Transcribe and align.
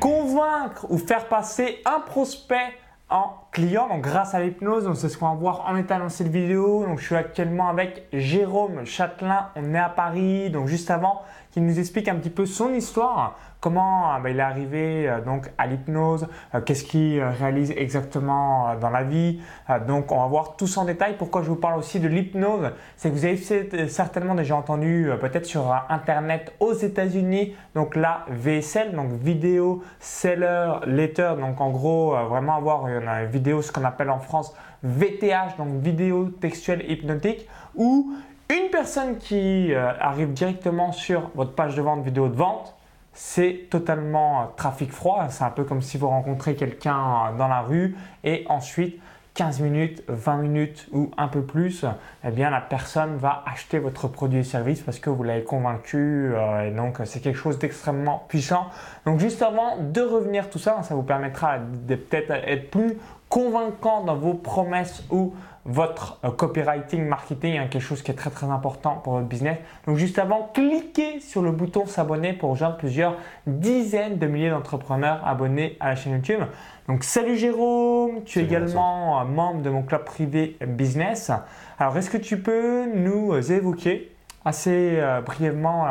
Convaincre 0.00 0.86
ou 0.90 0.98
faire 0.98 1.26
passer 1.28 1.80
un 1.86 2.00
prospect 2.00 2.74
en 3.08 3.30
client 3.52 3.88
donc 3.88 4.02
grâce 4.02 4.34
à 4.34 4.40
l'hypnose. 4.40 4.84
Donc 4.84 4.96
c'est 4.96 5.08
ce 5.08 5.16
qu'on 5.16 5.28
va 5.28 5.34
voir 5.34 5.64
en 5.68 5.76
état 5.76 5.98
dans 5.98 6.08
cette 6.08 6.28
vidéo. 6.28 6.84
Donc 6.84 6.98
je 6.98 7.06
suis 7.06 7.14
actuellement 7.14 7.68
avec 7.68 8.06
Jérôme 8.12 8.84
Châtelain. 8.84 9.50
On 9.56 9.74
est 9.74 9.78
à 9.78 9.88
Paris. 9.88 10.50
Donc 10.50 10.66
juste 10.66 10.90
avant 10.90 11.22
qu'il 11.54 11.64
nous 11.64 11.78
explique 11.78 12.08
un 12.08 12.16
petit 12.16 12.30
peu 12.30 12.46
son 12.46 12.74
histoire, 12.74 13.38
comment 13.60 14.12
euh, 14.12 14.18
bah, 14.18 14.30
il 14.30 14.38
est 14.38 14.42
arrivé 14.42 15.08
euh, 15.08 15.20
donc 15.20 15.48
à 15.56 15.68
l'hypnose, 15.68 16.26
euh, 16.52 16.60
qu'est-ce 16.60 16.82
qu'il 16.82 17.22
réalise 17.22 17.70
exactement 17.76 18.74
dans 18.80 18.90
la 18.90 19.04
vie. 19.04 19.40
donc 19.86 20.10
on 20.10 20.18
va 20.18 20.26
voir 20.26 20.56
tout 20.56 20.66
en 20.76 20.84
détail. 20.84 21.14
Pourquoi 21.16 21.42
je 21.42 21.48
vous 21.48 21.56
parle 21.56 21.78
aussi 21.78 22.00
de 22.00 22.08
l'hypnose, 22.08 22.72
c'est 22.96 23.08
que 23.08 23.14
vous 23.14 23.24
avez 23.24 23.88
certainement 23.88 24.34
déjà 24.34 24.56
entendu 24.56 25.08
peut-être 25.20 25.46
sur 25.46 25.72
internet 25.88 26.52
aux 26.58 26.72
États-Unis 26.72 27.54
donc 27.76 27.94
la 27.94 28.26
VSL, 28.30 28.92
donc 28.92 29.12
vidéo 29.12 29.84
seller 30.00 30.80
letter. 30.86 31.34
Donc 31.38 31.60
en 31.60 31.70
gros 31.70 32.16
vraiment 32.28 32.56
avoir 32.56 32.88
une, 32.88 33.26
vidéo 33.30 33.62
ce 33.62 33.70
qu'on 33.70 33.84
appelle 33.84 34.10
en 34.10 34.18
France 34.18 34.56
VTH, 34.82 35.56
donc 35.56 35.80
vidéo 35.80 36.30
textuelle 36.40 36.84
hypnotique, 36.90 37.48
où 37.76 38.12
une 38.50 38.68
personne 38.70 39.16
qui 39.18 39.72
euh, 39.72 39.92
arrive 40.00 40.32
directement 40.32 40.92
sur 40.92 41.30
votre 41.34 41.52
page 41.52 41.76
de 41.76 41.82
vente, 41.82 42.04
vidéo 42.04 42.28
de 42.28 42.36
vente, 42.36 42.74
c'est 43.14 43.68
totalement 43.70 44.42
euh, 44.42 44.44
trafic 44.56 44.92
froid. 44.92 45.26
C'est 45.30 45.44
un 45.44 45.50
peu 45.50 45.64
comme 45.64 45.80
si 45.80 45.96
vous 45.96 46.08
rencontrez 46.08 46.54
quelqu'un 46.54 46.98
euh, 46.98 47.38
dans 47.38 47.48
la 47.48 47.60
rue 47.60 47.96
et 48.22 48.44
ensuite 48.50 49.00
15 49.32 49.60
minutes, 49.60 50.04
20 50.08 50.36
minutes 50.36 50.88
ou 50.92 51.10
un 51.16 51.26
peu 51.26 51.42
plus, 51.42 51.84
eh 52.22 52.30
bien 52.30 52.50
la 52.50 52.60
personne 52.60 53.16
va 53.16 53.42
acheter 53.50 53.80
votre 53.80 54.06
produit 54.06 54.40
et 54.40 54.44
service 54.44 54.80
parce 54.80 55.00
que 55.00 55.10
vous 55.10 55.24
l'avez 55.24 55.42
convaincu 55.42 56.32
et 56.64 56.70
donc 56.70 56.98
c'est 57.04 57.18
quelque 57.18 57.38
chose 57.38 57.58
d'extrêmement 57.58 58.26
puissant. 58.28 58.66
Donc 59.06 59.18
juste 59.18 59.42
avant 59.42 59.78
de 59.78 60.00
revenir 60.02 60.50
tout 60.50 60.60
ça, 60.60 60.84
ça 60.84 60.94
vous 60.94 61.02
permettra 61.02 61.58
de 61.58 61.96
peut-être 61.96 62.30
être 62.30 62.70
plus 62.70 62.96
convaincant 63.28 64.04
dans 64.04 64.14
vos 64.14 64.34
promesses 64.34 65.02
ou 65.10 65.34
votre 65.64 66.18
euh, 66.24 66.30
copywriting, 66.30 67.06
marketing, 67.06 67.56
hein, 67.56 67.68
quelque 67.70 67.82
chose 67.82 68.02
qui 68.02 68.10
est 68.10 68.14
très 68.14 68.30
très 68.30 68.46
important 68.46 68.96
pour 68.96 69.14
votre 69.14 69.26
business. 69.26 69.58
Donc 69.86 69.96
juste 69.96 70.18
avant, 70.18 70.50
cliquez 70.52 71.20
sur 71.20 71.42
le 71.42 71.52
bouton 71.52 71.86
s'abonner 71.86 72.32
pour 72.32 72.50
rejoindre 72.50 72.76
plusieurs 72.76 73.16
dizaines 73.46 74.18
de 74.18 74.26
milliers 74.26 74.50
d'entrepreneurs 74.50 75.26
abonnés 75.26 75.76
à 75.80 75.88
la 75.88 75.96
chaîne 75.96 76.14
YouTube. 76.14 76.40
Donc 76.86 77.02
salut 77.02 77.36
Jérôme, 77.36 78.24
tu 78.24 78.40
es 78.40 78.42
également 78.42 79.20
euh, 79.20 79.24
membre 79.24 79.62
de 79.62 79.70
mon 79.70 79.82
club 79.82 80.04
privé 80.04 80.58
business. 80.66 81.30
Alors 81.78 81.96
est-ce 81.96 82.10
que 82.10 82.18
tu 82.18 82.38
peux 82.38 82.86
nous 82.94 83.34
évoquer 83.50 84.10
assez 84.44 84.98
euh, 84.98 85.22
brièvement 85.22 85.86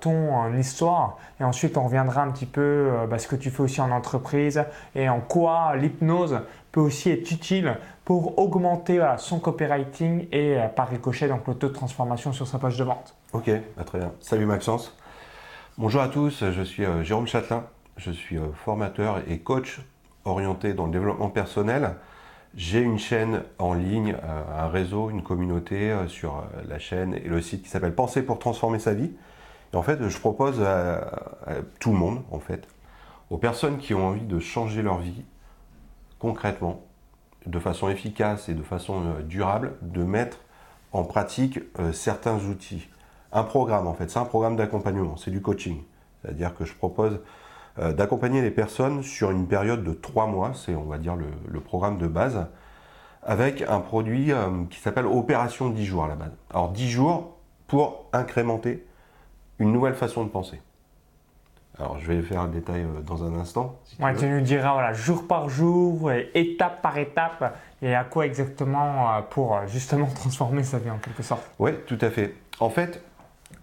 ton 0.00 0.54
histoire? 0.54 1.18
Et 1.38 1.44
ensuite 1.44 1.76
on 1.76 1.84
reviendra 1.84 2.22
un 2.22 2.30
petit 2.30 2.46
peu 2.46 2.90
bah, 3.10 3.18
ce 3.18 3.28
que 3.28 3.36
tu 3.36 3.50
fais 3.50 3.62
aussi 3.62 3.82
en 3.82 3.90
entreprise 3.90 4.64
et 4.94 5.10
en 5.10 5.20
quoi 5.20 5.76
l'hypnose 5.76 6.40
peut 6.72 6.80
aussi 6.80 7.10
être 7.10 7.30
utile 7.30 7.76
pour 8.08 8.38
augmenter 8.38 9.06
son 9.18 9.38
copywriting 9.38 10.28
et 10.32 10.56
euh, 10.56 10.68
par 10.68 10.88
ricochet 10.88 11.28
donc 11.28 11.46
le 11.46 11.54
taux 11.54 11.68
de 11.68 11.74
transformation 11.74 12.32
sur 12.32 12.46
sa 12.46 12.58
page 12.58 12.78
de 12.78 12.84
vente. 12.84 13.14
Ok, 13.34 13.50
bah, 13.76 13.84
très 13.84 13.98
bien. 13.98 14.14
Salut 14.20 14.46
Maxence. 14.46 14.96
Bonjour 15.76 16.00
à 16.00 16.08
tous, 16.08 16.42
je 16.50 16.62
suis 16.62 16.86
euh, 16.86 17.02
Jérôme 17.02 17.26
Châtelain, 17.26 17.66
je 17.98 18.10
suis 18.10 18.38
euh, 18.38 18.50
formateur 18.64 19.20
et 19.28 19.40
coach 19.40 19.82
orienté 20.24 20.72
dans 20.72 20.86
le 20.86 20.92
développement 20.92 21.28
personnel. 21.28 21.96
J'ai 22.54 22.80
une 22.80 22.98
chaîne 22.98 23.42
en 23.58 23.74
ligne, 23.74 24.16
un 24.56 24.68
réseau, 24.68 25.10
une 25.10 25.22
communauté 25.22 25.94
sur 26.08 26.44
la 26.66 26.78
chaîne 26.78 27.12
et 27.12 27.28
le 27.28 27.42
site 27.42 27.62
qui 27.62 27.68
s'appelle 27.68 27.94
Penser 27.94 28.22
pour 28.22 28.38
transformer 28.38 28.78
sa 28.78 28.94
vie. 28.94 29.12
Et 29.74 29.76
en 29.76 29.82
fait, 29.82 30.08
je 30.08 30.18
propose 30.18 30.62
à, 30.62 31.10
tout 31.78 31.92
le 31.92 31.98
monde, 31.98 32.22
en 32.30 32.38
fait, 32.38 32.66
aux 33.28 33.36
personnes 33.36 33.76
qui 33.76 33.92
ont 33.92 34.06
envie 34.06 34.24
de 34.24 34.38
changer 34.38 34.80
leur 34.80 34.96
vie, 34.96 35.24
concrètement, 36.18 36.87
de 37.48 37.58
façon 37.58 37.88
efficace 37.88 38.48
et 38.48 38.54
de 38.54 38.62
façon 38.62 39.02
euh, 39.04 39.22
durable, 39.22 39.72
de 39.82 40.04
mettre 40.04 40.38
en 40.92 41.04
pratique 41.04 41.60
euh, 41.78 41.92
certains 41.92 42.36
outils. 42.36 42.88
Un 43.32 43.42
programme, 43.42 43.86
en 43.86 43.94
fait, 43.94 44.10
c'est 44.10 44.18
un 44.18 44.24
programme 44.24 44.56
d'accompagnement, 44.56 45.16
c'est 45.16 45.30
du 45.30 45.40
coaching. 45.40 45.82
C'est-à-dire 46.22 46.54
que 46.54 46.64
je 46.64 46.74
propose 46.74 47.20
euh, 47.78 47.92
d'accompagner 47.92 48.42
les 48.42 48.50
personnes 48.50 49.02
sur 49.02 49.30
une 49.30 49.46
période 49.46 49.82
de 49.82 49.92
trois 49.92 50.26
mois, 50.26 50.52
c'est 50.54 50.74
on 50.74 50.84
va 50.84 50.98
dire 50.98 51.16
le, 51.16 51.60
programme 51.60 51.98
de 51.98 52.06
base, 52.06 52.46
avec 53.22 53.62
un 53.62 53.80
produit 53.80 54.32
qui 54.70 54.78
s'appelle 54.78 55.06
Opération 55.06 55.68
10 55.68 55.84
jours 55.84 56.04
à 56.04 56.08
la 56.08 56.14
base. 56.14 56.32
Alors 56.50 56.70
10 56.70 56.88
jours 56.88 57.36
pour 57.66 58.06
incrémenter 58.12 58.86
une 59.58 59.72
nouvelle 59.72 59.94
façon 59.94 60.24
de 60.24 60.30
penser. 60.30 60.60
Alors, 61.78 61.98
je 62.00 62.06
vais 62.06 62.22
faire 62.22 62.40
un 62.40 62.48
détail 62.48 62.82
euh, 62.82 63.00
dans 63.02 63.24
un 63.24 63.38
instant. 63.38 63.78
tu, 64.18 64.26
nous 64.26 64.40
diras 64.40 64.72
voilà, 64.72 64.92
jour 64.92 65.28
par 65.28 65.48
jour, 65.48 66.10
étape 66.34 66.82
par 66.82 66.98
étape, 66.98 67.56
et 67.82 67.94
à 67.94 68.02
quoi 68.02 68.26
exactement 68.26 69.14
euh, 69.14 69.20
pour 69.22 69.54
euh, 69.54 69.66
justement 69.68 70.06
transformer 70.14 70.64
sa 70.64 70.78
vie 70.78 70.90
en 70.90 70.98
quelque 70.98 71.22
sorte. 71.22 71.48
Oui, 71.58 71.70
tout 71.86 71.98
à 72.00 72.10
fait. 72.10 72.34
En 72.58 72.70
fait, 72.70 73.02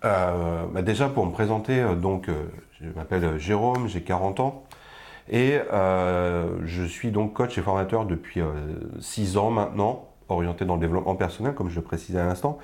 bah, 0.02 0.81
déjà 0.84 1.09
pour 1.09 1.26
me 1.26 1.31
présenter, 1.31 1.84
donc, 1.96 2.30
je 2.80 2.88
m'appelle 2.96 3.40
Jérôme, 3.40 3.88
j'ai 3.88 4.02
40 4.02 4.40
ans, 4.40 4.64
et 5.30 5.59
je 5.72 6.84
suis 6.86 7.12
donc 7.12 7.34
coach 7.34 7.58
et 7.58 7.62
formateur 7.62 8.06
depuis 8.06 8.40
6 9.00 9.38
ans 9.38 9.50
maintenant, 9.50 10.08
orienté 10.30 10.64
dans 10.64 10.76
le 10.76 10.80
développement 10.80 11.16
personnel, 11.16 11.56
comme 11.56 11.70
je 11.70 11.76
le 11.76 11.82
précisais 11.82 12.20
à 12.20 12.26
l'instant. 12.26 12.59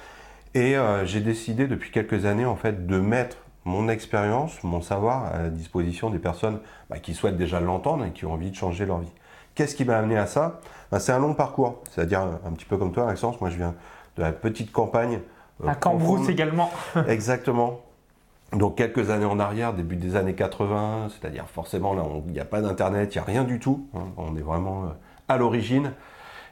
Et 0.54 0.76
j'ai 1.04 1.20
décidé 1.20 1.68
depuis 1.68 1.92
quelques 1.92 2.26
années 2.26 2.46
en 2.46 2.56
fait 2.56 2.86
de 2.86 3.00
mettre 3.00 3.38
mon 3.66 3.90
expérience, 3.90 4.64
mon 4.64 4.82
savoir 4.82 5.26
à 5.26 5.44
la 5.44 5.50
disposition 5.50 6.10
des 6.10 6.20
personnes 6.20 6.60
bah, 6.90 7.00
qui 7.00 7.14
souhaitent 7.14 7.38
déjà 7.38 7.60
l'entendre 7.60 8.06
et 8.06 8.12
qui 8.12 8.26
ont 8.26 8.34
envie 8.34 8.50
de 8.50 8.56
changer 8.56 8.86
leur 8.86 9.00
vie. 9.00 9.12
Qu'est-ce 9.54 9.76
qui 9.76 9.86
m'a 9.86 9.98
amené 9.98 10.18
à 10.18 10.26
ça? 10.26 10.60
Bah, 10.92 11.00
C'est 11.00 11.12
un 11.12 11.20
long 11.20 11.34
parcours, 11.34 11.82
c'est-à-dire 11.92 12.22
un 12.22 12.52
petit 12.54 12.66
peu 12.66 12.78
comme 12.78 12.92
toi, 12.92 13.06
Maxence. 13.06 13.40
Moi, 13.42 13.50
je 13.50 13.58
viens 13.58 13.76
de 14.18 14.22
la 14.22 14.32
petite 14.32 14.72
campagne. 14.72 15.20
Euh, 15.64 15.68
à 15.68 15.76
Cambrousse 15.76 16.30
également. 16.30 16.72
Exactement. 17.08 17.82
Donc 18.54 18.76
quelques 18.76 19.10
années 19.12 19.26
en 19.26 19.40
arrière, 19.40 19.74
début 19.74 19.96
des 19.96 20.18
années 20.18 20.36
80, 20.36 21.08
c'est-à-dire 21.10 21.46
forcément 21.48 21.94
là, 21.94 22.04
il 22.28 22.34
n'y 22.34 22.40
a 22.40 22.46
pas 22.46 22.60
d'internet, 22.60 23.16
il 23.16 23.18
n'y 23.18 23.22
a 23.22 23.26
rien 23.26 23.44
du 23.46 23.60
tout. 23.60 23.88
Hein. 23.96 24.08
on 24.18 24.36
est 24.36 24.42
vraiment 24.42 24.84
euh, 24.84 24.88
à 25.30 25.38
l'origine. 25.38 25.94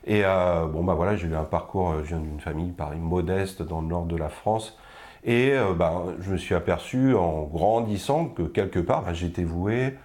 Et 0.05 0.21
euh, 0.23 0.65
bon 0.65 0.83
bah 0.85 0.93
voilà, 0.93 1.17
j'ai 1.17 1.27
eu 1.27 1.35
un 1.35 1.43
parcours, 1.43 1.95
je 2.03 2.09
viens 2.09 2.19
d'une 2.19 2.39
famille 2.39 2.71
pareil 2.71 2.99
modeste 2.99 3.61
dans 3.63 3.81
le 3.81 3.87
nord 3.87 4.05
de 4.05 4.15
la 4.15 4.29
France. 4.29 4.77
Et 5.23 5.51
euh, 5.51 5.73
ben, 5.73 6.15
je 6.21 6.31
me 6.31 6.37
suis 6.37 6.55
aperçu 6.55 7.13
en 7.13 7.43
grandissant 7.43 8.25
que 8.25 8.43
quelque 8.43 8.79
part, 8.79 9.03
ben, 9.03 9.13
j'étais 9.13 9.43
voué 9.43 9.95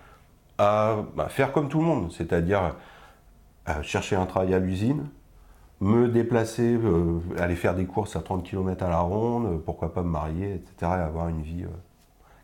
à 0.59 0.97
ben, 1.17 1.29
faire 1.29 1.53
comme 1.53 1.69
tout 1.69 1.79
le 1.79 1.87
monde, 1.87 2.13
c'est-à-dire 2.13 2.75
chercher 3.83 4.17
un 4.17 4.27
travail 4.27 4.55
à 4.55 4.59
l'usine, 4.59 5.09
me 5.81 6.09
déplacer, 6.09 6.75
euh, 6.75 7.21
aller 7.39 7.57
faire 7.57 7.75
des 7.75 7.87
courses 7.87 8.17
à 8.17 8.21
30 8.21 8.45
km 8.45 8.85
à 8.85 8.91
la 8.91 9.01
ronde, 9.01 9.63
pourquoi 9.65 9.93
pas 9.93 10.03
me 10.03 10.11
marier, 10.11 10.55
etc., 10.55 10.75
et 10.81 10.85
avoir 10.85 11.29
une 11.29 11.43
vie 11.43 11.65
euh, 11.65 11.69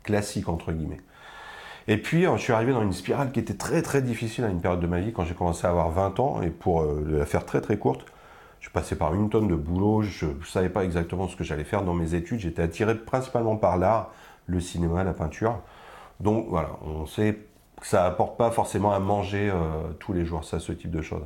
classique, 0.02 0.48
entre 0.48 0.72
guillemets. 0.72 1.00
Et 1.88 1.96
puis, 1.96 2.22
je 2.22 2.36
suis 2.36 2.52
arrivé 2.52 2.72
dans 2.72 2.82
une 2.82 2.92
spirale 2.92 3.32
qui 3.32 3.40
était 3.40 3.54
très 3.54 3.82
très 3.82 4.00
difficile 4.02 4.44
à 4.44 4.48
une 4.48 4.60
période 4.60 4.80
de 4.80 4.86
ma 4.86 5.00
vie 5.00 5.12
quand 5.12 5.24
j'ai 5.24 5.34
commencé 5.34 5.66
à 5.66 5.70
avoir 5.70 5.90
20 5.90 6.20
ans, 6.20 6.42
et 6.42 6.50
pour 6.50 6.84
la 6.84 7.26
faire 7.26 7.44
très 7.44 7.60
très 7.60 7.78
courte, 7.78 8.04
je 8.60 8.70
passais 8.70 8.96
par 8.96 9.14
une 9.14 9.30
tonne 9.30 9.48
de 9.48 9.54
boulot, 9.54 10.02
je 10.02 10.26
ne 10.26 10.44
savais 10.44 10.68
pas 10.68 10.84
exactement 10.84 11.28
ce 11.28 11.36
que 11.36 11.44
j'allais 11.44 11.64
faire 11.64 11.82
dans 11.82 11.94
mes 11.94 12.14
études, 12.14 12.40
j'étais 12.40 12.62
attiré 12.62 12.94
principalement 12.94 13.56
par 13.56 13.78
l'art, 13.78 14.10
le 14.46 14.60
cinéma, 14.60 15.02
la 15.04 15.14
peinture. 15.14 15.60
Donc 16.20 16.46
voilà, 16.48 16.70
on 16.82 17.06
sait 17.06 17.38
que 17.80 17.86
ça 17.86 18.04
apporte 18.04 18.36
pas 18.36 18.50
forcément 18.50 18.92
à 18.92 18.98
manger 18.98 19.50
euh, 19.50 19.92
tous 19.98 20.12
les 20.12 20.24
jours, 20.26 20.44
ça, 20.44 20.60
ce 20.60 20.72
type 20.72 20.90
de 20.90 21.00
choses. 21.00 21.24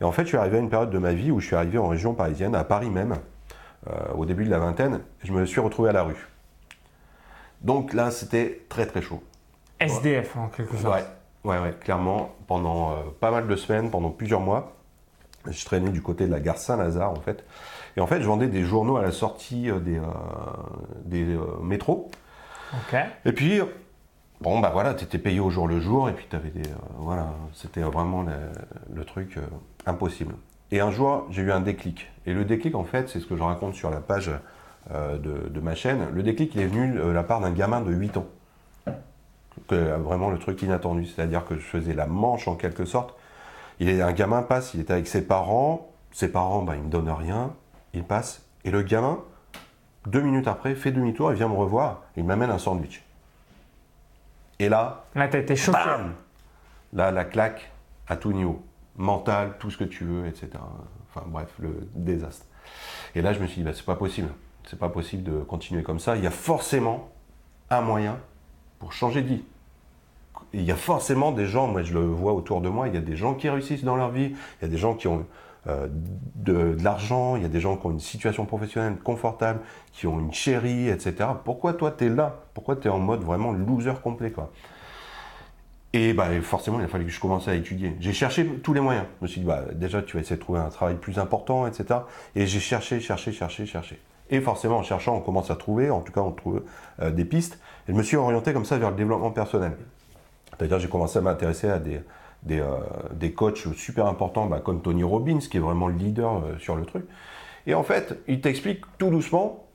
Et 0.00 0.04
en 0.04 0.10
fait, 0.10 0.22
je 0.22 0.28
suis 0.28 0.36
arrivé 0.36 0.56
à 0.56 0.60
une 0.60 0.70
période 0.70 0.90
de 0.90 0.98
ma 0.98 1.12
vie 1.12 1.30
où 1.30 1.38
je 1.38 1.46
suis 1.46 1.56
arrivé 1.56 1.78
en 1.78 1.86
région 1.86 2.14
parisienne, 2.14 2.56
à 2.56 2.64
Paris 2.64 2.90
même, 2.90 3.16
euh, 3.88 4.12
au 4.16 4.26
début 4.26 4.44
de 4.44 4.50
la 4.50 4.58
vingtaine, 4.58 5.00
je 5.22 5.32
me 5.32 5.46
suis 5.46 5.60
retrouvé 5.60 5.90
à 5.90 5.92
la 5.92 6.02
rue. 6.02 6.28
Donc 7.60 7.92
là, 7.92 8.10
c'était 8.10 8.64
très 8.68 8.86
très 8.86 9.02
chaud. 9.02 9.22
SDF 9.78 10.36
en 10.36 10.48
quelque 10.48 10.76
sorte. 10.76 10.94
Ouais, 10.94 11.04
ouais, 11.50 11.62
ouais 11.62 11.74
clairement, 11.80 12.34
pendant 12.48 12.92
euh, 12.92 12.94
pas 13.20 13.30
mal 13.30 13.46
de 13.46 13.56
semaines, 13.56 13.90
pendant 13.90 14.10
plusieurs 14.10 14.40
mois. 14.40 14.72
Je 15.50 15.64
traînais 15.64 15.90
du 15.90 16.02
côté 16.02 16.26
de 16.26 16.30
la 16.30 16.40
gare 16.40 16.58
Saint-Lazare 16.58 17.10
en 17.10 17.20
fait. 17.20 17.44
Et 17.96 18.00
en 18.00 18.06
fait, 18.06 18.20
je 18.20 18.26
vendais 18.26 18.46
des 18.46 18.62
journaux 18.62 18.96
à 18.96 19.02
la 19.02 19.12
sortie 19.12 19.70
euh, 19.70 19.78
des, 19.78 19.98
euh, 19.98 20.02
des 21.04 21.24
euh, 21.24 21.40
métros. 21.62 22.10
Et 23.26 23.32
puis, 23.32 23.60
bon, 24.40 24.60
bah 24.60 24.70
voilà, 24.72 24.94
tu 24.94 25.04
étais 25.04 25.18
payé 25.18 25.40
au 25.40 25.50
jour 25.50 25.68
le 25.68 25.78
jour 25.78 26.08
et 26.08 26.12
puis 26.12 26.26
tu 26.28 26.36
avais 26.36 26.48
des. 26.48 26.62
voilà, 26.96 27.34
c'était 27.52 27.82
vraiment 27.82 28.24
le, 28.94 29.04
truc 29.04 29.38
impossible. 29.84 30.34
Et 30.70 30.80
un 30.80 30.90
jour, 30.90 31.26
j'ai 31.28 31.42
eu 31.42 31.52
un 31.52 31.60
déclic. 31.60 32.10
Et 32.24 32.32
le 32.32 32.46
déclic, 32.46 32.74
en 32.74 32.84
fait, 32.84 33.10
c'est 33.10 33.20
ce 33.20 33.26
que 33.26 33.36
je 33.36 33.42
raconte 33.42 33.74
sur 33.74 33.90
la 33.90 34.00
page 34.00 34.30
de, 34.90 35.50
de, 35.50 35.60
ma 35.60 35.74
chaîne. 35.74 36.06
Le 36.14 36.22
déclic, 36.22 36.54
il 36.54 36.62
est 36.62 36.66
venu 36.66 36.94
de 36.94 37.02
la 37.02 37.22
part 37.22 37.40
d'un 37.40 37.50
gamin 37.50 37.82
de 37.82 37.92
8 37.92 38.16
ans. 38.16 38.26
Que, 39.68 39.98
vraiment 39.98 40.30
le 40.30 40.38
truc 40.38 40.62
inattendu. 40.62 41.04
C'est-à-dire 41.04 41.44
que 41.44 41.56
je 41.56 41.60
faisais 41.60 41.92
la 41.92 42.06
manche 42.06 42.48
en 42.48 42.54
quelque 42.54 42.86
sorte 42.86 43.14
il 43.80 43.88
est, 43.88 44.02
un 44.02 44.12
gamin 44.12 44.42
passe, 44.42 44.74
il 44.74 44.80
est 44.80 44.90
avec 44.90 45.06
ses 45.06 45.26
parents, 45.26 45.90
ses 46.12 46.30
parents, 46.30 46.62
bah, 46.62 46.74
ils 46.76 46.80
ne 46.80 46.86
me 46.86 46.90
donnent 46.90 47.10
rien, 47.10 47.52
il 47.94 48.04
passe, 48.04 48.44
et 48.64 48.70
le 48.70 48.82
gamin, 48.82 49.18
deux 50.06 50.20
minutes 50.20 50.48
après, 50.48 50.74
fait 50.74 50.92
demi-tour, 50.92 51.32
il 51.32 51.36
vient 51.36 51.48
me 51.48 51.54
revoir, 51.54 52.02
il 52.16 52.24
m'amène 52.24 52.50
un 52.50 52.58
sandwich. 52.58 53.04
Et 54.58 54.68
là, 54.68 55.04
Là, 55.14 55.28
t'as 55.28 55.38
été 55.38 55.56
choqué. 55.56 55.78
Là, 56.92 57.10
la 57.10 57.24
claque 57.24 57.70
à 58.08 58.16
tout 58.16 58.32
niveau. 58.32 58.62
Mental, 58.96 59.56
tout 59.58 59.70
ce 59.70 59.78
que 59.78 59.84
tu 59.84 60.04
veux, 60.04 60.26
etc. 60.26 60.50
Enfin 61.08 61.26
bref, 61.26 61.48
le 61.58 61.88
désastre. 61.94 62.46
Et 63.14 63.22
là, 63.22 63.32
je 63.32 63.40
me 63.40 63.46
suis 63.46 63.62
dit, 63.62 63.64
bah, 63.64 63.72
c'est 63.74 63.84
pas 63.84 63.96
possible. 63.96 64.28
C'est 64.68 64.78
pas 64.78 64.88
possible 64.88 65.22
de 65.22 65.40
continuer 65.40 65.82
comme 65.82 65.98
ça. 65.98 66.16
Il 66.16 66.22
y 66.22 66.26
a 66.26 66.30
forcément 66.30 67.10
un 67.70 67.80
moyen 67.80 68.18
pour 68.78 68.92
changer 68.92 69.22
de 69.22 69.28
vie. 69.28 69.44
Il 70.54 70.62
y 70.62 70.70
a 70.70 70.76
forcément 70.76 71.32
des 71.32 71.46
gens, 71.46 71.66
moi 71.66 71.82
je 71.82 71.94
le 71.94 72.00
vois 72.00 72.32
autour 72.32 72.60
de 72.60 72.68
moi, 72.68 72.88
il 72.88 72.94
y 72.94 72.98
a 72.98 73.00
des 73.00 73.16
gens 73.16 73.34
qui 73.34 73.48
réussissent 73.48 73.84
dans 73.84 73.96
leur 73.96 74.10
vie, 74.10 74.34
il 74.60 74.62
y 74.62 74.64
a 74.64 74.68
des 74.68 74.78
gens 74.78 74.94
qui 74.94 75.08
ont 75.08 75.24
euh, 75.68 75.86
de, 76.34 76.76
l'argent, 76.82 77.36
il 77.36 77.42
y 77.42 77.44
a 77.44 77.48
des 77.48 77.60
gens 77.60 77.76
qui 77.76 77.86
ont 77.86 77.92
une 77.92 78.00
situation 78.00 78.44
professionnelle 78.44 78.96
confortable, 78.96 79.60
qui 79.92 80.06
ont 80.06 80.18
une 80.18 80.32
chérie, 80.32 80.88
etc. 80.88 81.30
Pourquoi 81.44 81.74
toi 81.74 81.94
tu 81.96 82.06
es 82.06 82.08
là? 82.08 82.42
Pourquoi 82.52 82.76
tu 82.76 82.88
es 82.88 82.90
en 82.90 82.98
mode 82.98 83.22
vraiment 83.22 83.52
loser 83.52 83.94
complet 84.02 84.32
quoi? 84.32 84.50
Et 85.94 86.14
bah, 86.14 86.28
forcément, 86.40 86.80
il 86.80 86.84
a 86.84 86.88
fallu 86.88 87.04
que 87.04 87.10
je 87.10 87.20
commence 87.20 87.48
à 87.48 87.54
étudier. 87.54 87.96
J'ai 88.00 88.14
cherché 88.14 88.46
tous 88.46 88.72
les 88.72 88.80
moyens. 88.80 89.04
Je 89.20 89.24
me 89.24 89.28
suis 89.28 89.40
dit, 89.42 89.46
bah, 89.46 89.62
déjà, 89.74 90.00
tu 90.00 90.16
vas 90.16 90.22
essayer 90.22 90.36
de 90.36 90.40
trouver 90.40 90.58
un 90.58 90.70
travail 90.70 90.96
plus 90.96 91.18
important, 91.18 91.66
etc. 91.66 92.00
Et 92.34 92.46
j'ai 92.46 92.60
cherché, 92.60 92.98
cherché, 92.98 93.30
cherché, 93.30 93.66
cherché. 93.66 94.00
Et 94.30 94.40
forcément, 94.40 94.78
en 94.78 94.82
cherchant, 94.82 95.14
on 95.14 95.20
commence 95.20 95.50
à 95.50 95.56
trouver, 95.56 95.90
en 95.90 96.00
tout 96.00 96.12
cas, 96.12 96.22
on 96.22 96.32
trouve 96.32 96.62
euh, 97.00 97.10
des 97.10 97.26
pistes. 97.26 97.58
Et 97.88 97.92
je 97.92 97.96
me 97.96 98.02
suis 98.02 98.16
orienté 98.16 98.54
comme 98.54 98.64
ça 98.64 98.78
vers 98.78 98.90
le 98.90 98.96
développement 98.96 99.30
personnel. 99.30 99.76
C'est-à-dire, 100.56 100.78
j'ai 100.78 100.88
commencé 100.88 101.18
à 101.18 101.22
m'intéresser 101.22 101.68
à 101.68 101.78
des, 101.78 102.00
des, 102.42 102.60
euh, 102.60 102.76
des 103.12 103.32
coachs 103.32 103.66
super 103.74 104.06
importants, 104.06 104.46
bah, 104.46 104.60
comme 104.60 104.82
Tony 104.82 105.04
Robbins, 105.04 105.38
qui 105.38 105.56
est 105.56 105.60
vraiment 105.60 105.88
le 105.88 105.94
leader 105.94 106.44
euh, 106.44 106.58
sur 106.58 106.76
le 106.76 106.84
truc. 106.84 107.04
Et 107.66 107.74
en 107.74 107.82
fait, 107.82 108.18
il 108.26 108.40
t'explique 108.40 108.82
tout 108.98 109.10
doucement 109.10 109.66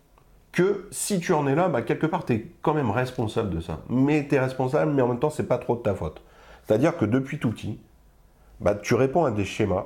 que 0.51 0.87
si 0.91 1.19
tu 1.19 1.33
en 1.33 1.47
es 1.47 1.55
là, 1.55 1.69
bah, 1.69 1.81
quelque 1.81 2.07
part, 2.07 2.25
tu 2.25 2.33
es 2.33 2.47
quand 2.61 2.73
même 2.73 2.91
responsable 2.91 3.49
de 3.49 3.61
ça. 3.61 3.81
Mais 3.89 4.27
tu 4.27 4.35
es 4.35 4.39
responsable, 4.39 4.91
mais 4.91 5.01
en 5.01 5.07
même 5.07 5.19
temps, 5.19 5.29
c'est 5.29 5.47
pas 5.47 5.57
trop 5.57 5.75
de 5.75 5.81
ta 5.81 5.93
faute. 5.93 6.21
C'est-à-dire 6.65 6.97
que 6.97 7.05
depuis 7.05 7.39
tout 7.39 7.51
petit, 7.51 7.79
bah, 8.59 8.75
tu 8.75 8.95
réponds 8.95 9.25
à 9.25 9.31
des 9.31 9.45
schémas, 9.45 9.85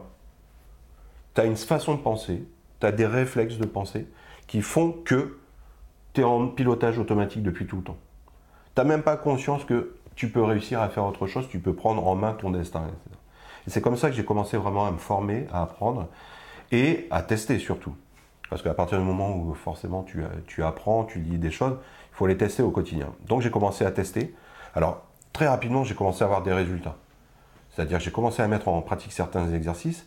tu 1.36 1.42
as 1.42 1.46
une 1.46 1.56
façon 1.56 1.96
de 1.96 2.02
penser, 2.02 2.44
tu 2.80 2.88
as 2.88 2.92
des 2.92 3.06
réflexes 3.06 3.58
de 3.58 3.66
pensée 3.66 4.08
qui 4.48 4.62
font 4.62 4.92
que 4.92 5.38
tu 6.14 6.22
es 6.22 6.24
en 6.24 6.48
pilotage 6.48 7.00
automatique 7.00 7.44
depuis 7.44 7.68
tout 7.68 7.78
le 7.78 7.84
temps. 7.84 7.98
Tu 8.76 8.82
n'as 8.82 8.88
même 8.88 9.04
pas 9.04 9.18
conscience 9.18 9.64
que 9.66 9.96
tu 10.21 10.29
peux 10.29 10.44
réussir 10.44 10.79
à 10.79 10.88
faire 10.88 11.03
autre 11.03 11.25
chose, 11.25 11.47
tu 11.50 11.57
peux 11.57 11.73
prendre 11.73 12.06
en 12.06 12.13
main 12.13 12.33
ton 12.33 12.51
destin. 12.51 12.85
c'est 13.65 13.81
comme 13.81 13.97
ça 13.97 14.07
que 14.07 14.15
j'ai 14.15 14.23
commencé 14.23 14.56
vraiment 14.56 14.85
à 14.85 14.91
me 14.91 15.00
former, 15.00 15.47
à 15.51 15.63
apprendre 15.63 16.09
et 16.71 17.07
à 17.09 17.23
tester 17.23 17.57
surtout. 17.57 17.95
Parce 18.47 18.62
qu'à 18.62 18.75
partir 18.75 19.00
du 19.00 19.03
moment 19.03 19.35
où 19.35 19.56
forcément 19.56 20.03
tu, 20.03 20.63
apprends, 20.63 21.06
tu 21.06 21.18
lis 21.21 21.39
des 21.39 21.50
choses, 21.50 21.75
il 22.12 22.15
faut 22.15 22.27
les 22.27 22.38
tester 22.38 22.62
au 22.62 22.69
quotidien. 22.69 23.07
Donc 23.25 23.41
j'ai 23.41 23.50
commencé 23.50 23.83
à 23.83 23.89
tester. 23.89 24.35
Alors 24.75 25.01
très 25.33 25.47
rapidement, 25.47 25.83
j'ai 25.83 25.95
commencé 25.95 26.21
à 26.21 26.25
avoir 26.25 26.44
des 26.44 26.53
résultats. 26.53 26.97
C'est-à-dire 27.71 27.97
que 27.97 28.03
j'ai 28.03 28.12
commencé 28.12 28.44
à 28.44 28.47
mettre 28.47 28.68
en 28.68 28.79
pratique 28.83 29.13
certains 29.13 29.51
exercices, 29.51 30.06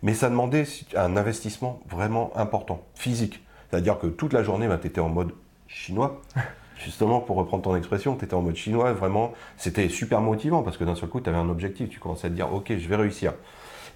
mais 0.00 0.14
ça 0.14 0.30
demandait 0.30 0.62
un 0.94 1.16
investissement 1.16 1.80
vraiment 1.88 2.30
important, 2.36 2.84
physique. 2.94 3.44
C'est-à-dire 3.68 3.98
que 3.98 4.06
toute 4.06 4.32
la 4.32 4.44
journée, 4.44 4.68
bah, 4.68 4.78
tu 4.80 4.86
étais 4.86 5.00
en 5.00 5.08
mode 5.08 5.32
chinois. 5.66 6.22
Justement, 6.76 7.20
pour 7.20 7.36
reprendre 7.36 7.62
ton 7.62 7.74
expression, 7.74 8.16
tu 8.16 8.24
étais 8.24 8.34
en 8.34 8.42
mode 8.42 8.56
chinois, 8.56 8.92
vraiment, 8.92 9.32
c'était 9.56 9.88
super 9.88 10.20
motivant 10.20 10.62
parce 10.62 10.76
que 10.76 10.84
d'un 10.84 10.94
seul 10.94 11.08
coup, 11.08 11.20
tu 11.20 11.30
avais 11.30 11.38
un 11.38 11.48
objectif, 11.48 11.88
tu 11.88 11.98
commençais 11.98 12.26
à 12.26 12.30
te 12.30 12.34
dire, 12.34 12.52
ok, 12.52 12.72
je 12.76 12.88
vais 12.88 12.96
réussir. 12.96 13.32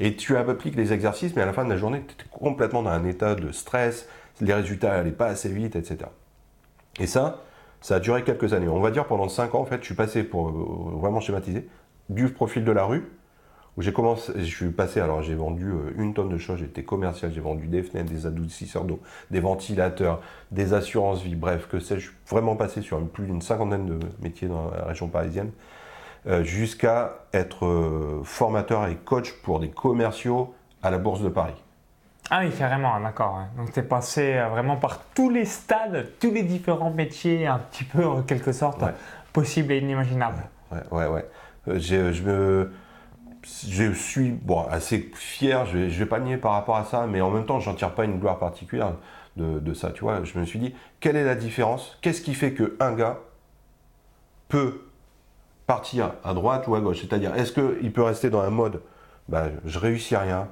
Et 0.01 0.17
tu 0.17 0.37
appliques 0.37 0.77
les 0.77 0.95
exercices, 0.95 1.37
mais 1.37 1.43
à 1.43 1.47
la 1.47 1.53
fin 1.53 1.65
de 1.65 1.71
la 1.71 1.77
journée, 1.77 2.03
tu 2.07 2.15
étais 2.15 2.25
complètement 2.31 2.83
dans 2.83 2.91
un 2.91 3.05
état 3.05 3.35
de 3.35 3.53
stress, 3.53 4.09
les 4.41 4.55
résultats 4.55 4.97
n'allaient 4.97 5.11
pas 5.11 5.27
assez 5.27 5.51
vite, 5.51 5.77
etc. 5.77 5.99
Et 6.99 7.07
ça, 7.07 7.43
ça 7.83 7.97
a 7.97 8.01
duré 8.01 8.25
quelques 8.25 8.55
années. 8.55 8.69
On 8.69 8.81
va 8.81 8.91
dire 8.91 9.07
pendant 9.07 9.29
5 9.29 9.55
ans, 9.55 9.61
en 9.61 9.67
fait, 9.67 9.81
je 9.81 9.85
suis 9.87 9.95
passé, 9.95 10.25
pour 10.25 10.49
euh, 10.49 10.99
vraiment 10.99 11.21
schématiser, 11.21 11.69
du 12.09 12.31
profil 12.31 12.65
de 12.65 12.73
la 12.73 12.85
rue, 12.85 13.11
j'ai 13.81 13.93
commencé, 13.93 14.33
je 14.37 14.45
suis 14.45 14.71
passé, 14.71 15.01
alors 15.01 15.23
j'ai 15.23 15.35
vendu 15.35 15.71
euh, 15.71 15.93
une 15.97 16.15
tonne 16.15 16.29
de 16.29 16.39
choses, 16.39 16.59
j'étais 16.59 16.83
commercial, 16.83 17.33
j'ai 17.33 17.41
vendu 17.41 17.67
des 17.67 17.83
fenêtres, 17.83 18.11
des 18.11 18.27
adoucisseurs 18.27 18.85
d'eau, 18.85 19.01
des 19.31 19.41
ventilateurs, 19.41 20.21
des 20.51 20.75
assurances 20.75 21.23
vie, 21.23 21.35
bref, 21.35 21.69
que 21.71 21.79
sais-je, 21.81 22.01
je 22.01 22.07
suis 22.09 22.17
vraiment 22.29 22.57
passé 22.57 22.83
sur 22.83 23.01
plus 23.09 23.27
d'une 23.27 23.43
cinquantaine 23.43 23.87
de 23.87 23.99
métiers 24.23 24.49
dans 24.49 24.71
la 24.71 24.85
région 24.85 25.09
parisienne, 25.09 25.51
euh, 26.27 26.43
jusqu'à 26.45 27.21
être 27.33 27.65
euh, 27.67 28.21
formateur 28.25 28.87
et 28.89 28.97
coach 28.97 29.33
pour 29.43 29.61
des 29.61 29.71
commerciaux 29.71 30.55
à 30.83 30.91
la 30.91 30.99
Bourse 30.99 31.23
de 31.23 31.29
Paris. 31.29 31.55
Ah 32.31 32.43
oui, 32.45 32.51
carrément, 32.57 33.01
d'accord. 33.01 33.41
Donc, 33.57 33.73
tu 33.73 33.81
es 33.81 33.83
passé 33.83 34.41
vraiment 34.53 34.77
par 34.77 35.01
tous 35.15 35.31
les 35.31 35.45
stades, 35.45 36.11
tous 36.21 36.31
les 36.31 36.45
différents 36.45 36.91
métiers, 36.93 37.47
un 37.47 37.59
petit 37.59 37.83
peu 37.85 38.07
en 38.07 38.23
quelque 38.23 38.53
sorte, 38.53 38.83
Ouais. 38.83 38.95
possibles 39.33 39.73
et 39.73 39.79
inimaginables. 39.79 40.43
Ouais, 40.71 40.83
ouais, 40.93 41.07
ouais. 41.09 41.27
Je 41.81 42.23
me, 42.23 42.71
je 43.45 43.93
suis 43.93 44.39
assez 44.71 45.11
fier, 45.15 45.67
je 45.67 45.89
je 45.89 45.99
vais 45.99 46.07
pas 46.07 46.21
nier 46.21 46.37
par 46.37 46.53
rapport 46.53 46.77
à 46.77 46.85
ça, 46.85 47.07
mais 47.07 47.21
en 47.21 47.31
même 47.31 47.47
temps, 47.47 47.61
j'en 47.61 47.75
tire 47.75 47.95
pas 47.95 48.05
une 48.05 48.19
gloire 48.19 48.39
particulière 48.39 48.95
de, 49.37 49.75
ça. 49.75 49.93
Je 49.97 50.39
me 50.39 50.45
suis 50.45 50.59
dit, 50.59 50.75
quelle 51.01 51.17
est 51.17 51.25
la 51.25 51.35
différence? 51.35 51.99
Qu'est-ce 52.03 52.21
qui 52.21 52.35
fait 52.35 52.53
qu'un 52.53 52.93
gars 52.93 53.19
peut 54.49 54.83
partir 55.67 56.13
à 56.25 56.35
droite 56.35 56.67
ou 56.69 56.75
à 56.75 56.81
gauche? 56.81 57.01
C'est-à-dire, 57.01 57.35
est-ce 57.37 57.53
qu'il 57.53 57.93
peut 57.93 58.03
rester 58.03 58.29
dans 58.29 58.41
un 58.41 58.51
mode, 58.51 58.83
bah, 59.29 59.47
je 59.65 59.79
réussis 59.79 60.17
rien, 60.17 60.49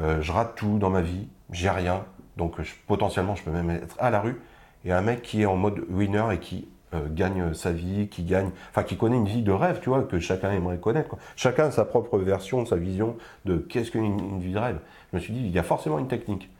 euh, 0.00 0.20
je 0.22 0.32
rate 0.32 0.56
tout 0.56 0.78
dans 0.78 0.90
ma 0.90 1.02
vie, 1.02 1.28
j'ai 1.52 1.70
rien, 1.70 2.04
donc 2.36 2.60
je- 2.60 2.74
potentiellement, 2.86 3.36
je 3.36 3.44
peux 3.44 3.50
même 3.50 3.70
être 3.70 3.96
à 3.98 4.10
la 4.10 4.20
rue, 4.20 4.40
et 4.84 4.92
un 4.92 5.02
mec 5.02 5.22
qui 5.22 5.42
est 5.42 5.46
en 5.46 5.56
mode 5.56 5.84
winner 5.88 6.24
et 6.32 6.38
qui 6.38 6.68
euh, 6.94 7.06
gagne 7.10 7.54
sa 7.54 7.72
vie, 7.72 8.08
qui 8.08 8.24
gagne, 8.24 8.50
enfin 8.70 8.82
qui 8.82 8.96
connaît 8.96 9.16
une 9.16 9.26
vie 9.26 9.42
de 9.42 9.52
rêve, 9.52 9.80
tu 9.80 9.90
vois, 9.90 10.02
que 10.02 10.18
chacun 10.18 10.50
aimerait 10.50 10.78
connaître. 10.78 11.16
Chacun 11.36 11.66
a 11.66 11.70
sa 11.70 11.84
propre 11.84 12.18
version, 12.18 12.66
sa 12.66 12.76
vision 12.76 13.16
de 13.44 13.58
qu'est-ce 13.58 13.90
qu'une 13.90 14.18
une 14.18 14.40
vie 14.40 14.52
de 14.52 14.58
rêve. 14.58 14.78
Je 15.12 15.16
me 15.16 15.20
suis 15.20 15.32
dit, 15.32 15.40
il 15.40 15.50
y 15.50 15.58
a 15.58 15.62
forcément 15.62 15.98
une 15.98 16.08
technique. 16.08 16.50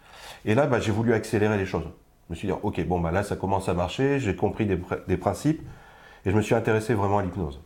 Et 0.44 0.54
là, 0.54 0.66
bah, 0.66 0.80
j'ai 0.80 0.92
voulu 0.92 1.12
accélérer 1.12 1.58
les 1.58 1.66
choses. 1.66 1.84
Je 2.28 2.34
me 2.34 2.36
suis 2.36 2.48
dit, 2.48 2.54
ok, 2.62 2.86
bon, 2.86 3.00
bah, 3.00 3.10
là, 3.10 3.22
ça 3.22 3.36
commence 3.36 3.68
à 3.68 3.74
marcher, 3.74 4.20
j'ai 4.20 4.36
compris 4.36 4.66
des, 4.66 4.78
des 5.08 5.16
principes, 5.16 5.62
et 6.24 6.30
je 6.30 6.36
me 6.36 6.42
suis 6.42 6.54
intéressé 6.54 6.94
vraiment 6.94 7.18
à 7.18 7.22
l'hypnose. 7.22 7.60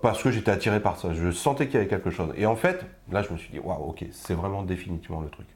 Parce 0.00 0.22
que 0.22 0.30
j'étais 0.30 0.50
attiré 0.50 0.80
par 0.80 0.96
ça, 0.96 1.12
je 1.12 1.30
sentais 1.32 1.66
qu'il 1.66 1.74
y 1.74 1.78
avait 1.78 1.88
quelque 1.88 2.10
chose. 2.10 2.32
Et 2.36 2.46
en 2.46 2.54
fait, 2.54 2.86
là, 3.10 3.22
je 3.22 3.32
me 3.32 3.36
suis 3.36 3.50
dit, 3.50 3.58
waouh, 3.58 3.90
ok, 3.90 4.04
c'est 4.12 4.34
vraiment 4.34 4.62
définitivement 4.62 5.20
le 5.20 5.28
truc. 5.28 5.46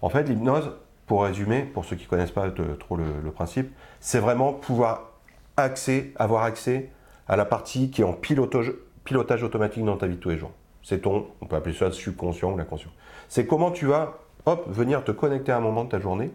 En 0.00 0.08
fait, 0.08 0.24
l'hypnose, 0.24 0.72
pour 1.06 1.22
résumer, 1.24 1.62
pour 1.62 1.84
ceux 1.84 1.96
qui 1.96 2.04
ne 2.04 2.08
connaissent 2.08 2.30
pas 2.32 2.48
trop 2.78 2.96
le, 2.96 3.04
le 3.22 3.30
principe, 3.30 3.72
c'est 4.00 4.18
vraiment 4.18 4.52
pouvoir 4.52 5.12
accès, 5.56 6.12
avoir 6.16 6.42
accès 6.42 6.90
à 7.28 7.36
la 7.36 7.44
partie 7.44 7.90
qui 7.90 8.02
est 8.02 8.04
en 8.04 8.12
pilotage, 8.12 8.72
pilotage 9.04 9.42
automatique 9.42 9.84
dans 9.84 9.96
ta 9.96 10.06
vie 10.06 10.16
de 10.16 10.20
tous 10.20 10.30
les 10.30 10.36
jours. 10.38 10.52
C'est 10.82 11.02
ton, 11.02 11.26
on 11.40 11.46
peut 11.46 11.56
appeler 11.56 11.74
ça 11.74 11.86
le 11.86 11.92
subconscient 11.92 12.52
ou 12.52 12.56
l'inconscient. 12.56 12.90
C'est 13.28 13.46
comment 13.46 13.70
tu 13.70 13.86
vas, 13.86 14.18
hop, 14.46 14.64
venir 14.68 15.02
te 15.04 15.10
connecter 15.12 15.52
à 15.52 15.56
un 15.56 15.60
moment 15.60 15.84
de 15.84 15.88
ta 15.90 15.98
journée 15.98 16.30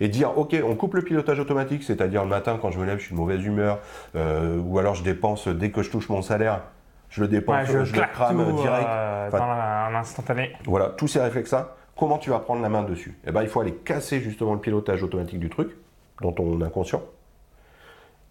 et 0.00 0.08
dire, 0.08 0.36
ok, 0.38 0.54
on 0.64 0.74
coupe 0.76 0.94
le 0.94 1.02
pilotage 1.02 1.40
automatique, 1.40 1.82
c'est-à-dire 1.82 2.22
le 2.22 2.28
matin 2.28 2.58
quand 2.60 2.70
je 2.70 2.78
me 2.78 2.84
lève, 2.86 2.98
je 2.98 3.04
suis 3.04 3.12
de 3.14 3.18
mauvaise 3.18 3.44
humeur, 3.44 3.78
euh, 4.14 4.58
ou 4.60 4.78
alors 4.78 4.94
je 4.94 5.02
dépense 5.02 5.48
dès 5.48 5.70
que 5.70 5.82
je 5.82 5.90
touche 5.90 6.08
mon 6.08 6.22
salaire, 6.22 6.60
je 7.08 7.20
le 7.22 7.28
dépense, 7.28 7.66
Ouais, 7.66 7.72
je, 7.72 7.78
le 7.78 7.84
claque 7.84 8.12
crame 8.12 8.44
tout, 8.44 8.52
direct. 8.62 8.86
euh, 8.88 9.28
Enfin, 9.28 9.38
dans 9.38 9.44
voilà, 10.66 10.90
tous 10.90 11.08
ces 11.08 11.20
réflexes-là, 11.20 11.74
comment 11.98 12.18
tu 12.18 12.30
vas 12.30 12.38
prendre 12.38 12.62
la 12.62 12.68
main 12.68 12.84
dessus 12.84 13.18
Eh 13.26 13.32
ben, 13.32 13.42
il 13.42 13.48
faut 13.48 13.60
aller 13.60 13.74
casser 13.74 14.20
justement 14.20 14.54
le 14.54 14.60
pilotage 14.60 15.02
automatique 15.02 15.40
du 15.40 15.50
truc, 15.50 15.76
dans 16.22 16.32
ton 16.32 16.60
inconscient, 16.62 17.02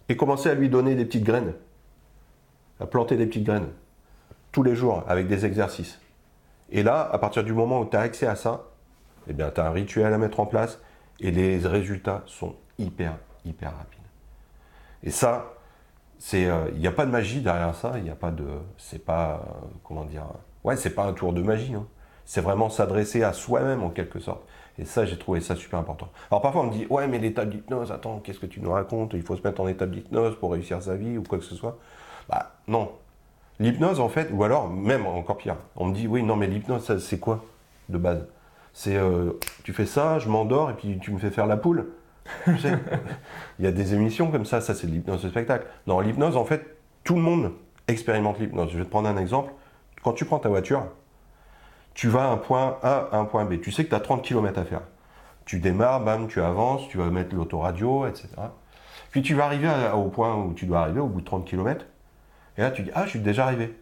et 0.08 0.16
commencer 0.16 0.48
à 0.48 0.54
lui 0.54 0.70
donner 0.70 0.94
des 0.94 1.04
petites 1.04 1.24
graines, 1.24 1.52
à 2.80 2.86
planter 2.86 3.16
des 3.16 3.26
petites 3.26 3.44
graines, 3.44 3.68
tous 4.52 4.62
les 4.62 4.74
jours, 4.74 5.04
avec 5.06 5.28
des 5.28 5.44
exercices. 5.44 6.00
Et 6.70 6.82
là, 6.82 7.08
à 7.12 7.18
partir 7.18 7.44
du 7.44 7.52
moment 7.52 7.80
où 7.80 7.84
tu 7.84 7.96
as 7.96 8.00
accès 8.00 8.26
à 8.26 8.36
ça, 8.36 8.64
eh 9.28 9.34
bien, 9.34 9.50
tu 9.50 9.60
as 9.60 9.66
un 9.66 9.70
rituel 9.70 10.12
à 10.12 10.18
mettre 10.18 10.40
en 10.40 10.46
place, 10.46 10.80
et 11.20 11.30
les 11.30 11.58
résultats 11.58 12.22
sont 12.26 12.56
hyper, 12.78 13.18
hyper 13.44 13.76
rapides. 13.76 13.98
Et 15.02 15.10
ça, 15.10 15.52
c'est, 16.18 16.46
euh, 16.46 16.70
il 16.72 16.78
n'y 16.78 16.86
a 16.86 16.92
pas 16.92 17.04
de 17.04 17.10
magie 17.10 17.42
derrière 17.42 17.74
ça, 17.74 17.92
il 17.96 18.04
n'y 18.04 18.10
a 18.10 18.16
pas 18.16 18.30
de, 18.30 18.46
c'est 18.78 19.04
pas, 19.04 19.34
euh, 19.34 19.66
comment 19.84 20.04
dire, 20.04 20.24
ouais, 20.64 20.76
c'est 20.76 20.94
pas 20.94 21.04
un 21.04 21.12
tour 21.12 21.34
de 21.34 21.42
magie. 21.42 21.74
hein. 21.74 21.86
C'est 22.28 22.42
vraiment 22.42 22.68
s'adresser 22.68 23.22
à 23.22 23.32
soi-même 23.32 23.82
en 23.82 23.88
quelque 23.88 24.20
sorte. 24.20 24.42
Et 24.78 24.84
ça, 24.84 25.06
j'ai 25.06 25.16
trouvé 25.16 25.40
ça 25.40 25.56
super 25.56 25.78
important. 25.78 26.08
Alors 26.30 26.42
parfois 26.42 26.60
on 26.60 26.66
me 26.66 26.72
dit, 26.72 26.86
ouais, 26.90 27.08
mais 27.08 27.18
l'état 27.18 27.46
d'hypnose, 27.46 27.90
attends, 27.90 28.20
qu'est-ce 28.22 28.38
que 28.38 28.44
tu 28.44 28.60
nous 28.60 28.70
racontes? 28.70 29.14
Il 29.14 29.22
faut 29.22 29.34
se 29.34 29.40
mettre 29.42 29.62
en 29.62 29.66
état 29.66 29.86
d'hypnose 29.86 30.38
pour 30.38 30.52
réussir 30.52 30.82
sa 30.82 30.94
vie 30.94 31.16
ou 31.16 31.22
quoi 31.22 31.38
que 31.38 31.44
ce 31.44 31.54
soit. 31.54 31.78
Bah 32.28 32.52
non. 32.68 32.92
L'hypnose 33.60 33.98
en 33.98 34.10
fait, 34.10 34.28
ou 34.30 34.44
alors 34.44 34.68
même 34.68 35.06
encore 35.06 35.38
pire, 35.38 35.56
on 35.74 35.86
me 35.86 35.94
dit, 35.94 36.06
oui, 36.06 36.22
non, 36.22 36.36
mais 36.36 36.48
l'hypnose, 36.48 36.98
c'est 36.98 37.18
quoi 37.18 37.42
de 37.88 37.96
base? 37.96 38.26
C'est, 38.74 38.96
euh, 38.96 39.32
tu 39.64 39.72
fais 39.72 39.86
ça, 39.86 40.18
je 40.18 40.28
m'endors 40.28 40.68
et 40.68 40.74
puis 40.74 40.98
tu 41.00 41.12
me 41.12 41.18
fais 41.18 41.30
faire 41.30 41.46
la 41.46 41.56
poule. 41.56 41.88
Il 42.46 43.64
y 43.64 43.66
a 43.66 43.72
des 43.72 43.94
émissions 43.94 44.30
comme 44.30 44.44
ça, 44.44 44.60
ça 44.60 44.74
c'est 44.74 44.86
de 44.86 44.92
l'hypnose 44.92 45.22
de 45.22 45.30
spectacle. 45.30 45.66
Non, 45.86 46.00
l'hypnose, 46.00 46.36
en 46.36 46.44
fait, 46.44 46.76
tout 47.04 47.14
le 47.14 47.22
monde 47.22 47.52
expérimente 47.88 48.38
l'hypnose. 48.38 48.70
Je 48.70 48.76
vais 48.76 48.84
te 48.84 48.90
prendre 48.90 49.08
un 49.08 49.16
exemple. 49.16 49.50
Quand 50.04 50.12
tu 50.12 50.26
prends 50.26 50.38
ta 50.38 50.50
voiture, 50.50 50.82
tu 51.98 52.06
vas 52.06 52.22
à 52.22 52.26
un 52.28 52.36
point 52.36 52.78
A 52.84 53.08
à 53.10 53.16
un 53.16 53.24
point 53.24 53.44
B. 53.44 53.60
Tu 53.60 53.72
sais 53.72 53.82
que 53.82 53.88
tu 53.88 53.94
as 53.96 53.98
30 53.98 54.22
km 54.22 54.56
à 54.60 54.64
faire. 54.64 54.82
Tu 55.44 55.58
démarres, 55.58 55.98
bam, 56.04 56.28
tu 56.28 56.40
avances, 56.40 56.86
tu 56.88 56.96
vas 56.96 57.06
mettre 57.10 57.34
l'autoradio, 57.34 58.06
etc. 58.06 58.28
Puis 59.10 59.20
tu 59.22 59.34
vas 59.34 59.46
arriver 59.46 59.66
à- 59.66 59.96
au 59.96 60.04
point 60.04 60.32
où 60.36 60.52
tu 60.54 60.64
dois 60.66 60.82
arriver, 60.82 61.00
au 61.00 61.08
bout 61.08 61.22
de 61.22 61.26
30 61.26 61.44
km. 61.44 61.86
Et 62.56 62.60
là, 62.60 62.70
tu 62.70 62.82
dis, 62.82 62.92
ah, 62.94 63.02
je 63.04 63.10
suis 63.10 63.18
déjà 63.18 63.46
arrivé. 63.46 63.76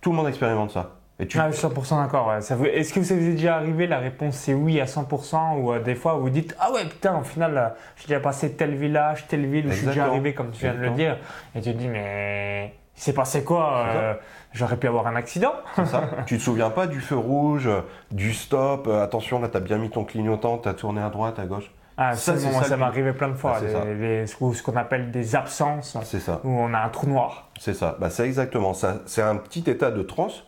Tout 0.00 0.12
le 0.12 0.16
monde 0.16 0.28
expérimente 0.28 0.70
ça. 0.70 0.92
Et 1.18 1.26
tu, 1.26 1.38
Ah, 1.38 1.50
je 1.50 1.56
suis 1.56 1.60
100% 1.60 2.00
d'accord. 2.02 2.28
ouais. 2.28 2.38
Est-ce 2.38 2.94
que 2.94 3.00
vous 3.00 3.12
avez 3.12 3.32
déjà 3.32 3.56
arrivé 3.56 3.86
La 3.86 3.98
réponse 3.98 4.34
c'est 4.34 4.54
oui 4.54 4.80
à 4.80 4.86
100% 4.86 5.58
ou 5.58 5.72
euh, 5.74 5.78
des 5.78 5.94
fois 5.94 6.14
vous 6.14 6.30
dites 6.30 6.56
ah 6.58 6.72
ouais 6.72 6.86
putain 6.86 7.18
au 7.18 7.22
final 7.22 7.58
euh, 7.58 7.68
j'ai 7.96 8.08
déjà 8.08 8.18
passé 8.20 8.52
tel 8.54 8.74
village, 8.74 9.26
telle 9.28 9.44
ville 9.44 9.66
où 9.66 9.70
je 9.70 9.76
suis 9.76 9.86
déjà 9.86 10.06
arrivé 10.06 10.32
comme 10.32 10.50
tu 10.52 10.62
viens 10.62 10.72
de 10.74 10.78
le 10.80 10.90
dire 10.92 11.18
et 11.54 11.60
tu 11.60 11.70
te 11.74 11.76
dis 11.78 11.86
mais 11.88 12.74
il 12.96 13.00
s'est 13.00 13.12
passé 13.12 13.42
quoi 13.44 13.86
euh, 13.88 14.14
J'aurais 14.52 14.76
pu 14.76 14.86
avoir 14.86 15.06
un 15.06 15.16
accident. 15.16 15.54
Ça. 15.76 16.02
tu 16.26 16.38
te 16.38 16.42
souviens 16.42 16.70
pas 16.70 16.86
du 16.86 17.00
feu 17.00 17.16
rouge, 17.16 17.68
du 18.10 18.34
stop, 18.34 18.86
euh, 18.86 19.02
attention, 19.02 19.40
là, 19.40 19.48
tu 19.48 19.56
as 19.56 19.60
bien 19.60 19.78
mis 19.78 19.90
ton 19.90 20.04
clignotant, 20.04 20.58
tu 20.58 20.68
as 20.68 20.74
tourné 20.74 21.00
à 21.00 21.08
droite, 21.08 21.38
à 21.38 21.46
gauche. 21.46 21.70
Ah, 21.96 22.14
Ça, 22.16 22.34
moi, 22.50 22.62
ça 22.62 22.76
m'est 22.76 22.84
arrivé 22.84 23.12
plein 23.12 23.28
de 23.28 23.34
fois. 23.34 23.56
Ah, 23.56 23.60
ce 23.60 24.62
qu'on 24.62 24.76
appelle 24.76 25.10
des 25.10 25.36
absences 25.36 25.96
C'est 26.04 26.20
ça. 26.20 26.40
où 26.44 26.50
on 26.50 26.72
a 26.74 26.80
un 26.80 26.88
trou 26.88 27.06
noir. 27.06 27.50
C'est 27.58 27.74
ça. 27.74 27.96
Bah, 28.00 28.10
c'est 28.10 28.24
exactement 28.24 28.74
ça. 28.74 28.98
C'est 29.06 29.22
un 29.22 29.36
petit 29.36 29.68
état 29.68 29.90
de 29.90 30.02
transe. 30.02 30.44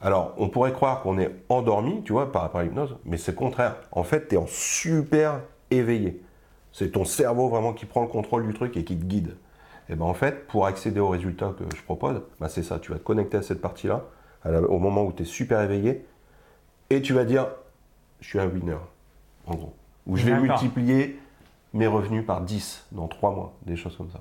Alors, 0.00 0.34
on 0.36 0.48
pourrait 0.48 0.72
croire 0.72 1.00
qu'on 1.02 1.18
est 1.18 1.30
endormi, 1.48 2.02
tu 2.02 2.12
vois, 2.12 2.32
par 2.32 2.42
rapport 2.42 2.60
à 2.60 2.64
l'hypnose, 2.64 2.96
mais 3.04 3.16
c'est 3.16 3.32
le 3.32 3.36
contraire. 3.36 3.76
En 3.92 4.02
fait, 4.02 4.28
tu 4.28 4.34
es 4.34 4.38
en 4.38 4.46
super 4.48 5.40
éveillé. 5.70 6.20
C'est 6.72 6.90
ton 6.90 7.04
cerveau 7.04 7.48
vraiment 7.48 7.72
qui 7.72 7.86
prend 7.86 8.02
le 8.02 8.08
contrôle 8.08 8.46
du 8.46 8.54
truc 8.54 8.76
et 8.76 8.84
qui 8.84 8.96
te 8.96 9.04
guide. 9.04 9.36
Et 9.88 9.96
ben 9.96 10.04
en 10.04 10.14
fait, 10.14 10.46
pour 10.46 10.66
accéder 10.66 11.00
aux 11.00 11.08
résultats 11.08 11.54
que 11.58 11.64
je 11.76 11.82
propose, 11.82 12.22
bah, 12.40 12.48
c'est 12.48 12.62
ça. 12.62 12.78
Tu 12.78 12.92
vas 12.92 12.98
te 12.98 13.04
connecter 13.04 13.36
à 13.36 13.42
cette 13.42 13.60
partie-là, 13.60 14.04
au 14.44 14.78
moment 14.78 15.04
où 15.04 15.12
tu 15.12 15.22
es 15.22 15.26
super 15.26 15.60
éveillé, 15.60 16.06
et 16.90 17.02
tu 17.02 17.12
vas 17.12 17.24
dire, 17.24 17.48
je 18.20 18.28
suis 18.28 18.38
un 18.38 18.46
winner, 18.46 18.78
en 19.46 19.54
gros. 19.54 19.74
Ou 20.06 20.16
je 20.16 20.26
vais 20.26 20.38
multiplier 20.38 21.18
mes 21.72 21.86
revenus 21.86 22.26
par 22.26 22.40
10 22.40 22.86
dans 22.92 23.08
3 23.08 23.34
mois, 23.34 23.54
des 23.66 23.76
choses 23.76 23.96
comme 23.96 24.10
ça. 24.10 24.20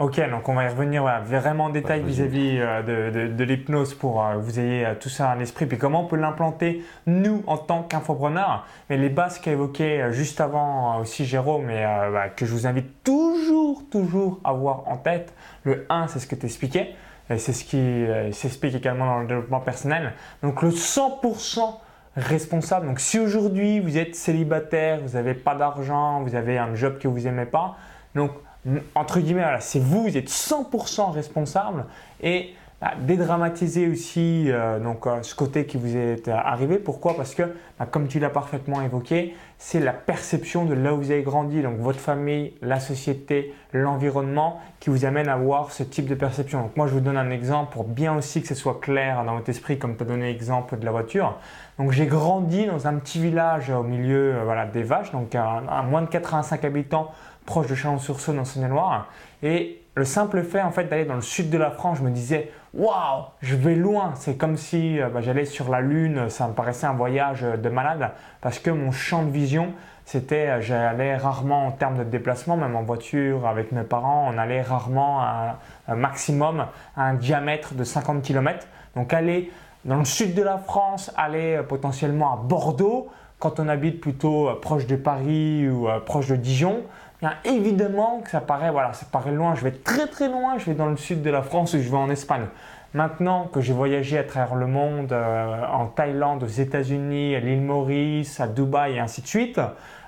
Ok, 0.00 0.20
donc 0.28 0.48
on 0.48 0.54
va 0.54 0.64
y 0.64 0.68
revenir 0.68 1.04
vraiment 1.24 1.66
en 1.66 1.70
détail 1.70 2.02
vis-à-vis 2.02 2.58
euh, 2.58 2.82
de, 3.12 3.16
de- 3.16 3.32
de 3.32 3.44
l'hypnose 3.44 3.94
pour 3.94 4.24
euh, 4.26 4.34
que 4.34 4.38
vous 4.40 4.58
ayez 4.58 4.84
euh, 4.84 4.94
tout 4.98 5.08
ça 5.08 5.30
à 5.30 5.36
l'esprit, 5.36 5.66
puis 5.66 5.78
comment 5.78 6.02
on 6.02 6.06
peut 6.06 6.16
l'implanter 6.16 6.84
nous 7.06 7.44
en 7.46 7.56
tant 7.58 7.84
qu'infopreneurs? 7.84 8.66
Mais 8.90 8.96
les 8.96 9.08
bases 9.08 9.38
qu'a 9.38 9.52
évoquées 9.52 10.02
euh, 10.02 10.10
juste 10.10 10.40
avant 10.40 10.96
euh, 10.98 11.02
aussi 11.02 11.24
Jérôme 11.24 11.70
et 11.70 11.84
euh, 11.86 12.10
bah, 12.10 12.28
que 12.28 12.44
je 12.44 12.50
vous 12.52 12.66
invite 12.66 13.04
toujours, 13.04 13.84
toujours 13.88 14.40
à 14.42 14.50
avoir 14.50 14.88
en 14.88 14.96
tête. 14.96 15.32
Le 15.62 15.86
1, 15.88 16.08
c'est 16.08 16.18
ce 16.18 16.26
que 16.26 16.34
tu 16.34 16.46
expliquais, 16.46 16.96
et 17.30 17.38
c'est 17.38 17.52
ce 17.52 17.64
qui 17.64 17.78
euh, 17.78 18.32
s'explique 18.32 18.74
également 18.74 19.06
dans 19.06 19.20
le 19.20 19.28
développement 19.28 19.60
personnel. 19.60 20.14
Donc 20.42 20.60
le 20.62 20.70
100% 20.70 21.60
responsable. 22.16 22.86
Donc 22.86 22.98
si 22.98 23.20
aujourd'hui 23.20 23.78
vous 23.78 23.96
êtes 23.96 24.16
célibataire, 24.16 24.98
vous 25.06 25.14
n'avez 25.16 25.34
pas 25.34 25.54
d'argent, 25.54 26.20
vous 26.22 26.34
avez 26.34 26.58
un 26.58 26.74
job 26.74 26.98
que 26.98 27.06
vous 27.06 27.20
n'aimez 27.20 27.46
pas, 27.46 27.76
donc 28.16 28.32
entre 28.94 29.20
guillemets, 29.20 29.44
c'est 29.60 29.80
vous, 29.80 30.04
vous 30.04 30.16
êtes 30.16 30.30
100% 30.30 31.12
responsable 31.12 31.84
et 32.22 32.54
bah, 32.80 32.92
dédramatiser 33.00 33.88
aussi 33.88 34.50
euh, 34.50 34.78
euh, 34.78 35.22
ce 35.22 35.34
côté 35.34 35.64
qui 35.64 35.76
vous 35.76 35.96
est 35.96 36.28
euh, 36.28 36.34
arrivé. 36.34 36.76
Pourquoi? 36.78 37.16
Parce 37.16 37.34
que, 37.34 37.42
bah, 37.78 37.86
comme 37.86 38.08
tu 38.08 38.18
l'as 38.18 38.30
parfaitement 38.30 38.82
évoqué, 38.82 39.34
c'est 39.66 39.80
la 39.80 39.94
perception 39.94 40.66
de 40.66 40.74
là 40.74 40.92
où 40.92 40.98
vous 40.98 41.10
avez 41.10 41.22
grandi, 41.22 41.62
donc 41.62 41.78
votre 41.78 41.98
famille, 41.98 42.52
la 42.60 42.80
société, 42.80 43.54
l'environnement 43.72 44.60
qui 44.78 44.90
vous 44.90 45.06
amène 45.06 45.26
à 45.26 45.32
avoir 45.32 45.72
ce 45.72 45.82
type 45.82 46.06
de 46.06 46.14
perception. 46.14 46.60
Donc 46.60 46.76
moi, 46.76 46.86
je 46.86 46.92
vous 46.92 47.00
donne 47.00 47.16
un 47.16 47.30
exemple 47.30 47.72
pour 47.72 47.84
bien 47.84 48.14
aussi 48.14 48.42
que 48.42 48.46
ce 48.46 48.54
soit 48.54 48.78
clair 48.78 49.24
dans 49.24 49.36
votre 49.36 49.48
esprit, 49.48 49.78
comme 49.78 49.96
tu 49.96 50.02
as 50.02 50.06
donné 50.06 50.26
l'exemple 50.26 50.78
de 50.78 50.84
la 50.84 50.90
voiture. 50.90 51.38
Donc 51.78 51.92
j'ai 51.92 52.04
grandi 52.04 52.66
dans 52.66 52.86
un 52.86 52.96
petit 52.96 53.18
village 53.18 53.70
au 53.70 53.82
milieu 53.82 54.34
euh, 54.34 54.44
voilà, 54.44 54.66
des 54.66 54.82
vaches, 54.82 55.12
donc 55.12 55.34
à, 55.34 55.62
moins 55.88 56.02
de 56.02 56.08
85 56.08 56.62
habitants, 56.62 57.10
proche 57.46 57.66
de 57.66 57.74
Chalon-sur-Saône 57.74 58.40
en 58.40 58.44
Saône-et-Loire. 58.44 59.08
Et 59.42 59.80
le 59.96 60.04
simple 60.04 60.42
fait 60.42 60.60
en 60.60 60.70
fait 60.70 60.84
d'aller 60.84 61.04
dans 61.04 61.14
le 61.14 61.20
sud 61.20 61.50
de 61.50 61.58
la 61.58 61.70
France, 61.70 61.98
je 61.98 62.02
me 62.02 62.10
disais 62.10 62.50
waouh, 62.74 63.24
je 63.40 63.54
vais 63.54 63.76
loin. 63.76 64.12
C'est 64.16 64.36
comme 64.36 64.56
si 64.56 65.00
euh, 65.00 65.08
bah, 65.08 65.20
j'allais 65.20 65.44
sur 65.44 65.70
la 65.70 65.80
lune. 65.80 66.28
Ça 66.28 66.48
me 66.48 66.52
paraissait 66.52 66.86
un 66.86 66.94
voyage 66.94 67.44
euh, 67.44 67.56
de 67.56 67.68
malade 67.68 68.10
parce 68.40 68.58
que 68.58 68.70
mon 68.70 68.90
champ 68.90 69.22
de 69.22 69.30
vision 69.30 69.72
c'était 70.04 70.48
euh, 70.48 70.60
j'allais 70.60 71.16
rarement 71.16 71.68
en 71.68 71.70
termes 71.70 71.98
de 71.98 72.04
déplacement, 72.04 72.56
même 72.56 72.74
en 72.74 72.82
voiture 72.82 73.46
avec 73.46 73.70
mes 73.72 73.84
parents, 73.84 74.28
on 74.32 74.36
allait 74.36 74.62
rarement 74.62 75.22
à 75.22 75.58
maximum 75.94 76.66
à 76.96 77.04
un 77.04 77.14
diamètre 77.14 77.74
de 77.74 77.84
50 77.84 78.22
km. 78.22 78.66
Donc 78.96 79.12
aller 79.12 79.50
dans 79.84 79.98
le 79.98 80.04
sud 80.04 80.34
de 80.34 80.42
la 80.42 80.58
France, 80.58 81.12
aller 81.16 81.60
potentiellement 81.68 82.32
à 82.32 82.36
Bordeaux, 82.36 83.08
quand 83.38 83.60
on 83.60 83.68
habite 83.68 84.00
plutôt 84.00 84.50
proche 84.60 84.86
de 84.86 84.96
Paris 84.96 85.68
ou 85.68 85.88
proche 86.06 86.28
de 86.28 86.36
Dijon, 86.36 86.82
évidemment 87.44 88.20
que 88.20 88.30
ça 88.30 88.40
paraît, 88.40 88.70
voilà, 88.70 88.92
ça 88.92 89.06
paraît 89.10 89.32
loin. 89.32 89.54
Je 89.54 89.64
vais 89.64 89.72
très 89.72 90.06
très 90.06 90.28
loin, 90.28 90.58
je 90.58 90.66
vais 90.66 90.74
dans 90.74 90.86
le 90.86 90.96
sud 90.96 91.22
de 91.22 91.30
la 91.30 91.42
France 91.42 91.74
ou 91.74 91.78
je 91.78 91.88
vais 91.88 91.96
en 91.96 92.10
Espagne. 92.10 92.46
Maintenant 92.92 93.46
que 93.52 93.60
j'ai 93.60 93.72
voyagé 93.72 94.18
à 94.18 94.24
travers 94.24 94.54
le 94.54 94.66
monde, 94.66 95.12
euh, 95.12 95.66
en 95.66 95.86
Thaïlande, 95.86 96.44
aux 96.44 96.46
États-Unis, 96.46 97.34
à 97.34 97.40
l'île 97.40 97.62
Maurice, 97.62 98.38
à 98.38 98.46
Dubaï 98.46 98.94
et 98.94 99.00
ainsi 99.00 99.20
de 99.20 99.26
suite, 99.26 99.60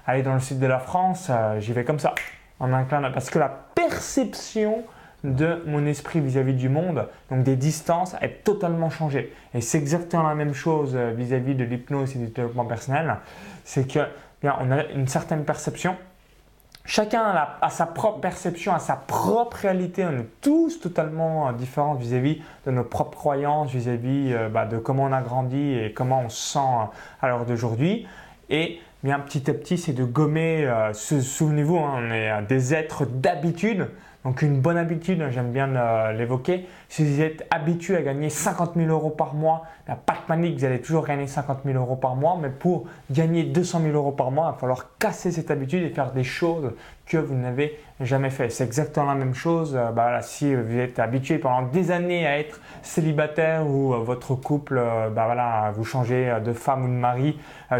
aller 0.06 0.22
dans 0.22 0.34
le 0.34 0.40
sud 0.40 0.60
de 0.60 0.66
la 0.66 0.78
France, 0.78 1.28
euh, 1.30 1.58
j'y 1.58 1.72
vais 1.72 1.84
comme 1.84 1.98
ça, 1.98 2.14
en 2.60 2.72
un 2.72 2.84
clin 2.84 3.00
d'œil. 3.00 3.12
Parce 3.12 3.28
que 3.28 3.40
la 3.40 3.48
perception 3.74 4.84
de 5.24 5.62
mon 5.66 5.84
esprit 5.86 6.20
vis-à-vis 6.20 6.54
du 6.54 6.68
monde, 6.68 7.08
donc 7.30 7.42
des 7.42 7.56
distances, 7.56 8.14
est 8.20 8.44
totalement 8.44 8.90
changée. 8.90 9.34
Et 9.54 9.60
c'est 9.60 9.78
exactement 9.78 10.22
la 10.22 10.36
même 10.36 10.54
chose 10.54 10.92
euh, 10.94 11.12
vis-à-vis 11.16 11.56
de 11.56 11.64
l'hypnose 11.64 12.14
et 12.14 12.18
du 12.20 12.28
développement 12.28 12.66
personnel. 12.66 13.16
C'est 13.64 13.90
que 13.90 14.00
bien, 14.40 14.56
on 14.60 14.70
a 14.70 14.84
une 14.94 15.08
certaine 15.08 15.44
perception. 15.44 15.96
Chacun 16.88 17.34
a, 17.60 17.68
sa 17.68 17.84
propre 17.84 18.20
perception, 18.20 18.72
a 18.72 18.78
sa 18.78 18.94
propre 18.94 19.56
réalité. 19.56 20.04
On 20.04 20.20
est 20.20 20.40
tous 20.40 20.78
totalement 20.80 21.48
euh, 21.48 21.52
différents 21.52 21.94
vis-à-vis 21.94 22.40
de 22.64 22.70
nos 22.70 22.84
propres 22.84 23.18
croyances, 23.18 23.72
vis-à-vis 23.72 24.32
euh, 24.32 24.48
bah, 24.48 24.66
de 24.66 24.78
comment 24.78 25.02
on 25.02 25.12
a 25.12 25.20
grandi 25.20 25.74
et 25.74 25.92
comment 25.92 26.22
on 26.24 26.28
se 26.28 26.52
sent 26.52 26.58
euh, 26.58 26.86
à 27.22 27.28
l'heure 27.28 27.44
d'aujourd'hui. 27.44 28.06
Et 28.50 28.78
bien 29.02 29.18
petit 29.18 29.50
à 29.50 29.54
petit, 29.54 29.78
c'est 29.78 29.94
de 29.94 30.04
gommer. 30.04 30.72
Souvenez-vous, 30.92 31.76
hein, 31.76 31.94
on 31.98 32.10
est 32.12 32.42
des 32.42 32.72
êtres 32.72 33.04
d'habitude. 33.04 33.88
Donc 34.26 34.42
une 34.42 34.60
bonne 34.60 34.76
habitude, 34.76 35.22
hein, 35.22 35.30
j'aime 35.30 35.52
bien 35.52 35.76
euh, 35.76 36.10
l'évoquer. 36.10 36.66
Si 36.88 37.04
vous 37.04 37.20
êtes 37.20 37.46
habitué 37.52 37.96
à 37.96 38.02
gagner 38.02 38.28
50 38.28 38.72
000 38.74 38.88
euros 38.88 39.10
par 39.10 39.34
mois, 39.34 39.62
pas 39.86 40.14
de 40.14 40.26
panique, 40.26 40.58
vous 40.58 40.64
allez 40.64 40.80
toujours 40.80 41.06
gagner 41.06 41.28
50 41.28 41.60
000 41.64 41.78
euros 41.78 41.94
par 41.94 42.16
mois. 42.16 42.36
Mais 42.42 42.50
pour 42.50 42.88
gagner 43.08 43.44
200 43.44 43.82
000 43.82 43.94
euros 43.94 44.10
par 44.10 44.32
mois, 44.32 44.48
il 44.48 44.54
va 44.54 44.58
falloir 44.58 44.98
casser 44.98 45.30
cette 45.30 45.52
habitude 45.52 45.84
et 45.84 45.90
faire 45.90 46.10
des 46.10 46.24
choses 46.24 46.72
que 47.06 47.16
vous 47.16 47.34
n'avez 47.34 47.78
jamais 48.00 48.30
fait. 48.30 48.50
C'est 48.50 48.64
exactement 48.64 49.06
la 49.06 49.14
même 49.14 49.34
chose. 49.34 49.74
euh, 49.76 49.90
bah, 49.92 50.20
si 50.22 50.54
vous 50.54 50.78
êtes 50.78 50.98
habitué 50.98 51.38
pendant 51.38 51.62
des 51.62 51.90
années 51.90 52.26
à 52.26 52.38
être 52.38 52.60
célibataire 52.82 53.66
ou 53.66 53.94
euh, 53.94 53.98
votre 53.98 54.34
couple, 54.34 54.78
euh, 54.78 55.08
bah, 55.08 55.26
voilà, 55.26 55.72
vous 55.74 55.84
changez 55.84 56.32
de 56.44 56.52
femme 56.52 56.84
ou 56.84 56.88
de 56.88 56.92
mari 56.92 57.38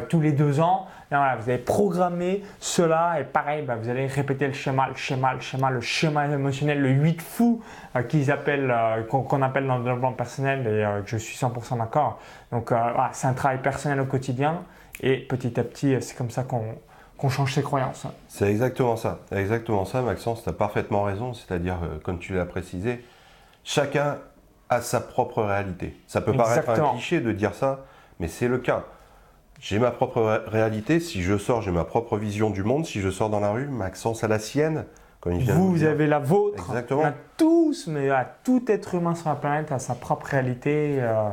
tous 0.08 0.20
les 0.20 0.32
deux 0.32 0.58
ans, 0.60 0.86
vous 1.10 1.16
avez 1.16 1.58
programmé 1.58 2.42
cela 2.58 3.20
et 3.20 3.24
pareil, 3.24 3.64
bah, 3.64 3.76
vous 3.80 3.88
allez 3.88 4.06
répéter 4.06 4.46
le 4.46 4.52
schéma, 4.52 4.88
le 4.88 4.96
schéma, 4.96 5.34
le 5.34 5.40
schéma, 5.40 5.70
le 5.70 5.80
schéma 5.80 6.26
émotionnel, 6.26 6.80
le 6.80 6.90
8 6.90 7.22
fou 7.22 7.62
qu'ils 8.08 8.30
appellent, 8.32 8.74
qu'on 9.08 9.42
appelle 9.42 9.66
dans 9.66 9.78
le 9.78 9.84
développement 9.84 10.12
personnel 10.12 10.66
et 10.66 10.84
euh, 10.84 11.02
je 11.04 11.16
suis 11.16 11.36
100% 11.36 11.78
d'accord. 11.78 12.18
Donc 12.50 12.72
c'est 13.12 13.26
un 13.26 13.32
travail 13.32 13.58
personnel 13.58 14.00
au 14.00 14.06
quotidien 14.06 14.62
et 15.00 15.18
petit 15.18 15.58
à 15.60 15.64
petit, 15.64 15.96
c'est 16.00 16.16
comme 16.16 16.30
ça 16.30 16.42
qu'on 16.42 16.64
qu'on 17.18 17.28
change 17.28 17.54
ses 17.54 17.62
croyances. 17.62 18.06
C'est 18.28 18.48
exactement 18.50 18.96
ça. 18.96 19.20
Exactement 19.32 19.84
ça, 19.84 20.02
Maxence, 20.02 20.42
tu 20.42 20.48
as 20.48 20.52
parfaitement 20.52 21.02
raison. 21.02 21.32
C'est-à-dire, 21.34 21.78
euh, 21.82 21.98
comme 22.02 22.18
tu 22.18 22.34
l'as 22.34 22.44
précisé, 22.46 23.02
chacun 23.64 24.18
a 24.68 24.80
sa 24.80 25.00
propre 25.00 25.42
réalité. 25.42 25.96
Ça 26.06 26.20
peut 26.20 26.32
paraître 26.32 26.68
un 26.70 26.90
cliché 26.92 27.20
de 27.20 27.32
dire 27.32 27.54
ça, 27.54 27.80
mais 28.20 28.28
c'est 28.28 28.48
le 28.48 28.58
cas. 28.58 28.84
J'ai 29.60 29.78
ma 29.78 29.90
propre 29.90 30.20
ré- 30.20 30.40
réalité. 30.50 31.00
Si 31.00 31.22
je 31.22 31.38
sors, 31.38 31.62
j'ai 31.62 31.70
ma 31.70 31.84
propre 31.84 32.18
vision 32.18 32.50
du 32.50 32.62
monde. 32.62 32.84
Si 32.84 33.00
je 33.00 33.08
sors 33.10 33.30
dans 33.30 33.40
la 33.40 33.52
rue, 33.52 33.66
Maxence 33.68 34.22
a 34.24 34.28
la 34.28 34.38
sienne. 34.38 34.84
Comme 35.20 35.32
il 35.32 35.42
vient 35.42 35.54
de 35.54 35.58
Vous, 35.60 35.82
avez 35.84 36.06
la 36.06 36.18
vôtre. 36.18 36.62
Exactement. 36.68 37.02
On 37.02 37.06
a 37.06 37.12
tous, 37.38 37.86
mais 37.86 38.10
à 38.10 38.24
tout 38.44 38.62
être 38.68 38.94
humain 38.94 39.14
sur 39.14 39.28
la 39.30 39.34
planète 39.36 39.72
a 39.72 39.78
sa 39.78 39.94
propre 39.94 40.26
réalité. 40.26 40.98
euh, 41.00 41.30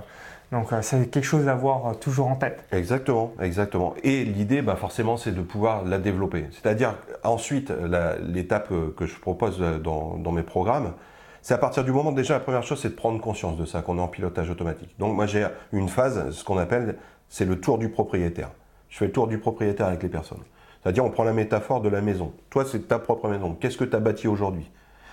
donc 0.54 0.72
euh, 0.72 0.82
c'est 0.82 1.12
quelque 1.12 1.26
chose 1.26 1.50
à 1.50 1.52
avoir 1.52 1.88
euh, 1.88 1.94
toujours 1.94 2.28
en 2.28 2.36
tête. 2.36 2.64
Exactement, 2.72 3.34
exactement. 3.42 3.96
Et 4.04 4.24
l'idée, 4.24 4.62
bah 4.62 4.78
forcément, 4.78 5.18
c'est 5.18 5.34
de 5.34 5.42
pouvoir 5.42 5.84
la 5.84 5.98
développer. 5.98 6.46
C'est-à-dire, 6.52 6.96
ensuite, 7.24 7.74
l'étape 8.22 8.72
euh, 8.72 8.94
que 8.96 9.06
je 9.06 9.20
propose 9.20 9.60
dans, 9.60 10.16
dans 10.16 10.32
mes 10.32 10.44
programmes, 10.44 10.94
c'est 11.42 11.54
à 11.54 11.58
partir 11.58 11.84
du 11.84 11.92
moment, 11.92 12.14
déjà, 12.14 12.36
la 12.36 12.40
première 12.40 12.64
chose, 12.64 12.80
c'est 12.80 12.90
de 12.90 12.96
prendre 12.96 13.20
conscience 13.20 13.58
de 13.58 13.66
ça, 13.66 13.82
qu'on 13.82 13.98
est 13.98 14.02
en 14.02 14.08
pilotage 14.08 14.50
automatique. 14.50 14.96
Donc, 14.98 15.14
moi, 15.14 15.26
j'ai 15.26 15.46
une 15.74 15.90
phase, 15.90 16.30
ce 16.30 16.44
qu'on 16.46 16.58
appelle, 16.58 16.96
c'est 17.28 17.44
le 17.44 17.60
tour 17.60 17.78
du 17.78 17.90
propriétaire. 17.90 18.52
Je 18.88 18.98
fais 18.98 19.08
le 19.08 19.12
tour 19.12 19.28
du 19.28 19.40
propriétaire 19.40 19.88
avec 19.88 20.04
les 20.04 20.10
personnes. 20.10 20.44
C'est-à-dire, 20.82 21.04
on 21.04 21.10
prend 21.10 21.26
la 21.26 21.34
métaphore 21.34 21.82
de 21.82 21.90
la 21.90 22.00
maison. 22.00 22.32
Toi, 22.50 22.64
c'est 22.66 22.88
ta 22.88 23.00
propre 23.00 23.28
maison. 23.28 23.58
Qu'est-ce 23.60 23.78
que 23.78 23.84
tu 23.84 23.96
as 23.96 24.00
bâti 24.00 24.28
aujourd'hui? 24.28 24.70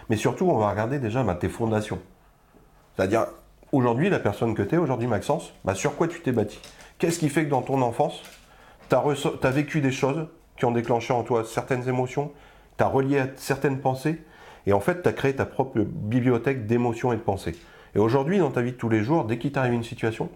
Mais 0.09 0.16
surtout, 0.16 0.49
on 0.49 0.59
va 0.59 0.70
regarder 0.70 0.99
déjà 0.99 1.25
bah, 1.25 1.35
tes 1.35 1.49
fondations. 1.49 1.99
C'est-à-dire, 2.94 3.26
aujourd'hui, 3.73 4.11
la 4.11 4.19
personne 4.19 4.55
que 4.55 4.62
tu 4.62 4.75
es, 4.75 4.79
aujourd'hui, 4.79 5.09
Maxence, 5.09 5.53
bah, 5.65 5.75
sur 5.75 5.97
quoi 5.97 6.09
tu 6.09 6.21
t'es 6.21 6.33
bâti? 6.33 6.61
Qu'est-ce 6.99 7.19
qui 7.19 7.29
fait 7.29 7.45
que 7.45 7.50
dans 7.50 7.62
ton 7.62 7.83
enfance, 7.83 8.23
tu 8.89 8.97
as, 8.97 9.50
vécu 9.50 9.81
des 9.81 9.93
choses 9.93 10.27
qui 10.57 10.65
ont 10.65 10.73
déclenché 10.73 11.12
en 11.12 11.23
toi 11.23 11.45
certaines 11.45 11.89
émotions 11.89 12.33
Tu 12.77 12.85
as 12.85 12.89
relié 12.89 13.19
à 13.21 13.29
certaines 13.37 13.81
pensées 13.81 14.21
et 14.67 14.73
en 14.73 14.81
fait, 14.81 15.03
tu 15.03 15.09
as 15.09 15.12
créé 15.12 15.35
ta 15.35 15.47
propre 15.47 15.81
bibliothèque 15.81 16.67
d'émotions 16.67 17.12
et 17.12 17.17
de 17.17 17.23
pensées? 17.23 17.57
Et 17.95 17.99
aujourd'hui, 17.99 18.39
dans 18.39 18.50
ta 18.50 18.61
vie 18.61 18.73
de 18.73 18.77
tous 18.77 18.89
les 18.89 19.03
jours, 19.03 19.25
dès 19.25 19.39
qu'il 19.39 19.53
t'arrive 19.53 19.73
une 19.73 19.83
situation, 19.83 20.29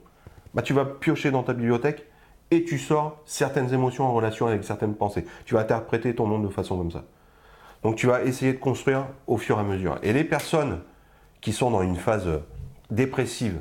bah, 0.54 0.62
tu 0.62 0.72
vas 0.72 0.84
piocher 0.84 1.30
dans 1.30 1.42
ta 1.42 1.52
bibliothèque 1.52 2.06
et 2.50 2.64
tu 2.64 2.78
sors 2.78 3.20
certaines 3.24 3.72
émotions 3.72 4.04
en 4.04 4.12
relation 4.12 4.46
avec 4.46 4.64
certaines 4.64 4.94
pensées. 4.94 5.24
Tu 5.44 5.54
vas 5.54 5.60
interpréter 5.60 6.14
ton 6.14 6.26
monde 6.26 6.44
de 6.44 6.52
façon 6.52 6.78
comme 6.78 6.90
ça. 6.90 7.04
Donc 7.82 7.96
tu 7.96 8.06
vas 8.06 8.22
essayer 8.22 8.52
de 8.52 8.58
construire 8.58 9.06
au 9.26 9.36
fur 9.36 9.58
et 9.58 9.60
à 9.60 9.64
mesure. 9.64 9.98
Et 10.02 10.12
les 10.12 10.24
personnes 10.24 10.80
qui 11.40 11.52
sont 11.52 11.70
dans 11.70 11.82
une 11.82 11.96
phase 11.96 12.28
dépressive, 12.90 13.60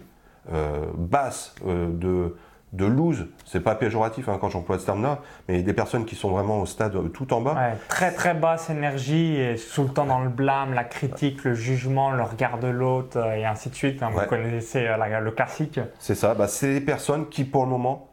euh, 0.51 0.86
basse, 0.96 1.56
euh, 1.65 1.89
de, 1.92 2.36
de 2.74 2.86
lose, 2.86 3.27
c'est 3.46 3.62
pas 3.62 3.75
péjoratif 3.75 4.27
hein, 4.27 4.38
quand 4.42 4.50
j'emploie 4.50 4.80
ce 4.80 4.86
terme-là, 4.86 5.20
mais 5.48 5.62
des 5.62 5.74
personnes 5.74 6.06
qui 6.06 6.15
sont 6.15 6.32
vraiment 6.32 6.60
au 6.60 6.65
stade 6.65 7.12
tout 7.13 7.32
en 7.32 7.39
bas. 7.39 7.56
très 7.88 8.12
très 8.12 8.34
basse 8.34 8.70
énergie 8.72 9.36
et 9.39 9.56
tout 9.74 9.84
le 9.84 9.89
temps 9.89 10.06
dans 10.06 10.22
le 10.22 10.30
blâme, 10.30 10.74
la 10.74 10.84
critique, 10.84 11.44
le 11.44 11.53
jugement, 11.53 12.12
le 12.12 12.24
regard 12.24 12.58
de 12.58 12.68
l'autre 12.68 13.18
euh, 13.18 13.36
et 13.36 13.46
ainsi 13.46 13.70
de 13.70 13.75
suite. 13.75 14.01
Hein, 14.01 14.10
vous 14.12 14.25
connaissez 14.25 14.88
euh, 14.88 15.20
le 15.20 15.32
classique. 15.32 15.80
C'est 16.00 16.15
ça, 16.15 16.34
bah, 16.34 16.48
c'est 16.48 16.74
des 16.74 16.82
personnes 16.82 17.30
qui 17.30 17.44
pour 17.44 17.63
le 17.63 17.70
moment 17.70 18.10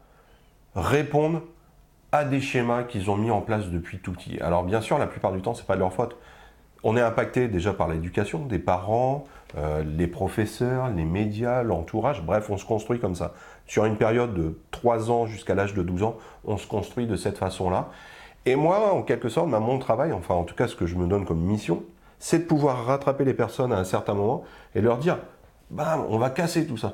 répondent 0.75 1.41
à 2.11 2.23
des 2.23 2.39
schémas 2.39 2.83
qu'ils 2.83 3.09
ont 3.09 3.17
mis 3.17 3.31
en 3.31 3.41
place 3.41 3.67
depuis 3.69 3.97
tout 3.97 4.11
petit. 4.11 4.39
Alors 4.41 4.63
bien 4.63 4.81
sûr, 4.81 4.99
la 4.99 5.07
plupart 5.07 5.31
du 5.31 5.41
temps, 5.41 5.55
c'est 5.55 5.65
pas 5.65 5.75
de 5.75 5.79
leur 5.79 5.93
faute. 5.93 6.15
On 6.83 6.97
est 6.97 7.01
impacté 7.01 7.47
déjà 7.47 7.73
par 7.73 7.87
l'éducation 7.87 8.45
des 8.45 8.57
parents, 8.57 9.25
euh, 9.57 9.83
les 9.83 10.07
professeurs, 10.07 10.89
les 10.89 11.05
médias, 11.05 11.61
l'entourage, 11.61 12.23
bref, 12.23 12.49
on 12.49 12.57
se 12.57 12.65
construit 12.65 12.99
comme 12.99 13.15
ça. 13.15 13.33
Sur 13.67 13.85
une 13.85 13.97
période 13.97 14.33
de 14.33 14.57
3 14.71 15.11
ans 15.11 15.27
jusqu'à 15.27 15.53
l'âge 15.53 15.73
de 15.73 15.83
12 15.83 16.03
ans, 16.03 16.17
on 16.45 16.57
se 16.57 16.67
construit 16.67 17.05
de 17.05 17.15
cette 17.15 17.37
façon-là. 17.37 17.89
Et 18.45 18.55
moi, 18.55 18.93
en 18.93 19.03
quelque 19.03 19.29
sorte, 19.29 19.47
mon 19.49 19.77
travail, 19.77 20.11
enfin 20.11 20.33
en 20.33 20.43
tout 20.43 20.55
cas 20.55 20.67
ce 20.67 20.75
que 20.75 20.87
je 20.87 20.95
me 20.95 21.05
donne 21.05 21.25
comme 21.25 21.39
mission, 21.39 21.83
c'est 22.17 22.39
de 22.39 22.43
pouvoir 22.45 22.85
rattraper 22.85 23.25
les 23.25 23.33
personnes 23.33 23.71
à 23.73 23.77
un 23.77 23.83
certain 23.83 24.15
moment 24.15 24.43
et 24.73 24.81
leur 24.81 24.97
dire, 24.97 25.19
bam, 25.69 26.03
on 26.09 26.17
va 26.17 26.31
casser 26.31 26.65
tout 26.65 26.77
ça. 26.77 26.93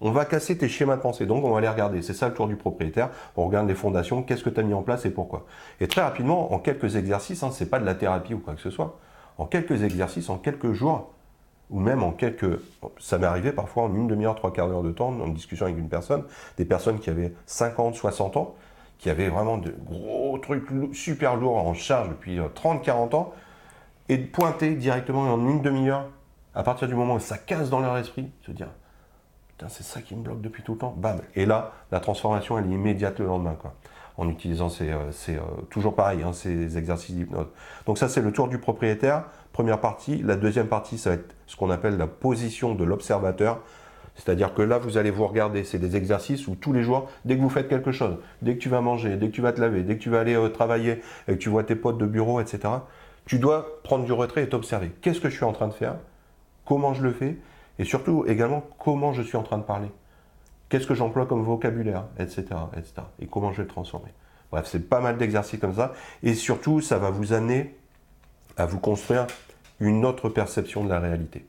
On 0.00 0.12
va 0.12 0.24
casser 0.24 0.56
tes 0.56 0.68
schémas 0.68 0.96
de 0.96 1.02
pensée. 1.02 1.26
Donc, 1.26 1.44
on 1.44 1.50
va 1.50 1.60
les 1.60 1.68
regarder. 1.68 2.00
C'est 2.00 2.14
ça 2.14 2.28
le 2.28 2.34
tour 2.34 2.48
du 2.48 2.56
propriétaire. 2.56 3.10
On 3.36 3.44
regarde 3.44 3.68
les 3.68 3.74
fondations. 3.74 4.22
Qu'est-ce 4.22 4.42
que 4.42 4.48
tu 4.48 4.58
as 4.58 4.62
mis 4.62 4.72
en 4.72 4.82
place 4.82 5.04
et 5.04 5.10
pourquoi? 5.10 5.44
Et 5.78 5.88
très 5.88 6.00
rapidement, 6.00 6.54
en 6.54 6.58
quelques 6.58 6.96
exercices, 6.96 7.42
hein, 7.42 7.50
ce 7.50 7.62
n'est 7.62 7.68
pas 7.68 7.78
de 7.78 7.84
la 7.84 7.94
thérapie 7.94 8.32
ou 8.32 8.38
quoi 8.38 8.54
que 8.54 8.62
ce 8.62 8.70
soit. 8.70 8.98
En 9.40 9.46
quelques 9.46 9.84
exercices, 9.84 10.28
en 10.28 10.36
quelques 10.36 10.72
jours, 10.72 11.14
ou 11.70 11.80
même 11.80 12.02
en 12.02 12.12
quelques... 12.12 12.60
Ça 12.98 13.16
m'est 13.16 13.26
arrivé 13.26 13.52
parfois 13.52 13.84
en 13.84 13.94
une 13.94 14.06
demi-heure, 14.06 14.34
trois 14.34 14.52
quarts 14.52 14.68
d'heure 14.68 14.82
de 14.82 14.92
temps, 14.92 15.08
en 15.08 15.28
discussion 15.28 15.64
avec 15.64 15.78
une 15.78 15.88
personne, 15.88 16.24
des 16.58 16.66
personnes 16.66 16.98
qui 16.98 17.08
avaient 17.08 17.32
50, 17.46 17.94
60 17.94 18.36
ans, 18.36 18.54
qui 18.98 19.08
avaient 19.08 19.30
vraiment 19.30 19.56
de 19.56 19.74
gros 19.86 20.36
trucs 20.36 20.68
super 20.92 21.36
lourds 21.36 21.56
en 21.56 21.72
charge 21.72 22.10
depuis 22.10 22.38
30, 22.54 22.80
euh, 22.80 22.84
40 22.84 23.14
ans, 23.14 23.32
et 24.10 24.18
de 24.18 24.26
pointer 24.26 24.74
directement 24.74 25.22
en 25.22 25.48
une 25.48 25.62
demi-heure, 25.62 26.06
à 26.54 26.62
partir 26.62 26.86
du 26.86 26.94
moment 26.94 27.14
où 27.14 27.20
ça 27.20 27.38
casse 27.38 27.70
dans 27.70 27.80
leur 27.80 27.96
esprit, 27.96 28.30
se 28.44 28.50
dire, 28.50 28.68
putain, 29.48 29.70
c'est 29.70 29.84
ça 29.84 30.02
qui 30.02 30.14
me 30.14 30.22
bloque 30.22 30.42
depuis 30.42 30.62
tout 30.62 30.72
le 30.72 30.78
temps, 30.80 30.94
bam. 30.98 31.18
Et 31.34 31.46
là, 31.46 31.72
la 31.90 32.00
transformation, 32.00 32.58
elle 32.58 32.66
est 32.66 32.74
immédiate 32.74 33.18
le 33.18 33.24
lendemain, 33.24 33.56
quoi 33.58 33.72
en 34.20 34.28
utilisant 34.28 34.68
ces, 34.68 34.90
euh, 34.90 35.10
euh, 35.30 35.38
toujours 35.70 35.94
pareil, 35.94 36.22
hein, 36.22 36.34
ces 36.34 36.76
exercices 36.76 37.14
d'hypnose. 37.14 37.46
Donc 37.86 37.96
ça, 37.96 38.06
c'est 38.06 38.20
le 38.20 38.32
tour 38.32 38.48
du 38.48 38.58
propriétaire, 38.58 39.24
première 39.52 39.80
partie. 39.80 40.18
La 40.22 40.36
deuxième 40.36 40.66
partie, 40.66 40.98
ça 40.98 41.10
va 41.10 41.16
être 41.16 41.34
ce 41.46 41.56
qu'on 41.56 41.70
appelle 41.70 41.96
la 41.96 42.06
position 42.06 42.74
de 42.74 42.84
l'observateur. 42.84 43.60
C'est-à-dire 44.16 44.52
que 44.52 44.60
là, 44.60 44.76
vous 44.76 44.98
allez 44.98 45.10
vous 45.10 45.26
regarder. 45.26 45.64
C'est 45.64 45.78
des 45.78 45.96
exercices 45.96 46.48
où 46.48 46.54
tous 46.54 46.74
les 46.74 46.82
jours, 46.82 47.08
dès 47.24 47.36
que 47.36 47.40
vous 47.40 47.48
faites 47.48 47.68
quelque 47.68 47.92
chose, 47.92 48.18
dès 48.42 48.56
que 48.56 48.58
tu 48.60 48.68
vas 48.68 48.82
manger, 48.82 49.16
dès 49.16 49.28
que 49.28 49.32
tu 49.32 49.40
vas 49.40 49.52
te 49.52 49.60
laver, 49.60 49.84
dès 49.84 49.96
que 49.96 50.02
tu 50.02 50.10
vas 50.10 50.20
aller 50.20 50.34
euh, 50.36 50.50
travailler 50.50 51.00
et 51.26 51.32
que 51.32 51.38
tu 51.38 51.48
vois 51.48 51.64
tes 51.64 51.74
potes 51.74 51.96
de 51.96 52.06
bureau, 52.06 52.40
etc., 52.40 52.74
tu 53.24 53.38
dois 53.38 53.80
prendre 53.84 54.04
du 54.04 54.12
retrait 54.12 54.42
et 54.42 54.48
t'observer. 54.50 54.92
Qu'est-ce 55.00 55.20
que 55.20 55.30
je 55.30 55.36
suis 55.36 55.44
en 55.44 55.52
train 55.52 55.68
de 55.68 55.72
faire? 55.72 55.94
Comment 56.66 56.92
je 56.92 57.02
le 57.02 57.12
fais? 57.12 57.38
Et 57.78 57.84
surtout, 57.84 58.26
également, 58.26 58.66
comment 58.78 59.14
je 59.14 59.22
suis 59.22 59.38
en 59.38 59.42
train 59.42 59.56
de 59.56 59.62
parler? 59.62 59.88
Qu'est-ce 60.70 60.86
que 60.86 60.94
j'emploie 60.94 61.26
comme 61.26 61.42
vocabulaire, 61.42 62.04
etc., 62.18 62.46
etc. 62.76 63.02
Et 63.18 63.26
comment 63.26 63.52
je 63.52 63.58
vais 63.58 63.64
le 63.64 63.68
transformer. 63.68 64.12
Bref, 64.50 64.66
c'est 64.66 64.88
pas 64.88 65.00
mal 65.00 65.18
d'exercices 65.18 65.60
comme 65.60 65.74
ça. 65.74 65.92
Et 66.22 66.34
surtout, 66.34 66.80
ça 66.80 66.96
va 66.96 67.10
vous 67.10 67.32
amener 67.32 67.76
à 68.56 68.66
vous 68.66 68.78
construire 68.78 69.26
une 69.80 70.04
autre 70.06 70.28
perception 70.28 70.84
de 70.84 70.88
la 70.88 71.00
réalité. 71.00 71.44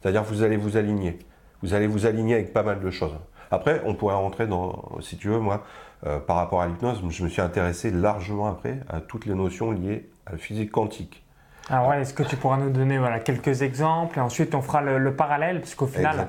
C'est-à-dire 0.00 0.22
que 0.22 0.28
vous 0.28 0.42
allez 0.42 0.56
vous 0.56 0.76
aligner. 0.76 1.18
Vous 1.62 1.74
allez 1.74 1.86
vous 1.86 2.06
aligner 2.06 2.34
avec 2.34 2.52
pas 2.52 2.62
mal 2.62 2.80
de 2.80 2.90
choses. 2.90 3.16
Après, 3.50 3.80
on 3.86 3.94
pourrait 3.94 4.14
rentrer 4.14 4.46
dans, 4.46 4.90
si 5.00 5.16
tu 5.16 5.28
veux, 5.28 5.38
moi, 5.38 5.64
euh, 6.06 6.18
par 6.18 6.36
rapport 6.36 6.60
à 6.60 6.66
l'hypnose, 6.66 7.02
je 7.08 7.24
me 7.24 7.28
suis 7.28 7.40
intéressé 7.40 7.90
largement 7.90 8.48
après 8.48 8.80
à 8.88 9.00
toutes 9.00 9.24
les 9.24 9.34
notions 9.34 9.70
liées 9.70 10.10
à 10.26 10.32
la 10.32 10.38
physique 10.38 10.70
quantique. 10.70 11.24
Alors 11.70 11.88
ouais, 11.88 12.02
est-ce 12.02 12.14
que 12.14 12.22
tu 12.22 12.36
pourras 12.36 12.58
nous 12.58 12.70
donner 12.70 12.98
voilà, 12.98 13.18
quelques 13.20 13.62
exemples 13.62 14.18
et 14.18 14.20
ensuite 14.20 14.54
on 14.54 14.62
fera 14.62 14.82
le, 14.82 15.14
parallèle, 15.14 15.60
parce 15.60 15.74
qu'au 15.74 15.86
final, 15.86 16.28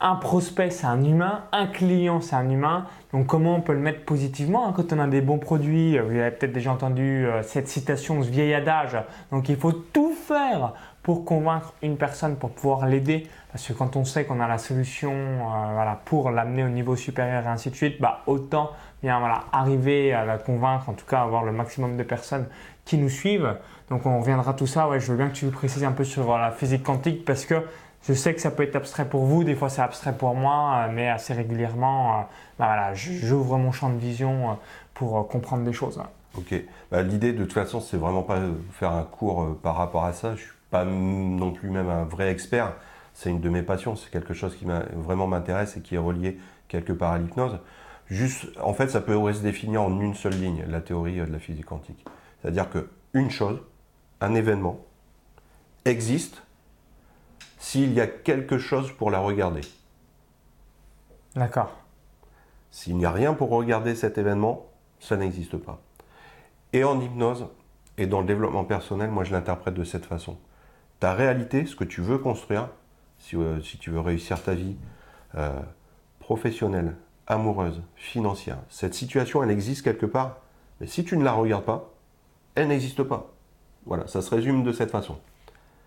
un 0.00 0.14
prospect, 0.14 0.70
c'est 0.70 0.86
un 0.86 1.02
humain, 1.04 1.42
un 1.52 1.66
client, 1.66 2.20
c'est 2.20 2.36
un 2.36 2.48
humain. 2.48 2.86
Donc 3.12 3.26
comment 3.26 3.56
on 3.56 3.60
peut 3.60 3.72
le 3.72 3.80
mettre 3.80 4.04
positivement 4.04 4.68
hein, 4.68 4.72
quand 4.74 4.92
on 4.92 4.98
a 4.98 5.06
des 5.06 5.20
bons 5.20 5.38
produits? 5.38 5.98
Vous 5.98 6.10
avez 6.10 6.30
peut-être 6.30 6.52
déjà 6.52 6.72
entendu 6.72 7.26
euh, 7.26 7.42
cette 7.42 7.68
citation, 7.68 8.22
ce 8.22 8.28
vieil 8.28 8.54
adage. 8.54 8.96
Donc 9.32 9.48
il 9.48 9.56
faut 9.56 9.72
tout 9.72 10.12
faire 10.12 10.74
pour 11.02 11.24
convaincre 11.24 11.72
une 11.82 11.96
personne, 11.96 12.36
pour 12.36 12.50
pouvoir 12.50 12.86
l'aider. 12.86 13.26
Parce 13.50 13.66
que 13.66 13.72
quand 13.72 13.96
on 13.96 14.04
sait 14.04 14.24
qu'on 14.24 14.40
a 14.40 14.46
la 14.46 14.58
solution 14.58 15.12
euh, 15.12 15.72
voilà, 15.72 15.98
pour 16.04 16.30
l'amener 16.30 16.64
au 16.64 16.68
niveau 16.68 16.96
supérieur 16.96 17.44
et 17.44 17.48
ainsi 17.48 17.70
de 17.70 17.74
suite, 17.74 18.00
bah, 18.00 18.20
autant 18.26 18.70
bien, 19.02 19.18
voilà, 19.18 19.44
arriver 19.52 20.12
à 20.12 20.24
la 20.24 20.38
convaincre, 20.38 20.88
en 20.88 20.92
tout 20.92 21.06
cas 21.06 21.22
avoir 21.22 21.44
le 21.44 21.52
maximum 21.52 21.96
de 21.96 22.02
personnes 22.02 22.46
qui 22.84 22.98
nous 22.98 23.08
suivent. 23.08 23.56
Donc 23.90 24.04
on 24.06 24.20
reviendra 24.20 24.50
à 24.50 24.54
tout 24.54 24.66
ça. 24.66 24.88
Ouais, 24.88 25.00
je 25.00 25.10
veux 25.10 25.16
bien 25.16 25.28
que 25.28 25.34
tu 25.34 25.46
précises 25.46 25.84
un 25.84 25.92
peu 25.92 26.04
sur 26.04 26.36
la 26.36 26.50
physique 26.50 26.82
quantique 26.82 27.24
parce 27.24 27.46
que 27.46 27.64
je 28.02 28.12
sais 28.14 28.34
que 28.34 28.40
ça 28.40 28.50
peut 28.50 28.62
être 28.62 28.76
abstrait 28.76 29.08
pour 29.08 29.24
vous, 29.24 29.44
des 29.44 29.54
fois 29.54 29.68
c'est 29.68 29.82
abstrait 29.82 30.16
pour 30.16 30.34
moi, 30.34 30.86
euh, 30.86 30.92
mais 30.92 31.08
assez 31.08 31.34
régulièrement, 31.34 32.12
euh, 32.12 32.22
bah 32.58 32.66
voilà, 32.66 32.94
j'ouvre 32.94 33.58
mon 33.58 33.72
champ 33.72 33.90
de 33.90 33.98
vision 33.98 34.50
euh, 34.50 34.54
pour 34.94 35.28
comprendre 35.28 35.64
des 35.64 35.72
choses. 35.72 36.00
Ok. 36.36 36.54
Bah, 36.90 37.02
l'idée 37.02 37.32
de 37.32 37.44
toute 37.44 37.52
façon, 37.52 37.80
c'est 37.80 37.96
vraiment 37.96 38.22
pas 38.22 38.38
faire 38.72 38.92
un 38.92 39.02
cours 39.02 39.56
par 39.62 39.76
rapport 39.76 40.04
à 40.04 40.12
ça. 40.12 40.34
Je 40.34 40.42
suis 40.42 40.52
pas 40.70 40.84
non 40.84 41.52
plus 41.52 41.70
même 41.70 41.88
un 41.88 42.04
vrai 42.04 42.30
expert. 42.30 42.74
C'est 43.14 43.30
une 43.30 43.40
de 43.40 43.48
mes 43.48 43.62
passions. 43.62 43.96
C'est 43.96 44.10
quelque 44.10 44.34
chose 44.34 44.56
qui 44.56 44.66
vraiment 44.94 45.26
m'intéresse 45.26 45.76
et 45.76 45.80
qui 45.80 45.94
est 45.94 45.98
relié 45.98 46.38
quelque 46.68 46.92
part 46.92 47.12
à 47.12 47.18
l'hypnose. 47.18 47.58
Juste, 48.06 48.46
en 48.62 48.74
fait, 48.74 48.88
ça 48.88 49.00
peut 49.00 49.32
se 49.32 49.42
définir 49.42 49.82
en 49.82 50.00
une 50.00 50.14
seule 50.14 50.34
ligne, 50.34 50.64
la 50.68 50.80
théorie 50.80 51.16
de 51.16 51.32
la 51.32 51.38
physique 51.38 51.66
quantique. 51.66 52.04
C'est-à-dire 52.40 52.70
que 52.70 52.88
une 53.14 53.30
chose, 53.30 53.60
un 54.20 54.34
événement, 54.34 54.80
existe 55.84 56.42
s'il 57.58 57.92
y 57.92 58.00
a 58.00 58.06
quelque 58.06 58.58
chose 58.58 58.90
pour 58.92 59.10
la 59.10 59.18
regarder. 59.18 59.60
D'accord. 61.34 61.76
S'il 62.70 62.96
n'y 62.96 63.04
a 63.04 63.12
rien 63.12 63.34
pour 63.34 63.50
regarder 63.50 63.94
cet 63.94 64.18
événement, 64.18 64.66
ça 65.00 65.16
n'existe 65.16 65.56
pas. 65.56 65.80
Et 66.72 66.84
en 66.84 67.00
hypnose 67.00 67.46
et 67.96 68.06
dans 68.06 68.20
le 68.20 68.26
développement 68.26 68.64
personnel, 68.64 69.10
moi 69.10 69.24
je 69.24 69.32
l'interprète 69.32 69.74
de 69.74 69.84
cette 69.84 70.06
façon. 70.06 70.36
Ta 71.00 71.14
réalité, 71.14 71.66
ce 71.66 71.76
que 71.76 71.84
tu 71.84 72.00
veux 72.00 72.18
construire, 72.18 72.68
si, 73.18 73.36
euh, 73.36 73.60
tu 73.60 73.90
veux 73.90 74.00
réussir 74.00 74.42
ta 74.42 74.54
vie 74.54 74.76
euh, 75.36 75.58
professionnelle, 76.20 76.96
amoureuse, 77.26 77.82
financière, 77.96 78.58
cette 78.68 78.94
situation, 78.94 79.42
elle 79.42 79.50
existe 79.50 79.82
quelque 79.82 80.06
part, 80.06 80.38
mais 80.80 80.86
si 80.86 81.04
tu 81.04 81.16
ne 81.16 81.24
la 81.24 81.32
regardes 81.32 81.64
pas, 81.64 81.92
elle 82.54 82.68
n'existe 82.68 83.02
pas. 83.02 83.32
Voilà, 83.86 84.06
ça 84.06 84.22
se 84.22 84.30
résume 84.34 84.62
de 84.62 84.72
cette 84.72 84.90
façon. 84.90 85.18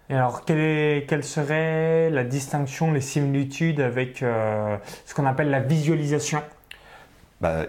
Et 0.10 0.14
alors, 0.14 0.44
quelle, 0.44 1.24
serait 1.24 2.10
la 2.10 2.24
distinction, 2.24 2.92
les 2.92 3.02
similitudes 3.02 3.80
avec 3.80 4.22
euh, 4.22 4.76
ce 5.06 5.16
qu'on 5.16 5.26
appelle 5.26 5.50
la 5.50 5.62
visualisation? 5.62 6.42
Bah, 7.40 7.68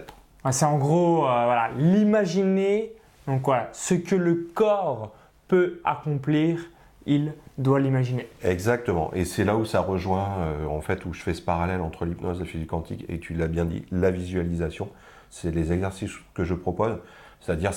C'est 0.51 0.65
en 0.65 0.77
gros 0.77 1.25
euh, 1.27 1.55
l'imaginer, 1.77 2.91
donc 3.27 3.45
voilà, 3.45 3.69
ce 3.71 3.93
que 3.93 4.15
le 4.15 4.49
corps 4.53 5.13
peut 5.47 5.79
accomplir, 5.85 6.59
il 7.05 7.33
doit 7.57 7.79
l'imaginer. 7.79 8.27
Exactement, 8.43 9.11
et 9.13 9.23
c'est 9.23 9.45
là 9.45 9.55
où 9.55 9.63
ça 9.63 9.79
rejoint, 9.79 10.37
euh, 10.39 10.65
en 10.65 10.81
fait, 10.81 11.05
où 11.05 11.13
je 11.13 11.21
fais 11.21 11.33
ce 11.33 11.41
parallèle 11.41 11.81
entre 11.81 12.05
l'hypnose 12.05 12.37
et 12.37 12.41
la 12.41 12.45
physique 12.45 12.69
quantique, 12.69 13.05
et 13.07 13.19
tu 13.19 13.33
l'as 13.33 13.47
bien 13.47 13.65
dit, 13.65 13.85
la 13.91 14.11
visualisation, 14.11 14.89
c'est 15.29 15.51
les 15.51 15.71
exercices 15.71 16.13
que 16.33 16.43
je 16.43 16.53
propose, 16.53 16.97
c'est-à-dire, 17.39 17.71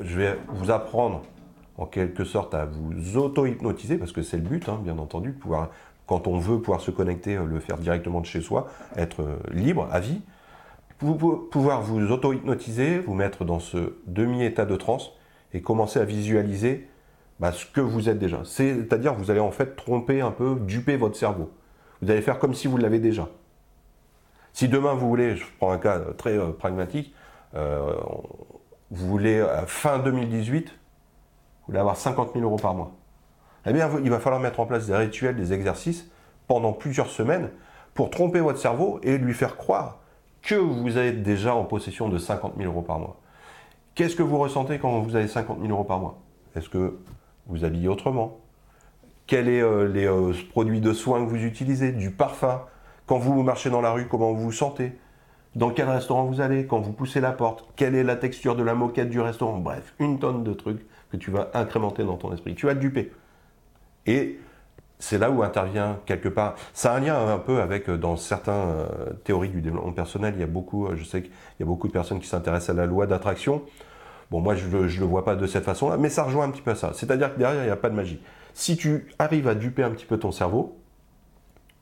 je 0.00 0.18
vais 0.18 0.38
vous 0.48 0.70
apprendre 0.70 1.22
en 1.78 1.86
quelque 1.86 2.24
sorte 2.24 2.54
à 2.54 2.66
vous 2.66 3.16
auto-hypnotiser, 3.16 3.96
parce 3.96 4.12
que 4.12 4.22
c'est 4.22 4.36
le 4.36 4.42
but, 4.42 4.68
hein, 4.68 4.80
bien 4.82 4.98
entendu, 4.98 5.32
pouvoir, 5.32 5.70
quand 6.06 6.26
on 6.26 6.38
veut 6.38 6.58
pouvoir 6.58 6.80
se 6.80 6.90
connecter, 6.90 7.36
euh, 7.36 7.44
le 7.44 7.60
faire 7.60 7.78
directement 7.78 8.20
de 8.20 8.26
chez 8.26 8.40
soi, 8.40 8.68
être 8.96 9.22
euh, 9.22 9.36
libre, 9.50 9.88
à 9.90 10.00
vie, 10.00 10.20
pouvoir 10.98 11.82
vous 11.82 12.00
auto-hypnotiser, 12.12 13.00
vous 13.00 13.14
mettre 13.14 13.44
dans 13.44 13.58
ce 13.58 13.94
demi-état 14.06 14.66
de 14.66 14.76
transe 14.76 15.12
et 15.52 15.60
commencer 15.60 15.98
à 15.98 16.04
visualiser 16.04 16.88
bah, 17.40 17.50
ce 17.50 17.66
que 17.66 17.80
vous 17.80 18.08
êtes 18.08 18.20
déjà. 18.20 18.42
C'est-à-dire 18.44 19.14
vous 19.14 19.32
allez 19.32 19.40
en 19.40 19.50
fait 19.50 19.74
tromper 19.74 20.20
un 20.20 20.30
peu, 20.30 20.56
duper 20.60 20.96
votre 20.96 21.16
cerveau. 21.16 21.50
Vous 22.02 22.10
allez 22.10 22.22
faire 22.22 22.38
comme 22.38 22.54
si 22.54 22.68
vous 22.68 22.76
l'avez 22.76 23.00
déjà. 23.00 23.28
Si 24.52 24.68
demain 24.68 24.94
vous 24.94 25.08
voulez, 25.08 25.34
je 25.34 25.44
prends 25.58 25.72
un 25.72 25.78
cas 25.78 25.98
très 26.16 26.38
euh, 26.38 26.52
pragmatique, 26.52 27.14
vous 27.54 29.08
voulez 29.08 29.40
à 29.40 29.66
fin 29.66 29.98
2018 29.98 30.72
voulez 31.72 31.80
avoir 31.80 31.96
50 31.96 32.32
000 32.34 32.44
euros 32.44 32.56
par 32.56 32.74
mois. 32.74 32.92
Eh 33.66 33.72
bien, 33.72 33.88
il 34.02 34.10
va 34.10 34.18
falloir 34.18 34.40
mettre 34.40 34.60
en 34.60 34.66
place 34.66 34.86
des 34.86 34.96
rituels, 34.96 35.36
des 35.36 35.52
exercices 35.52 36.08
pendant 36.48 36.72
plusieurs 36.72 37.08
semaines 37.08 37.50
pour 37.94 38.10
tromper 38.10 38.40
votre 38.40 38.58
cerveau 38.58 38.98
et 39.02 39.18
lui 39.18 39.34
faire 39.34 39.56
croire 39.56 39.98
que 40.42 40.54
vous 40.54 40.98
êtes 40.98 41.22
déjà 41.22 41.54
en 41.54 41.64
possession 41.64 42.08
de 42.08 42.18
50 42.18 42.54
000 42.56 42.70
euros 42.70 42.82
par 42.82 42.98
mois. 42.98 43.16
Qu'est-ce 43.94 44.16
que 44.16 44.22
vous 44.22 44.38
ressentez 44.38 44.78
quand 44.78 45.00
vous 45.00 45.14
avez 45.14 45.28
50 45.28 45.60
000 45.60 45.70
euros 45.70 45.84
par 45.84 46.00
mois? 46.00 46.18
Est-ce 46.56 46.68
que 46.68 46.98
vous 47.46 47.64
habillez 47.64 47.88
autrement? 47.88 48.38
Quels 49.26 49.46
sont 49.46 49.50
euh, 49.50 49.88
les 49.88 50.06
euh, 50.06 50.32
produits 50.50 50.80
de 50.80 50.92
soins 50.92 51.24
que 51.24 51.30
vous 51.30 51.44
utilisez? 51.44 51.92
Du 51.92 52.10
parfum? 52.10 52.62
Quand 53.06 53.18
vous 53.18 53.42
marchez 53.42 53.70
dans 53.70 53.80
la 53.80 53.92
rue, 53.92 54.08
comment 54.08 54.32
vous 54.32 54.44
vous 54.44 54.52
sentez? 54.52 54.92
Dans 55.54 55.70
quel 55.70 55.88
restaurant 55.88 56.24
vous 56.24 56.40
allez? 56.40 56.66
Quand 56.66 56.80
vous 56.80 56.92
poussez 56.92 57.20
la 57.20 57.32
porte? 57.32 57.68
Quelle 57.76 57.94
est 57.94 58.02
la 58.02 58.16
texture 58.16 58.56
de 58.56 58.62
la 58.62 58.74
moquette 58.74 59.10
du 59.10 59.20
restaurant? 59.20 59.58
Bref, 59.58 59.94
une 59.98 60.18
tonne 60.18 60.42
de 60.42 60.54
trucs 60.54 60.84
que 61.12 61.18
tu 61.18 61.30
vas 61.30 61.50
incrémenter 61.54 62.04
dans 62.04 62.16
ton 62.16 62.32
esprit. 62.32 62.54
Tu 62.54 62.66
vas 62.66 62.74
duper. 62.74 63.12
Et 64.06 64.38
c'est 64.98 65.18
là 65.18 65.30
où 65.30 65.42
intervient 65.42 65.98
quelque 66.06 66.28
part. 66.28 66.54
Ça 66.72 66.92
a 66.92 66.96
un 66.96 67.00
lien 67.00 67.28
un 67.28 67.38
peu 67.38 67.60
avec, 67.60 67.88
euh, 67.88 67.98
dans 67.98 68.16
certaines 68.16 68.54
euh, 68.54 69.12
théories 69.24 69.50
du 69.50 69.60
développement 69.60 69.92
personnel, 69.92 70.34
il 70.36 70.40
y 70.40 70.44
a 70.44 70.46
beaucoup, 70.46 70.86
euh, 70.86 70.96
je 70.96 71.04
sais 71.04 71.22
qu'il 71.22 71.32
y 71.60 71.62
a 71.62 71.66
beaucoup 71.66 71.86
de 71.86 71.92
personnes 71.92 72.18
qui 72.18 72.26
s'intéressent 72.26 72.70
à 72.70 72.80
la 72.80 72.86
loi 72.86 73.06
d'attraction. 73.06 73.62
Bon, 74.30 74.40
moi, 74.40 74.54
je 74.54 74.66
ne 74.66 74.82
le 74.82 75.04
vois 75.04 75.24
pas 75.24 75.36
de 75.36 75.46
cette 75.46 75.64
façon-là, 75.64 75.98
mais 75.98 76.08
ça 76.08 76.22
rejoint 76.22 76.46
un 76.46 76.50
petit 76.50 76.62
peu 76.62 76.70
à 76.70 76.74
ça. 76.74 76.92
C'est-à-dire 76.94 77.34
que 77.34 77.38
derrière, 77.38 77.62
il 77.62 77.66
n'y 77.66 77.70
a 77.70 77.76
pas 77.76 77.90
de 77.90 77.94
magie. 77.94 78.20
Si 78.54 78.76
tu 78.76 79.08
arrives 79.18 79.48
à 79.48 79.54
duper 79.54 79.82
un 79.82 79.90
petit 79.90 80.06
peu 80.06 80.18
ton 80.18 80.32
cerveau, 80.32 80.78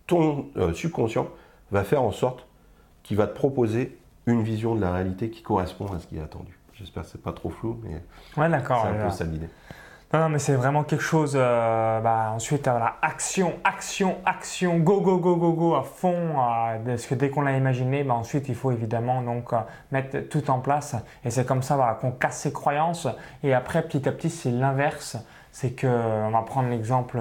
ton 0.07 0.51
subconscient 0.75 1.29
va 1.71 1.85
faire 1.85 2.03
en 2.03 2.11
sorte 2.11 2.49
qu'il 3.05 3.17
va 3.17 3.29
te 3.29 3.35
proposer 3.35 3.97
une 4.27 4.43
vision 4.43 4.75
de 4.75 4.81
la 4.81 4.93
réalité 4.93 5.31
qui 5.31 5.43
correspond 5.43 5.87
à 5.93 6.01
ce 6.01 6.09
qui 6.09 6.17
est 6.17 6.21
attendu. 6.21 6.60
J'espère 6.81 7.03
que 7.03 7.11
c'est 7.11 7.23
pas 7.23 7.33
trop 7.33 7.51
flou, 7.51 7.79
mais 7.83 8.03
ouais, 8.37 8.49
d'accord, 8.49 8.83
c'est 8.83 8.99
un 8.99 9.05
peu 9.05 9.11
ça 9.11 9.25
l'idée. 9.25 9.49
Non, 10.13 10.29
mais 10.29 10.41
c'est 10.41 10.55
vraiment 10.55 10.83
quelque 10.83 11.05
chose. 11.05 11.35
Euh, 11.37 12.01
bah, 12.01 12.33
ensuite, 12.35 12.67
voilà, 12.67 12.97
action, 13.01 13.55
action, 13.63 14.17
action, 14.25 14.79
go, 14.79 15.01
go, 15.01 15.19
go, 15.19 15.37
go, 15.37 15.53
go 15.53 15.75
à 15.77 15.85
fond. 15.85 16.17
Euh, 16.37 16.79
parce 16.85 17.07
que 17.07 17.15
dès 17.15 17.31
qu'on 17.31 17.43
l'a 17.43 17.57
imaginé, 17.57 18.03
bah, 18.03 18.15
ensuite, 18.15 18.49
il 18.49 18.57
faut 18.57 18.73
évidemment 18.73 19.23
donc 19.23 19.53
euh, 19.53 19.59
mettre 19.93 20.19
tout 20.29 20.51
en 20.51 20.59
place. 20.59 20.97
Et 21.25 21.31
c'est 21.31 21.47
comme 21.47 21.63
ça 21.63 21.77
voilà, 21.77 21.95
qu'on 21.95 22.11
casse 22.11 22.41
ses 22.41 22.53
croyances. 22.53 23.07
Et 23.45 23.55
après, 23.55 23.83
petit 23.83 24.09
à 24.09 24.13
petit, 24.13 24.31
c'est 24.31 24.51
l'inverse. 24.51 25.17
C'est 25.53 25.73
que, 25.73 25.87
on 25.87 26.31
va 26.31 26.43
prendre 26.43 26.71
l'exemple, 26.71 27.19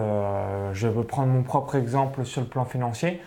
je 0.73 0.87
veux 0.87 1.03
prendre 1.03 1.31
mon 1.31 1.41
propre 1.41 1.75
exemple 1.75 2.25
sur 2.25 2.41
le 2.41 2.47
plan 2.47 2.63
financier. 2.63 3.21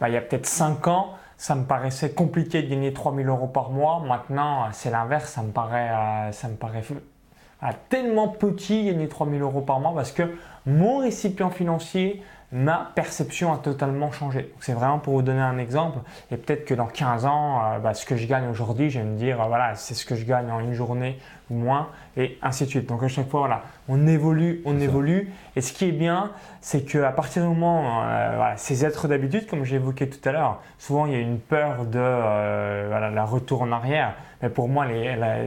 Bah, 0.00 0.08
il 0.08 0.14
y 0.14 0.16
a 0.16 0.20
peut-être 0.20 0.46
5 0.46 0.86
ans, 0.88 1.14
ça 1.38 1.54
me 1.54 1.64
paraissait 1.64 2.10
compliqué 2.10 2.62
de 2.62 2.68
gagner 2.68 2.92
3000 2.92 3.26
euros 3.28 3.46
par 3.46 3.70
mois. 3.70 4.02
Maintenant, 4.06 4.66
c'est 4.72 4.90
l'inverse. 4.90 5.30
Ça 5.30 5.42
me 5.42 5.52
paraît, 5.52 6.32
ça 6.32 6.48
me 6.48 6.56
paraît 6.56 6.82
à 7.62 7.72
tellement 7.72 8.28
petit 8.28 8.86
gagner 8.86 9.08
3000 9.08 9.40
euros 9.42 9.60
par 9.62 9.80
mois 9.80 9.92
parce 9.94 10.12
que 10.12 10.34
mon 10.66 10.98
récipient 10.98 11.50
financier, 11.50 12.22
ma 12.50 12.90
perception 12.94 13.52
a 13.52 13.58
totalement 13.58 14.10
changé. 14.10 14.52
C'est 14.60 14.72
vraiment 14.72 14.98
pour 14.98 15.14
vous 15.14 15.22
donner 15.22 15.40
un 15.40 15.58
exemple. 15.58 15.98
Et 16.30 16.36
peut-être 16.36 16.64
que 16.64 16.74
dans 16.74 16.86
15 16.86 17.26
ans, 17.26 17.60
euh, 17.62 17.78
bah, 17.78 17.92
ce 17.92 18.06
que 18.06 18.16
je 18.16 18.26
gagne 18.26 18.48
aujourd'hui, 18.48 18.88
je 18.88 19.00
vais 19.00 19.04
me 19.04 19.16
dire, 19.16 19.40
euh, 19.40 19.48
voilà, 19.48 19.74
c'est 19.74 19.94
ce 19.94 20.06
que 20.06 20.14
je 20.14 20.24
gagne 20.24 20.50
en 20.50 20.60
une 20.60 20.72
journée 20.72 21.18
ou 21.50 21.54
moins, 21.54 21.88
et 22.16 22.38
ainsi 22.42 22.64
de 22.64 22.70
suite. 22.70 22.88
Donc 22.88 23.02
à 23.02 23.08
chaque 23.08 23.28
fois, 23.28 23.40
voilà, 23.40 23.62
on 23.88 24.06
évolue, 24.06 24.62
on 24.64 24.80
évolue. 24.80 25.30
Et 25.56 25.60
ce 25.60 25.72
qui 25.72 25.86
est 25.86 25.92
bien, 25.92 26.30
c'est 26.62 26.82
qu'à 26.84 27.10
partir 27.10 27.42
du 27.42 27.48
moment, 27.48 28.02
euh, 28.02 28.32
voilà, 28.36 28.56
ces 28.56 28.84
êtres 28.84 29.08
d'habitude, 29.08 29.46
comme 29.46 29.64
évoqué 29.64 30.08
tout 30.08 30.26
à 30.26 30.32
l'heure, 30.32 30.62
souvent 30.78 31.06
il 31.06 31.12
y 31.12 31.16
a 31.16 31.20
une 31.20 31.38
peur 31.38 31.84
de 31.84 31.98
voilà, 31.98 33.10
la 33.10 33.24
retour 33.24 33.62
en 33.62 33.72
arrière. 33.72 34.14
Mais 34.42 34.48
pour 34.48 34.68
moi, 34.68 34.86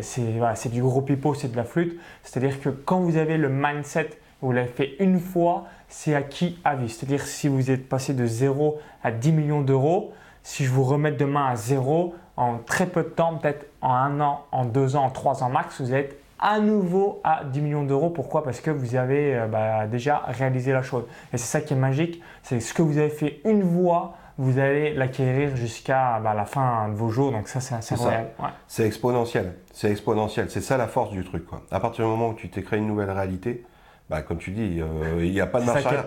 c'est 0.02 0.72
du 0.72 0.82
gros 0.82 1.02
pipeau, 1.02 1.34
c'est 1.34 1.52
de 1.52 1.58
la 1.58 1.64
flûte. 1.64 2.00
C'est-à-dire 2.24 2.60
que 2.62 2.70
quand 2.70 3.00
vous 3.00 3.18
avez 3.18 3.38
le 3.38 3.50
mindset, 3.50 4.10
vous 4.42 4.52
l'avez 4.52 4.68
fait 4.68 4.96
une 5.00 5.20
fois, 5.20 5.66
c'est 5.92 6.16
acquis 6.16 6.58
à 6.64 6.76
vie. 6.76 6.90
C'est-à-dire 6.90 7.22
si 7.22 7.48
vous 7.48 7.70
êtes 7.70 7.88
passé 7.88 8.14
de 8.14 8.26
0 8.26 8.80
à 9.04 9.12
10 9.12 9.32
millions 9.34 9.62
d'euros, 9.62 10.14
si 10.42 10.66
je 10.66 10.72
vous 10.72 10.84
remets 10.84 11.12
demain 11.12 11.48
à 11.48 11.56
0, 11.56 12.16
en 12.38 12.58
très 12.58 12.88
peu 12.88 13.04
de 13.04 13.10
temps, 13.10 13.36
peut-être 13.36 13.68
en 13.82 13.94
un 13.94 14.20
an, 14.22 14.46
en 14.52 14.66
deux 14.66 14.96
ans, 14.96 15.04
en 15.04 15.10
trois 15.10 15.44
ans 15.44 15.50
max, 15.50 15.82
vous 15.82 15.94
êtes 15.94 16.18
à 16.40 16.60
nouveau 16.60 17.20
à 17.24 17.44
10 17.44 17.62
millions 17.62 17.84
d'euros. 17.84 18.10
Pourquoi? 18.10 18.44
Parce 18.44 18.62
que 18.62 18.72
vous 18.72 18.96
avez 18.96 19.36
euh, 19.36 19.48
bah, 19.48 19.86
déjà 19.86 20.24
réalisé 20.28 20.72
la 20.72 20.82
chose. 20.82 21.04
Et 21.34 21.38
c'est 21.38 21.46
ça 21.46 21.62
qui 21.62 21.74
est 21.74 21.78
magique, 21.78 22.22
c'est 22.42 22.60
ce 22.60 22.74
que 22.74 22.82
vous 22.82 22.98
avez 22.98 23.10
fait 23.10 23.42
une 23.46 23.62
fois, 23.62 24.16
vous 24.38 24.58
allez 24.58 24.94
l'acquérir 24.94 25.56
jusqu'à 25.56 26.20
bah, 26.24 26.34
la 26.34 26.46
fin 26.46 26.88
de 26.90 26.96
vos 26.96 27.10
jours. 27.10 27.32
Donc 27.32 27.48
ça, 27.48 27.60
c'est 27.60 27.76
assez 27.76 27.96
royal. 27.96 28.32
C'est 28.68 28.88
exponentiel. 28.88 29.54
C'est 29.74 29.92
exponentiel. 29.92 30.50
C'est 30.50 30.62
ça 30.62 30.78
la 30.78 30.88
force 30.88 31.12
du 31.12 31.24
truc. 31.24 31.46
Quoi. 31.46 31.62
À 31.70 31.80
partir 31.80 32.06
du 32.06 32.10
moment 32.10 32.30
où 32.30 32.34
tu 32.34 32.50
t'es 32.50 32.64
créé 32.64 32.80
une 32.80 32.88
nouvelle 32.88 33.12
réalité, 33.12 33.64
bah, 34.12 34.22
comme 34.24 34.40
tu 34.40 34.52
dis, 34.52 34.82
euh, 34.82 35.24
il 35.24 35.32
n'y 35.32 35.40
a 35.40 35.48
pas 35.48 35.62
de 35.62 35.66
marche 35.66 35.86
arrière. 35.86 36.04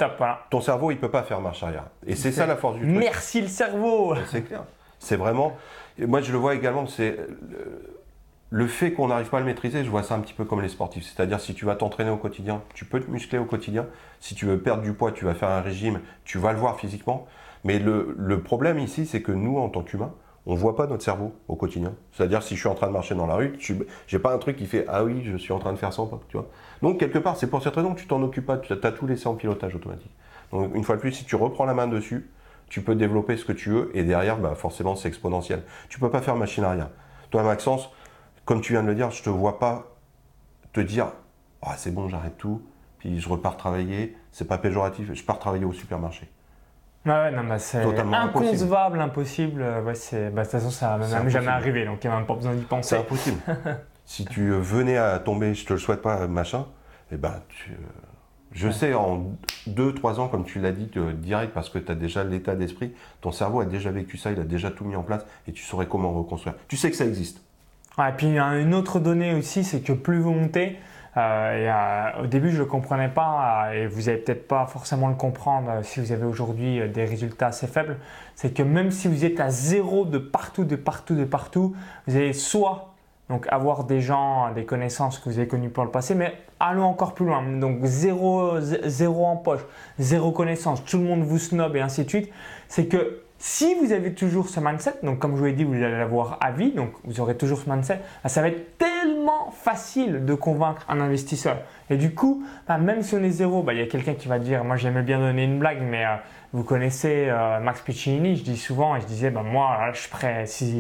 Ton 0.51 0.61
cerveau, 0.61 0.91
il 0.91 0.97
ne 0.97 1.01
peut 1.01 1.11
pas 1.11 1.23
faire 1.23 1.41
marche 1.41 1.63
arrière. 1.63 1.87
Et 2.07 2.15
c'est 2.15 2.33
ça 2.33 2.45
la 2.45 2.55
force 2.55 2.77
du 2.77 2.83
truc. 2.83 2.97
Merci 2.99 3.41
le 3.41 3.49
cerveau 3.49 4.15
C'est 4.27 4.43
clair. 4.43 4.65
C'est 4.99 5.17
vraiment... 5.17 5.57
Moi, 5.99 6.21
je 6.21 6.31
le 6.31 6.37
vois 6.37 6.55
également, 6.55 6.87
c'est 6.87 7.17
le 8.51 8.67
fait 8.67 8.93
qu'on 8.93 9.09
n'arrive 9.09 9.31
pas 9.31 9.39
à 9.39 9.41
le 9.41 9.47
maîtriser, 9.47 9.85
je 9.85 9.91
vois 9.91 10.03
ça 10.03 10.17
un 10.17 10.21
petit 10.21 10.35
peu 10.35 10.45
comme 10.45 10.61
les 10.61 10.69
sportifs. 10.69 11.05
C'est-à-dire, 11.05 11.41
si 11.41 11.55
tu 11.55 11.65
vas 11.65 11.77
t'entraîner 11.77 12.11
au 12.11 12.19
quotidien, 12.19 12.61
tu 12.75 12.85
peux 12.85 13.01
te 13.01 13.11
muscler 13.11 13.39
au 13.39 13.47
quotidien. 13.47 13.87
Si 14.21 14.35
tu 14.35 14.45
veux 14.45 14.59
perdre 14.59 14.83
du 14.83 14.93
poids, 14.93 15.11
tu 15.11 15.25
vas 15.25 15.35
faire 15.35 15.49
un 15.49 15.63
régime, 15.63 16.01
tu 16.25 16.37
vas 16.37 16.53
le 16.53 16.59
voir 16.59 16.79
physiquement. 16.79 17.27
Mais 17.65 17.79
le, 17.79 18.15
le 18.19 18.43
problème 18.43 18.79
ici, 18.79 19.07
c'est 19.07 19.23
que 19.23 19.33
nous, 19.33 19.57
en 19.57 19.71
tant 19.71 19.83
qu'humains, 19.83 20.13
on 20.47 20.55
ne 20.55 20.59
voit 20.59 20.77
pas 20.77 20.87
notre 20.87 21.03
cerveau 21.03 21.33
au 21.49 21.57
quotidien. 21.57 21.95
C'est-à-dire, 22.13 22.43
si 22.43 22.55
je 22.55 22.61
suis 22.61 22.69
en 22.69 22.75
train 22.75 22.89
de 22.89 22.93
marcher 22.93 23.15
dans 23.15 23.27
la 23.27 23.37
rue, 23.37 23.57
je 23.59 23.75
n'ai 23.75 24.19
pas 24.19 24.35
un 24.35 24.39
truc 24.39 24.57
qui 24.57 24.67
fait 24.67 24.85
Ah 24.89 25.05
oui, 25.05 25.23
je 25.25 25.37
suis 25.37 25.53
en 25.53 25.59
train 25.59 25.73
de 25.73 25.79
faire 25.79 25.93
100 25.93 26.07
pas. 26.07 26.21
Tu 26.29 26.37
vois 26.37 26.49
Donc, 26.83 26.99
quelque 27.01 27.19
part, 27.19 27.37
c'est 27.37 27.47
pour 27.47 27.63
cette 27.63 27.75
raison 27.75 27.95
que 27.95 28.01
tu 28.01 28.07
t'en 28.07 28.23
occupes 28.23 28.47
pas. 28.47 28.59
Tu 28.59 28.73
as 28.73 28.93
tout 28.93 29.07
laissé 29.07 29.27
en 29.27 29.35
pilotage 29.35 29.75
automatique. 29.75 30.13
Donc, 30.53 30.75
une 30.75 30.85
fois 30.85 30.97
de 30.97 31.01
plus, 31.01 31.13
si 31.13 31.25
tu 31.25 31.37
reprends 31.37 31.65
la 31.65 31.75
main 31.75 31.87
dessus, 31.87 32.31
tu 32.69 32.83
peux 32.83 32.95
développer 32.95 33.37
ce 33.37 33.45
que 33.45 33.53
tu 33.53 33.71
veux 33.71 33.91
et 33.97 34.05
derrière, 34.05 34.39
bah, 34.39 34.55
forcément, 34.55 34.97
c'est 34.97 35.09
exponentiel. 35.09 35.63
Tu 35.89 35.99
peux 35.99 36.11
pas 36.11 36.21
faire 36.21 36.37
machine 36.37 36.65
arrière. 36.65 36.91
Toi, 37.31 37.43
Maxence, 37.43 37.91
comme 38.45 38.61
tu 38.61 38.73
viens 38.73 38.83
de 38.83 38.89
le 38.89 38.95
dire, 38.95 39.11
je 39.11 39.21
ne 39.21 39.25
te 39.25 39.31
vois 39.31 39.59
pas 39.59 39.97
te 40.73 40.81
dire 40.81 41.13
ah, 41.67 41.75
c'est 41.79 41.93
bon, 41.93 42.09
j'arrête 42.09 42.37
tout, 42.37 42.63
puis 42.99 43.19
je 43.21 43.29
repars 43.29 43.57
travailler. 43.57 44.17
C'est 44.33 44.47
pas 44.47 44.59
péjoratif, 44.59 45.13
je 45.15 45.23
pars 45.25 45.39
travailler 45.39 45.65
au 45.65 45.73
supermarché. 45.73 46.29
Ah 47.07 47.25
ouais, 47.25 47.31
non, 47.33 47.45
bah 47.45 47.59
c'est 47.59 47.83
inconcevable, 47.83 49.01
impossible. 49.01 49.63
Ouais, 49.85 49.95
c'est, 49.95 50.31
bah, 50.31 50.43
de 50.43 50.47
toute 50.47 50.53
façon, 50.53 50.71
ça 50.71 50.97
va 50.97 51.07
même 51.07 51.29
jamais 51.29 51.49
arrivé, 51.49 51.85
donc 51.85 52.03
il 52.03 52.09
n'y 52.09 52.15
a 52.15 52.17
même 52.17 52.27
pas 52.27 52.35
besoin 52.35 52.55
d'y 52.55 52.65
penser. 52.65 52.91
C'est 52.91 53.01
impossible. 53.01 53.41
si 54.07 54.25
tu 54.25 54.51
venais 54.51 54.97
à 54.97 55.19
tomber, 55.19 55.55
je 55.55 55.67
te 55.67 55.75
le 55.75 55.79
souhaite 55.79 56.01
pas, 56.01 56.27
machin, 56.27 56.67
eh 57.13 57.17
ben, 57.17 57.43
tu, 57.49 57.73
euh, 57.73 57.77
je 58.53 58.71
sais, 58.71 58.95
en 58.95 59.33
2-3 59.69 60.19
ans, 60.21 60.29
comme 60.29 60.45
tu 60.45 60.61
l'as 60.61 60.73
dit, 60.73 60.91
direct, 61.17 61.53
parce 61.53 61.69
que 61.69 61.79
tu 61.79 61.93
as 61.93 61.95
déjà 61.95 62.25
l'état 62.25 62.55
d'esprit, 62.55 62.95
ton 63.21 63.33
cerveau 63.33 63.61
a 63.61 63.67
déjà 63.67 63.91
vécu 63.91 64.17
ça, 64.17 64.33
il 64.33 64.41
a 64.41 64.45
déjà 64.45 64.71
tout 64.71 64.85
mis 64.85 64.97
en 64.97 65.03
place, 65.03 65.27
et 65.47 65.53
tu 65.53 65.63
saurais 65.63 65.87
comment 65.87 66.13
reconstruire. 66.13 66.55
Tu 66.69 66.79
sais 66.79 66.91
que 66.91 66.97
ça 66.97 67.05
existe. 67.05 67.43
et 67.99 68.13
puis, 68.17 68.29
il 68.29 68.35
y 68.35 68.39
a 68.39 68.59
une 68.59 68.73
autre 68.73 68.99
donnée 68.99 69.35
aussi, 69.35 69.63
c'est 69.63 69.81
que 69.81 69.93
plus 69.93 70.21
vous 70.21 70.33
montez, 70.33 70.79
euh, 70.79 70.94
et, 71.17 71.21
euh, 71.21 72.23
au 72.23 72.27
début, 72.27 72.51
je 72.51 72.63
ne 72.63 72.67
comprenais 72.67 73.09
pas, 73.09 73.69
euh, 73.69 73.85
et 73.85 73.87
vous 73.87 74.03
n'allez 74.03 74.19
peut-être 74.19 74.49
pas 74.49 74.67
forcément 74.67 75.09
le 75.09 75.15
comprendre 75.15 75.71
si 75.83 76.01
vous 76.01 76.13
avez 76.13 76.25
aujourd'hui 76.25 76.89
des 76.89 77.05
résultats 77.05 77.49
assez 77.49 77.67
faibles. 77.67 77.99
C'est 78.35 78.53
que 78.53 78.63
même 78.63 78.91
si 78.91 79.09
vous 79.09 79.25
êtes 79.25 79.39
à 79.39 79.51
zéro 79.51 80.05
de 80.05 80.19
partout, 80.19 80.65
de 80.65 80.77
partout, 80.77 81.15
de 81.15 81.25
partout, 81.25 81.75
vous 82.07 82.17
allez 82.17 82.33
soit 82.33 82.95
donc 83.31 83.47
avoir 83.51 83.85
des 83.85 84.01
gens, 84.01 84.53
des 84.53 84.65
connaissances 84.65 85.19
que 85.19 85.31
vous 85.31 85.39
avez 85.39 85.49
connues 85.49 85.71
par 85.71 85.85
le 85.85 85.91
passé, 85.91 86.15
mais 86.15 86.35
allons 86.61 86.85
encore 86.85 87.15
plus 87.15 87.25
loin. 87.25 87.43
Donc 87.59 87.85
zéro, 87.85 88.61
zéro 88.61 89.27
en 89.27 89.37
poche, 89.37 89.65
zéro 89.99 90.31
connaissance, 90.33 90.85
tout 90.85 90.99
le 90.99 91.05
monde 91.05 91.23
vous 91.23 91.39
snob 91.39 91.75
et 91.77 91.81
ainsi 91.81 92.05
de 92.05 92.09
suite. 92.09 92.31
C'est 92.69 92.87
que 92.87 93.23
si 93.39 93.75
vous 93.75 93.93
avez 93.93 94.15
toujours 94.15 94.49
ce 94.49 94.61
mindset, 94.61 94.95
donc 95.03 95.19
comme 95.19 95.33
je 95.33 95.39
vous 95.39 95.45
l'ai 95.47 95.53
dit, 95.53 95.65
vous 95.65 95.75
allez 95.75 95.99
l'avoir 95.99 96.39
à 96.41 96.51
vie, 96.51 96.73
donc 96.73 96.93
vous 97.05 97.21
aurez 97.21 97.37
toujours 97.37 97.59
ce 97.59 97.71
mindset, 97.71 98.01
bah, 98.23 98.29
ça 98.29 98.43
va 98.43 98.49
être 98.49 98.79
facile 99.53 100.25
de 100.25 100.35
convaincre 100.35 100.85
un 100.89 101.01
investisseur. 101.01 101.59
Et 101.91 101.97
du 101.97 102.15
coup, 102.15 102.45
bah, 102.67 102.79
même 102.79 103.03
si 103.03 103.15
on 103.15 103.23
est 103.23 103.31
zéro, 103.31 103.63
bah, 103.63 103.73
il 103.73 103.81
y 103.81 103.83
a 103.83 103.87
quelqu'un 103.87 104.15
qui 104.15 104.29
va 104.29 104.39
dire, 104.39 104.65
moi 104.65 104.77
j'aimais 104.77 105.03
bien 105.03 105.19
donner 105.19 105.45
une 105.45 105.59
blague, 105.59 105.83
mais 105.83 106.05
euh, 106.05 106.17
vous 106.55 106.63
connaissez 106.63 107.27
euh, 107.29 107.59
Max 107.59 107.81
Piccinini, 107.81 108.37
je 108.37 108.45
dis 108.45 108.57
souvent, 108.57 108.95
et 108.95 109.01
je 109.01 109.07
disais, 109.07 109.31
ben 109.31 109.43
moi, 109.43 109.91
je 109.93 109.99
suis 109.99 110.09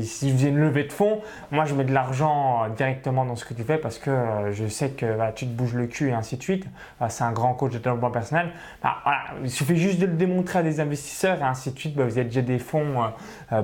si, 0.04 0.28
je 0.30 0.32
faisais 0.32 0.48
une 0.48 0.60
levée 0.60 0.84
de 0.84 0.92
fonds, 0.92 1.20
moi 1.50 1.64
je 1.64 1.74
mets 1.74 1.82
de 1.82 1.92
l'argent 1.92 2.62
euh, 2.62 2.68
directement 2.68 3.24
dans 3.24 3.34
ce 3.34 3.44
que 3.44 3.54
tu 3.54 3.64
fais 3.64 3.76
parce 3.76 3.98
que 3.98 4.08
euh, 4.08 4.52
je 4.52 4.68
sais 4.68 4.90
que 4.90 5.18
bah, 5.18 5.32
tu 5.34 5.46
te 5.46 5.50
bouges 5.50 5.74
le 5.74 5.88
cul 5.88 6.10
et 6.10 6.12
ainsi 6.12 6.36
de 6.36 6.42
suite. 6.44 6.64
c'est 7.08 7.24
un 7.24 7.32
grand 7.32 7.54
coach 7.54 7.72
de 7.72 7.78
développement 7.78 8.12
personnel. 8.12 8.50
Bah, 8.84 8.98
il 9.42 9.50
suffit 9.50 9.76
juste 9.76 9.98
de 9.98 10.06
le 10.06 10.12
démontrer 10.12 10.60
à 10.60 10.62
des 10.62 10.78
investisseurs 10.78 11.40
et 11.40 11.44
ainsi 11.44 11.72
de 11.72 11.78
suite, 11.78 11.96
bah, 11.96 12.04
vous 12.04 12.18
avez 12.18 12.26
déjà 12.26 12.42
des 12.42 12.60
fonds 12.60 13.10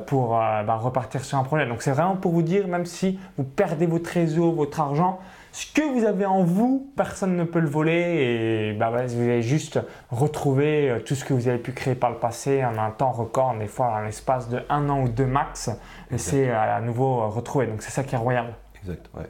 pour 0.08 0.30
repartir 0.30 1.24
sur 1.24 1.38
un 1.38 1.44
projet. 1.44 1.66
Donc 1.66 1.80
c'est 1.80 1.92
vraiment 1.92 2.16
pour 2.16 2.32
vous 2.32 2.42
dire, 2.42 2.66
même 2.66 2.86
si 2.86 3.20
vous 3.38 3.44
perdez 3.44 3.86
votre 3.86 4.10
réseau, 4.10 4.49
votre 4.52 4.80
argent, 4.80 5.18
ce 5.52 5.66
que 5.72 5.82
vous 5.82 6.04
avez 6.04 6.26
en 6.26 6.44
vous, 6.44 6.92
personne 6.96 7.36
ne 7.36 7.44
peut 7.44 7.58
le 7.58 7.68
voler 7.68 7.92
et 7.92 8.72
bah, 8.72 8.90
vous 8.90 9.20
allez 9.20 9.42
juste 9.42 9.80
retrouver 10.10 10.88
euh, 10.88 11.00
tout 11.00 11.14
ce 11.14 11.24
que 11.24 11.34
vous 11.34 11.48
avez 11.48 11.58
pu 11.58 11.72
créer 11.72 11.96
par 11.96 12.10
le 12.10 12.16
passé 12.16 12.64
en 12.64 12.78
un 12.78 12.90
temps 12.90 13.10
record, 13.10 13.56
des 13.58 13.66
fois 13.66 13.86
en 13.86 14.00
l'espace 14.00 14.48
de 14.48 14.60
un 14.68 14.88
an 14.88 15.02
ou 15.02 15.08
deux 15.08 15.26
max, 15.26 15.70
et 16.12 16.18
c'est 16.18 16.50
à 16.50 16.80
nouveau 16.80 17.28
retrouvé. 17.28 17.66
Donc 17.66 17.82
c'est 17.82 17.90
ça 17.90 18.04
qui 18.04 18.14
est 18.14 18.18
royal. 18.18 18.54
Exact, 18.82 19.10
ouais. 19.16 19.26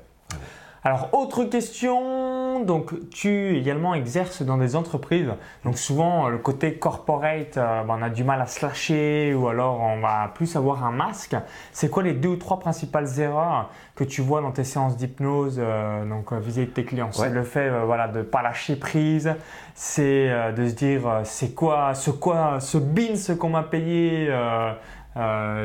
Alors, 0.82 1.10
autre 1.12 1.44
question. 1.44 2.40
Donc 2.64 2.92
tu 3.10 3.56
également 3.56 3.94
exerces 3.94 4.42
dans 4.42 4.58
des 4.58 4.76
entreprises, 4.76 5.30
donc 5.64 5.78
souvent 5.78 6.28
le 6.28 6.38
côté 6.38 6.74
corporate, 6.74 7.56
euh, 7.56 7.82
ben, 7.84 7.96
on 7.98 8.02
a 8.02 8.10
du 8.10 8.24
mal 8.24 8.40
à 8.40 8.46
se 8.46 8.64
lâcher 8.64 9.34
ou 9.34 9.48
alors 9.48 9.80
on 9.80 10.00
va 10.00 10.30
plus 10.34 10.56
avoir 10.56 10.84
un 10.84 10.90
masque. 10.90 11.36
C'est 11.72 11.88
quoi 11.88 12.02
les 12.02 12.12
deux 12.12 12.30
ou 12.30 12.36
trois 12.36 12.58
principales 12.58 13.08
erreurs 13.18 13.70
que 13.94 14.04
tu 14.04 14.20
vois 14.20 14.42
dans 14.42 14.52
tes 14.52 14.64
séances 14.64 14.96
d'hypnose 14.96 15.56
euh, 15.58 16.04
donc 16.04 16.32
vis-à-vis 16.32 16.68
de 16.68 16.72
tes 16.72 16.84
clients? 16.84 17.10
C'est 17.12 17.30
le 17.30 17.44
fait 17.44 17.70
voilà, 17.84 18.08
de 18.08 18.18
ne 18.18 18.22
pas 18.24 18.42
lâcher 18.42 18.76
prise, 18.76 19.34
c'est 19.74 20.52
de 20.52 20.68
se 20.68 20.74
dire 20.74 21.20
c'est 21.24 21.54
quoi 21.54 21.94
ce 21.94 22.10
quoi 22.10 22.60
ce 22.60 22.78
bin 22.78 23.16
ce 23.16 23.32
qu'on 23.32 23.50
m'a 23.50 23.62
payé 23.62 24.30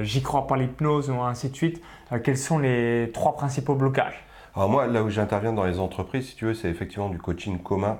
j'y 0.01 0.21
crois 0.21 0.47
pas 0.47 0.55
l'hypnose 0.55 1.09
ou 1.09 1.19
ainsi 1.21 1.49
de 1.49 1.55
suite. 1.55 1.81
quels 2.23 2.37
sont 2.37 2.59
les 2.59 3.11
trois 3.13 3.35
principaux 3.35 3.75
blocages? 3.75 4.25
Alors 4.55 4.69
moi, 4.69 4.87
là 4.87 5.03
où 5.03 5.09
j'interviens 5.09 5.51
dans 5.51 5.65
les 5.65 5.79
entreprises, 5.79 6.29
si 6.29 6.35
tu 6.35 6.45
veux, 6.45 6.53
c'est 6.53 6.69
effectivement 6.69 7.09
du 7.09 7.17
coaching 7.17 7.59
commun 7.59 7.99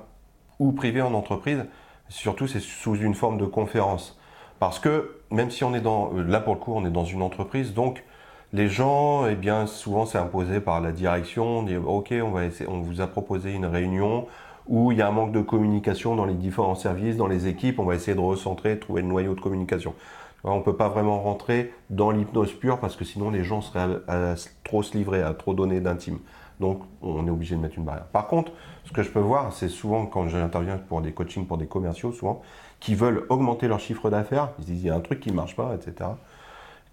ou 0.60 0.72
privé 0.72 1.02
en 1.02 1.14
entreprise. 1.14 1.66
Surtout, 2.08 2.48
c'est 2.48 2.62
sous 2.62 2.96
une 2.96 3.14
forme 3.14 3.38
de 3.38 3.46
conférence. 3.46 4.18
Parce 4.60 4.80
que 4.80 5.18
même 5.32 5.52
si 5.52 5.66
on 5.66 5.74
est 5.76 5.82
dans, 5.82 6.14
euh, 6.16 6.24
là 6.24 6.40
pour 6.40 6.54
le 6.54 6.60
coup, 6.62 6.74
on 6.74 6.86
est 6.86 6.92
dans 6.92 7.04
une 7.04 7.22
entreprise, 7.22 7.74
donc 7.74 8.06
les 8.54 8.70
gens, 8.70 9.28
eh 9.28 9.36
bien, 9.36 9.68
souvent 9.68 10.06
c'est 10.06 10.18
imposé 10.18 10.62
par 10.62 10.80
la 10.80 10.94
direction. 10.94 11.60
On 11.60 11.64
dit, 11.64 11.76
ok, 11.76 12.14
on 12.24 12.32
va 12.32 12.46
essayer, 12.46 12.70
on 12.70 12.80
vous 12.80 13.02
a 13.02 13.08
proposé 13.08 13.52
une 13.52 13.66
réunion 13.66 14.28
où 14.68 14.94
il 14.94 14.98
y 14.98 15.02
a 15.02 15.08
un 15.08 15.12
manque 15.12 15.34
de 15.34 15.42
communication 15.42 16.16
dans 16.16 16.26
les 16.26 16.34
différents 16.34 16.76
services, 16.76 17.18
dans 17.18 17.28
les 17.28 17.48
équipes. 17.48 17.80
On 17.80 17.86
va 17.86 17.96
essayer 17.96 18.16
de 18.16 18.22
recentrer, 18.22 18.80
trouver 18.80 19.02
le 19.02 19.10
noyau 19.10 19.36
de 19.36 19.42
communication. 19.42 19.94
On 20.46 20.58
ne 20.58 20.64
peut 20.64 20.76
pas 20.76 20.90
vraiment 20.90 21.22
rentrer 21.22 21.74
dans 21.90 22.12
l'hypnose 22.12 22.54
pure 22.54 22.80
parce 22.80 22.96
que 22.96 23.04
sinon 23.04 23.32
les 23.32 23.44
gens 23.44 23.62
seraient 23.62 23.98
à 24.08 24.36
trop 24.64 24.84
se 24.84 24.96
livrer, 24.96 25.22
à 25.22 25.34
trop 25.34 25.54
donner 25.54 25.82
d'intime. 25.82 26.20
Donc, 26.60 26.82
on 27.02 27.28
est 27.28 27.30
obligé 27.30 27.56
de 27.56 27.62
mettre 27.62 27.78
une 27.78 27.84
barrière. 27.84 28.06
Par 28.06 28.28
contre, 28.28 28.52
ce 28.86 28.92
que 28.92 29.04
je 29.04 29.10
peux 29.10 29.20
voir, 29.20 29.52
c'est 29.54 29.70
souvent 29.70 30.06
quand 30.06 30.28
j'interviens 30.28 30.78
pour 30.78 31.02
des 31.02 31.12
coachings 31.12 31.46
pour 31.46 31.58
des 31.58 31.68
commerciaux, 31.68 32.12
souvent, 32.12 32.42
qui 32.80 32.96
veulent 32.96 33.26
augmenter 33.30 33.68
leur 33.68 33.80
chiffre 33.80 34.10
d'affaires, 34.10 34.50
ils 34.60 34.66
disent 34.66 34.84
il 34.84 34.88
y 34.88 34.90
a 34.90 34.96
un 34.96 35.02
truc 35.02 35.20
qui 35.20 35.32
ne 35.32 35.36
marche 35.36 35.56
pas, 35.56 35.76
etc. 35.76 36.10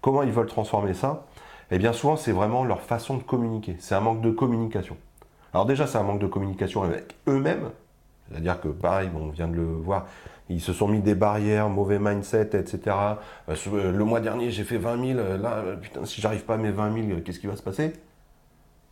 Comment 0.01 0.23
ils 0.23 0.31
veulent 0.31 0.47
transformer 0.47 0.93
ça? 0.93 1.25
Eh 1.71 1.77
bien, 1.77 1.93
souvent, 1.93 2.17
c'est 2.17 2.33
vraiment 2.33 2.65
leur 2.65 2.81
façon 2.81 3.17
de 3.17 3.23
communiquer. 3.23 3.77
C'est 3.79 3.95
un 3.95 4.01
manque 4.01 4.21
de 4.21 4.31
communication. 4.31 4.97
Alors 5.53 5.65
déjà, 5.65 5.87
c'est 5.87 5.97
un 5.97 6.03
manque 6.03 6.19
de 6.19 6.27
communication 6.27 6.83
avec 6.83 7.15
eux-mêmes. 7.27 7.69
C'est-à-dire 8.29 8.59
que, 8.59 8.67
pareil, 8.67 9.09
on 9.15 9.29
vient 9.29 9.47
de 9.47 9.55
le 9.55 9.63
voir, 9.63 10.07
ils 10.49 10.61
se 10.61 10.73
sont 10.73 10.87
mis 10.87 10.99
des 10.99 11.15
barrières, 11.15 11.69
mauvais 11.69 11.99
mindset, 11.99 12.49
etc. 12.53 12.79
Euh, 13.49 13.55
euh, 13.67 13.91
le 13.91 14.03
mois 14.03 14.19
dernier, 14.19 14.51
j'ai 14.51 14.63
fait 14.63 14.77
20 14.77 15.13
000. 15.15 15.19
Là, 15.41 15.63
putain, 15.81 16.05
si 16.05 16.21
j'arrive 16.21 16.43
pas 16.43 16.55
à 16.55 16.57
mes 16.57 16.71
20 16.71 17.07
000, 17.07 17.21
qu'est-ce 17.21 17.39
qui 17.39 17.47
va 17.47 17.55
se 17.55 17.63
passer? 17.63 17.93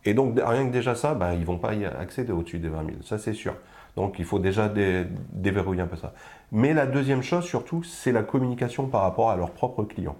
Et 0.04 0.14
donc, 0.14 0.38
rien 0.42 0.66
que 0.66 0.72
déjà 0.72 0.94
ça, 0.94 1.14
ben, 1.14 1.32
ils 1.32 1.40
ne 1.40 1.44
vont 1.44 1.58
pas 1.58 1.74
y 1.74 1.84
accéder 1.84 2.32
au-dessus 2.32 2.58
des 2.58 2.68
20 2.68 2.84
000, 2.84 2.96
ça 3.02 3.18
c'est 3.18 3.34
sûr. 3.34 3.54
Donc, 3.96 4.18
il 4.18 4.24
faut 4.24 4.38
déjà 4.38 4.72
déverrouiller 5.32 5.82
un 5.82 5.86
peu 5.86 5.96
ça. 5.96 6.14
Mais 6.50 6.72
la 6.72 6.86
deuxième 6.86 7.22
chose, 7.22 7.44
surtout, 7.44 7.82
c'est 7.82 8.12
la 8.12 8.22
communication 8.22 8.86
par 8.86 9.02
rapport 9.02 9.30
à 9.30 9.36
leurs 9.36 9.50
propres 9.50 9.84
clients. 9.84 10.16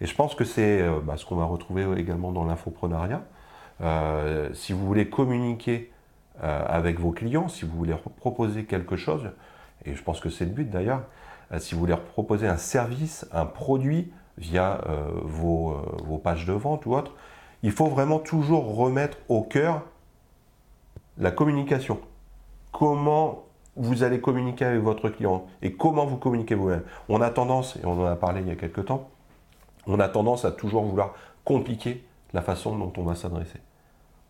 Et 0.00 0.06
je 0.06 0.14
pense 0.14 0.34
que 0.34 0.44
c'est 0.44 0.80
euh, 0.80 1.00
bah, 1.02 1.16
ce 1.16 1.26
qu'on 1.26 1.36
va 1.36 1.44
retrouver 1.44 1.86
également 1.98 2.32
dans 2.32 2.44
l'infoprenariat. 2.44 3.22
Euh, 3.80 4.52
si 4.54 4.72
vous 4.72 4.86
voulez 4.86 5.08
communiquer 5.08 5.92
euh, 6.42 6.64
avec 6.66 6.98
vos 6.98 7.12
clients, 7.12 7.48
si 7.48 7.64
vous 7.64 7.76
voulez 7.76 7.94
proposer 8.16 8.64
quelque 8.64 8.96
chose, 8.96 9.30
et 9.84 9.94
je 9.94 10.02
pense 10.02 10.20
que 10.20 10.30
c'est 10.30 10.44
le 10.44 10.50
but 10.50 10.68
d'ailleurs, 10.68 11.02
si 11.58 11.74
vous 11.74 11.80
voulez 11.80 11.96
proposer 11.96 12.46
un 12.46 12.58
service, 12.58 13.26
un 13.32 13.46
produit 13.46 14.12
via 14.36 14.82
vos, 15.22 15.82
vos 16.04 16.18
pages 16.18 16.44
de 16.44 16.52
vente 16.52 16.84
ou 16.84 16.94
autre, 16.94 17.14
il 17.62 17.72
faut 17.72 17.86
vraiment 17.86 18.18
toujours 18.18 18.76
remettre 18.76 19.18
au 19.28 19.42
cœur 19.42 19.82
la 21.18 21.30
communication. 21.30 21.98
Comment 22.72 23.44
vous 23.76 24.02
allez 24.02 24.20
communiquer 24.20 24.64
avec 24.64 24.82
votre 24.82 25.08
client 25.08 25.46
et 25.62 25.72
comment 25.72 26.04
vous 26.04 26.16
communiquez 26.16 26.54
vous-même. 26.54 26.82
On 27.08 27.20
a 27.20 27.30
tendance, 27.30 27.76
et 27.76 27.86
on 27.86 28.00
en 28.00 28.06
a 28.06 28.16
parlé 28.16 28.40
il 28.40 28.48
y 28.48 28.50
a 28.50 28.56
quelques 28.56 28.84
temps, 28.84 29.08
on 29.86 30.00
a 30.00 30.08
tendance 30.08 30.44
à 30.44 30.50
toujours 30.50 30.82
vouloir 30.82 31.14
compliquer 31.44 32.04
la 32.34 32.42
façon 32.42 32.76
dont 32.76 32.92
on 32.96 33.02
va 33.04 33.14
s'adresser 33.14 33.60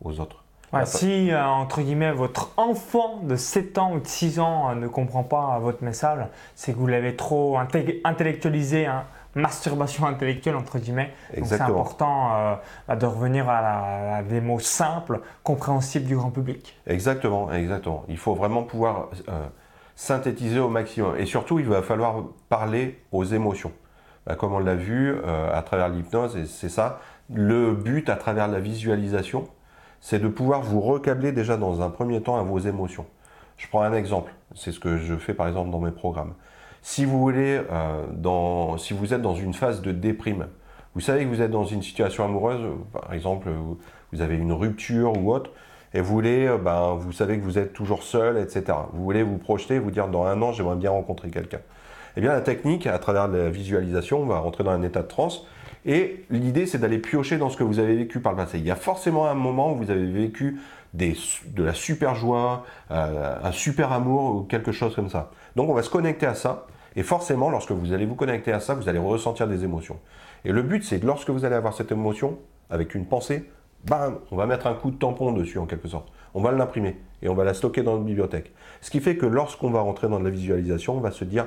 aux 0.04 0.20
autres. 0.20 0.44
si, 0.84 1.30
euh, 1.30 1.44
entre 1.44 1.80
guillemets, 1.80 2.12
votre 2.12 2.52
enfant 2.58 3.20
de 3.22 3.36
7 3.36 3.78
ans 3.78 3.94
ou 3.94 4.00
de 4.00 4.06
6 4.06 4.38
ans 4.38 4.70
euh, 4.70 4.74
ne 4.74 4.86
comprend 4.86 5.24
pas 5.24 5.58
votre 5.58 5.82
message, 5.82 6.20
c'est 6.54 6.72
que 6.72 6.78
vous 6.78 6.86
l'avez 6.86 7.16
trop 7.16 7.58
intellectualisé. 7.58 8.86
Hein 8.86 9.04
masturbation 9.38 10.06
intellectuelle, 10.06 10.56
entre 10.56 10.78
guillemets. 10.78 11.12
Donc 11.36 11.46
c'est 11.46 11.60
important 11.60 12.30
euh, 12.88 12.96
de 12.96 13.06
revenir 13.06 13.48
à, 13.48 14.22
des 14.22 14.40
mots 14.40 14.58
simples, 14.58 15.20
compréhensibles 15.42 16.06
du 16.06 16.16
grand 16.16 16.30
public. 16.30 16.78
Exactement, 16.86 17.52
exactement. 17.52 18.04
Il 18.08 18.18
faut 18.18 18.34
vraiment 18.34 18.62
pouvoir 18.62 19.08
euh, 19.28 19.46
synthétiser 19.96 20.58
au 20.58 20.68
maximum. 20.68 21.16
Et 21.16 21.26
surtout, 21.26 21.58
il 21.58 21.66
va 21.66 21.82
falloir 21.82 22.24
parler 22.48 23.00
aux 23.12 23.24
émotions. 23.24 23.72
Bah, 24.26 24.34
comme 24.34 24.52
on 24.52 24.58
l'a 24.58 24.74
vu 24.74 25.14
euh, 25.14 25.56
à 25.56 25.62
travers 25.62 25.88
l'hypnose, 25.88 26.36
et 26.36 26.44
c'est 26.44 26.68
ça, 26.68 27.00
le 27.32 27.72
but 27.72 28.10
à 28.10 28.16
travers 28.16 28.48
la 28.48 28.60
visualisation, 28.60 29.48
c'est 30.00 30.18
de 30.18 30.28
pouvoir 30.28 30.62
vous 30.62 30.80
recabler 30.80 31.32
déjà 31.32 31.56
dans 31.56 31.80
un 31.82 31.90
premier 31.90 32.22
temps 32.22 32.36
à 32.36 32.42
vos 32.42 32.58
émotions. 32.58 33.06
Je 33.56 33.66
prends 33.68 33.82
un 33.82 33.92
exemple, 33.92 34.32
c'est 34.54 34.70
ce 34.70 34.78
que 34.78 34.98
je 34.98 35.16
fais 35.16 35.34
par 35.34 35.48
exemple 35.48 35.70
dans 35.70 35.80
mes 35.80 35.90
programmes. 35.90 36.34
Si 36.90 37.04
vous 37.04 37.18
voulez, 37.18 37.60
euh, 37.70 38.78
si 38.78 38.94
vous 38.94 39.12
êtes 39.12 39.20
dans 39.20 39.34
une 39.34 39.52
phase 39.52 39.82
de 39.82 39.92
déprime, 39.92 40.46
vous 40.94 41.02
savez 41.02 41.24
que 41.24 41.28
vous 41.28 41.42
êtes 41.42 41.50
dans 41.50 41.66
une 41.66 41.82
situation 41.82 42.24
amoureuse, 42.24 42.62
par 42.94 43.12
exemple, 43.12 43.50
vous 44.10 44.22
avez 44.22 44.36
une 44.36 44.54
rupture 44.54 45.12
ou 45.18 45.30
autre, 45.30 45.50
et 45.92 46.00
vous 46.00 46.10
voulez, 46.10 46.46
euh, 46.46 46.56
ben, 46.56 46.94
vous 46.98 47.12
savez 47.12 47.38
que 47.38 47.44
vous 47.44 47.58
êtes 47.58 47.74
toujours 47.74 48.02
seul, 48.02 48.38
etc. 48.38 48.78
Vous 48.94 49.04
voulez 49.04 49.22
vous 49.22 49.36
projeter, 49.36 49.78
vous 49.78 49.90
dire 49.90 50.08
dans 50.08 50.24
un 50.24 50.40
an, 50.40 50.52
j'aimerais 50.52 50.76
bien 50.76 50.90
rencontrer 50.90 51.28
quelqu'un. 51.28 51.60
Eh 52.16 52.22
bien, 52.22 52.32
la 52.32 52.40
technique, 52.40 52.86
à 52.86 52.98
travers 52.98 53.28
la 53.28 53.50
visualisation, 53.50 54.22
on 54.22 54.26
va 54.26 54.38
rentrer 54.38 54.64
dans 54.64 54.70
un 54.70 54.82
état 54.82 55.02
de 55.02 55.08
transe. 55.08 55.46
Et 55.84 56.24
l'idée, 56.30 56.64
c'est 56.64 56.78
d'aller 56.78 56.98
piocher 56.98 57.36
dans 57.36 57.50
ce 57.50 57.58
que 57.58 57.64
vous 57.64 57.80
avez 57.80 57.96
vécu 57.96 58.20
par 58.20 58.32
le 58.32 58.38
passé. 58.38 58.58
Il 58.58 58.64
y 58.66 58.70
a 58.70 58.76
forcément 58.76 59.26
un 59.26 59.34
moment 59.34 59.72
où 59.72 59.76
vous 59.76 59.90
avez 59.90 60.10
vécu 60.10 60.58
de 60.94 61.62
la 61.62 61.74
super 61.74 62.14
joie, 62.14 62.64
euh, 62.90 63.36
un 63.42 63.52
super 63.52 63.92
amour 63.92 64.36
ou 64.36 64.42
quelque 64.44 64.72
chose 64.72 64.94
comme 64.94 65.10
ça. 65.10 65.30
Donc 65.54 65.68
on 65.68 65.74
va 65.74 65.82
se 65.82 65.90
connecter 65.90 66.24
à 66.24 66.34
ça. 66.34 66.66
Et 66.98 67.04
forcément, 67.04 67.48
lorsque 67.48 67.70
vous 67.70 67.92
allez 67.92 68.06
vous 68.06 68.16
connecter 68.16 68.50
à 68.50 68.58
ça, 68.58 68.74
vous 68.74 68.88
allez 68.88 68.98
ressentir 68.98 69.46
des 69.46 69.62
émotions. 69.62 70.00
Et 70.44 70.50
le 70.50 70.62
but, 70.62 70.82
c'est 70.82 70.98
que 70.98 71.06
lorsque 71.06 71.30
vous 71.30 71.44
allez 71.44 71.54
avoir 71.54 71.72
cette 71.72 71.92
émotion, 71.92 72.40
avec 72.70 72.92
une 72.96 73.06
pensée, 73.06 73.48
bam, 73.84 74.18
on 74.32 74.36
va 74.36 74.46
mettre 74.46 74.66
un 74.66 74.74
coup 74.74 74.90
de 74.90 74.96
tampon 74.96 75.30
dessus 75.30 75.58
en 75.58 75.66
quelque 75.66 75.86
sorte. 75.86 76.08
On 76.34 76.42
va 76.42 76.50
l'imprimer 76.50 76.96
et 77.22 77.28
on 77.28 77.34
va 77.34 77.44
la 77.44 77.54
stocker 77.54 77.84
dans 77.84 77.92
notre 77.92 78.04
bibliothèque. 78.04 78.52
Ce 78.80 78.90
qui 78.90 78.98
fait 78.98 79.16
que 79.16 79.26
lorsqu'on 79.26 79.70
va 79.70 79.80
rentrer 79.80 80.08
dans 80.08 80.18
la 80.18 80.28
visualisation, 80.28 80.96
on 80.96 81.00
va 81.00 81.12
se 81.12 81.24
dire, 81.24 81.46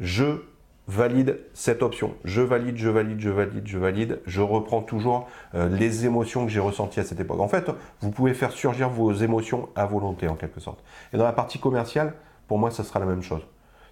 je 0.00 0.40
valide 0.86 1.40
cette 1.52 1.82
option. 1.82 2.14
Je 2.24 2.40
valide, 2.40 2.78
je 2.78 2.88
valide, 2.88 3.20
je 3.20 3.28
valide, 3.28 3.66
je 3.66 3.76
valide. 3.76 4.20
Je 4.24 4.40
reprends 4.40 4.80
toujours 4.80 5.28
euh, 5.54 5.68
les 5.68 6.06
émotions 6.06 6.46
que 6.46 6.50
j'ai 6.50 6.60
ressenties 6.60 7.00
à 7.00 7.04
cette 7.04 7.20
époque. 7.20 7.40
En 7.40 7.48
fait, 7.48 7.70
vous 8.00 8.10
pouvez 8.10 8.32
faire 8.32 8.52
surgir 8.52 8.88
vos 8.88 9.12
émotions 9.12 9.68
à 9.76 9.84
volonté 9.84 10.26
en 10.26 10.36
quelque 10.36 10.58
sorte. 10.58 10.82
Et 11.12 11.18
dans 11.18 11.24
la 11.24 11.34
partie 11.34 11.58
commerciale, 11.58 12.14
pour 12.46 12.58
moi, 12.58 12.70
ça 12.70 12.82
sera 12.82 12.98
la 12.98 13.04
même 13.04 13.22
chose. 13.22 13.42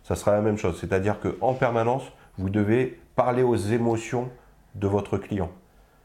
Ça 0.07 0.15
sera 0.15 0.31
la 0.31 0.41
même 0.41 0.57
chose. 0.57 0.79
C'est-à-dire 0.81 1.17
qu'en 1.19 1.55
permanence, 1.55 2.05
vous 2.39 2.49
devez 2.49 3.01
parler 3.17 3.43
aux 3.43 3.57
émotions 3.57 4.31
de 4.77 4.87
votre 4.87 5.19
client. 5.19 5.51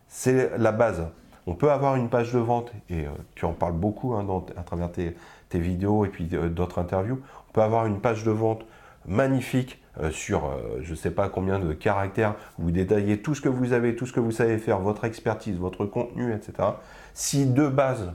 C'est 0.08 0.58
la 0.58 0.72
base. 0.72 1.08
On 1.46 1.54
peut 1.54 1.70
avoir 1.70 1.96
une 1.96 2.10
page 2.10 2.34
de 2.34 2.40
vente, 2.40 2.72
et 2.90 3.06
euh, 3.06 3.10
tu 3.36 3.46
en 3.46 3.54
parles 3.54 3.76
beaucoup 3.76 4.16
hein, 4.16 4.26
à 4.58 4.64
travers 4.64 4.92
tes, 4.92 5.14
vidéos 5.54 6.04
et 6.06 6.10
puis 6.10 6.28
euh, 6.34 6.50
d'autres 6.50 6.80
interviews. 6.80 7.22
On 7.50 7.52
peut 7.54 7.62
avoir 7.62 7.86
une 7.86 8.02
page 8.02 8.24
de 8.24 8.32
vente 8.32 8.66
magnifique 9.06 9.80
euh, 10.00 10.10
sur 10.10 10.50
je 10.82 10.92
ne 10.92 10.96
sais 10.96 11.12
pas 11.12 11.30
combien 11.30 11.60
de 11.60 11.72
caractères, 11.74 12.34
vous 12.58 12.72
détaillez 12.72 13.22
tout 13.22 13.36
ce 13.36 13.42
que 13.42 13.50
vous 13.50 13.72
avez, 13.72 13.96
tout 13.96 14.08
ce 14.08 14.14
que 14.14 14.20
vous 14.20 14.32
savez 14.32 14.58
faire, 14.58 14.80
votre 14.80 15.06
expertise, 15.06 15.60
votre 15.60 15.86
contenu, 15.86 16.34
etc. 16.34 16.70
Si 17.14 17.46
de 17.46 17.68
base, 17.68 18.14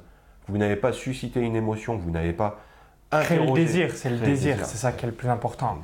vous 0.49 0.59
n'avez 0.59 0.77
pas 0.77 0.93
suscité 0.93 1.41
une 1.41 1.55
émotion, 1.55 1.97
vous 1.97 2.11
n'avez 2.11 2.33
pas 2.33 2.59
Créer 3.11 3.39
le 3.39 3.53
désir, 3.53 3.91
c'est 3.95 4.11
le 4.11 4.19
désir, 4.19 4.65
c'est 4.65 4.77
ça 4.77 4.93
qui 4.93 5.05
est 5.05 5.09
le 5.09 5.15
plus 5.15 5.29
important. 5.29 5.79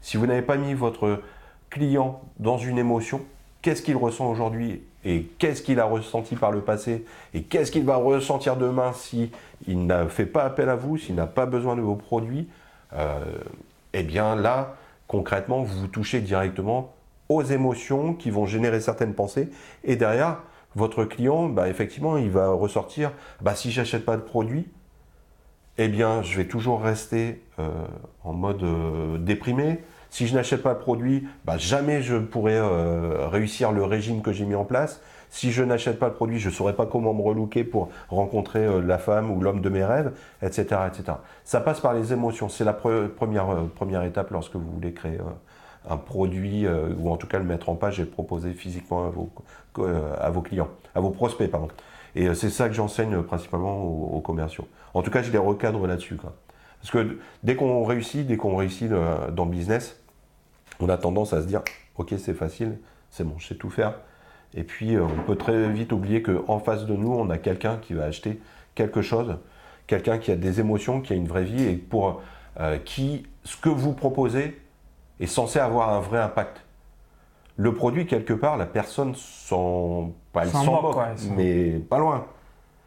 Si 0.00 0.16
vous 0.16 0.26
n'avez 0.26 0.42
pas 0.42 0.56
mis 0.56 0.74
votre 0.74 1.22
client 1.68 2.20
dans 2.38 2.58
une 2.58 2.78
émotion, 2.78 3.20
qu'est-ce 3.62 3.82
qu'il 3.82 3.96
ressent 3.96 4.30
aujourd'hui 4.30 4.82
et 5.04 5.24
qu'est-ce 5.38 5.62
qu'il 5.62 5.80
a 5.80 5.84
ressenti 5.84 6.36
par 6.36 6.52
le 6.52 6.60
passé 6.60 7.04
et 7.34 7.42
qu'est-ce 7.42 7.70
qu'il 7.70 7.84
va 7.84 7.96
ressentir 7.96 8.56
demain 8.56 8.92
si 8.92 9.30
il 9.66 9.86
n'a 9.86 10.06
fait 10.08 10.26
pas 10.26 10.44
appel 10.44 10.68
à 10.68 10.76
vous, 10.76 10.96
s'il 10.98 11.14
n'a 11.14 11.26
pas 11.26 11.46
besoin 11.46 11.76
de 11.76 11.80
vos 11.80 11.96
produits, 11.96 12.48
euh, 12.92 13.18
eh 13.92 14.02
bien 14.02 14.36
là, 14.36 14.76
concrètement, 15.06 15.62
vous 15.62 15.80
vous 15.80 15.86
touchez 15.88 16.20
directement 16.20 16.92
aux 17.28 17.42
émotions 17.42 18.14
qui 18.14 18.30
vont 18.30 18.46
générer 18.46 18.80
certaines 18.80 19.14
pensées. 19.14 19.48
Et 19.84 19.96
derrière, 19.96 20.38
votre 20.74 21.04
client, 21.04 21.48
bah, 21.48 21.68
effectivement, 21.68 22.16
il 22.16 22.30
va 22.30 22.50
ressortir, 22.50 23.12
bah, 23.40 23.54
si 23.54 23.70
j'achète 23.70 24.04
pas 24.04 24.16
de 24.16 24.22
produit, 24.22 24.68
eh 25.82 25.88
bien, 25.88 26.20
je 26.20 26.36
vais 26.36 26.44
toujours 26.44 26.82
rester 26.82 27.42
euh, 27.58 27.70
en 28.22 28.34
mode 28.34 28.62
euh, 28.62 29.16
déprimé. 29.16 29.78
Si 30.10 30.26
je 30.26 30.34
n'achète 30.34 30.62
pas 30.62 30.74
de 30.74 30.78
produit, 30.78 31.26
bah, 31.46 31.56
jamais 31.56 32.02
je 32.02 32.16
pourrai 32.16 32.58
euh, 32.58 33.26
réussir 33.28 33.72
le 33.72 33.82
régime 33.84 34.20
que 34.20 34.30
j'ai 34.30 34.44
mis 34.44 34.54
en 34.54 34.66
place. 34.66 35.00
Si 35.30 35.52
je 35.52 35.62
n'achète 35.62 35.98
pas 35.98 36.08
le 36.08 36.12
produit, 36.12 36.38
je 36.38 36.50
ne 36.50 36.52
saurais 36.52 36.74
pas 36.74 36.84
comment 36.84 37.14
me 37.14 37.22
relooker 37.22 37.64
pour 37.64 37.88
rencontrer 38.10 38.82
la 38.82 38.98
femme 38.98 39.30
ou 39.30 39.40
l'homme 39.40 39.62
de 39.62 39.70
mes 39.70 39.82
rêves, 39.82 40.12
etc., 40.42 40.82
etc. 40.86 41.18
Ça 41.44 41.60
passe 41.60 41.80
par 41.80 41.94
les 41.94 42.12
émotions. 42.12 42.50
C'est 42.50 42.64
la 42.64 42.74
première, 42.74 43.64
première 43.74 44.02
étape 44.02 44.32
lorsque 44.32 44.56
vous 44.56 44.70
voulez 44.70 44.92
créer 44.92 45.18
un 45.88 45.96
produit, 45.96 46.66
ou 46.98 47.10
en 47.10 47.16
tout 47.16 47.28
cas 47.28 47.38
le 47.38 47.44
mettre 47.44 47.68
en 47.68 47.76
page 47.76 48.00
et 48.00 48.02
le 48.02 48.08
proposer 48.08 48.52
physiquement 48.52 49.06
à 49.06 49.10
vos, 49.10 49.30
à 50.20 50.30
vos 50.30 50.42
clients, 50.42 50.68
à 50.96 51.00
vos 51.00 51.10
prospects, 51.10 51.48
pardon. 51.48 51.68
Et 52.14 52.34
c'est 52.34 52.50
ça 52.50 52.68
que 52.68 52.74
j'enseigne 52.74 53.22
principalement 53.22 53.82
aux, 53.82 54.20
commerciaux. 54.20 54.66
En 54.94 55.02
tout 55.02 55.10
cas, 55.10 55.22
je 55.22 55.30
les 55.30 55.38
recadre 55.38 55.86
là-dessus. 55.86 56.16
Parce 56.16 56.90
que 56.90 57.18
dès 57.42 57.56
qu'on 57.56 57.84
réussit, 57.84 58.26
dès 58.26 58.36
qu'on 58.36 58.56
réussit 58.56 58.88
dans 58.88 59.44
le 59.44 59.50
business, 59.50 60.00
on 60.80 60.88
a 60.88 60.96
tendance 60.96 61.32
à 61.32 61.42
se 61.42 61.46
dire 61.46 61.62
ok 61.96 62.14
c'est 62.18 62.34
facile, 62.34 62.78
c'est 63.10 63.24
bon, 63.24 63.34
je 63.38 63.48
sais 63.48 63.54
tout 63.54 63.70
faire. 63.70 63.94
Et 64.54 64.64
puis 64.64 64.96
euh, 64.96 65.04
on 65.04 65.22
peut 65.24 65.36
très 65.36 65.68
vite 65.68 65.92
oublier 65.92 66.22
qu'en 66.22 66.58
face 66.58 66.86
de 66.86 66.94
nous, 66.94 67.12
on 67.12 67.30
a 67.30 67.38
quelqu'un 67.38 67.76
qui 67.76 67.94
va 67.94 68.04
acheter 68.04 68.40
quelque 68.74 69.02
chose, 69.02 69.36
quelqu'un 69.86 70.18
qui 70.18 70.32
a 70.32 70.36
des 70.36 70.60
émotions, 70.60 71.00
qui 71.00 71.12
a 71.12 71.16
une 71.16 71.28
vraie 71.28 71.44
vie 71.44 71.62
et 71.64 71.76
pour 71.76 72.22
euh, 72.58 72.78
qui 72.78 73.26
ce 73.44 73.56
que 73.56 73.68
vous 73.68 73.92
proposez 73.92 74.60
est 75.20 75.26
censé 75.26 75.58
avoir 75.58 75.90
un 75.90 76.00
vrai 76.00 76.18
impact. 76.18 76.64
Le 77.56 77.74
produit, 77.74 78.06
quelque 78.06 78.32
part, 78.32 78.56
la 78.56 78.66
personne 78.66 79.14
s'en, 79.14 80.12
pas 80.32 80.44
elle 80.44 80.50
s'en 80.50 80.64
moque, 80.64 80.96
mais 81.36 81.72
pas 81.72 81.98
loin. 81.98 82.26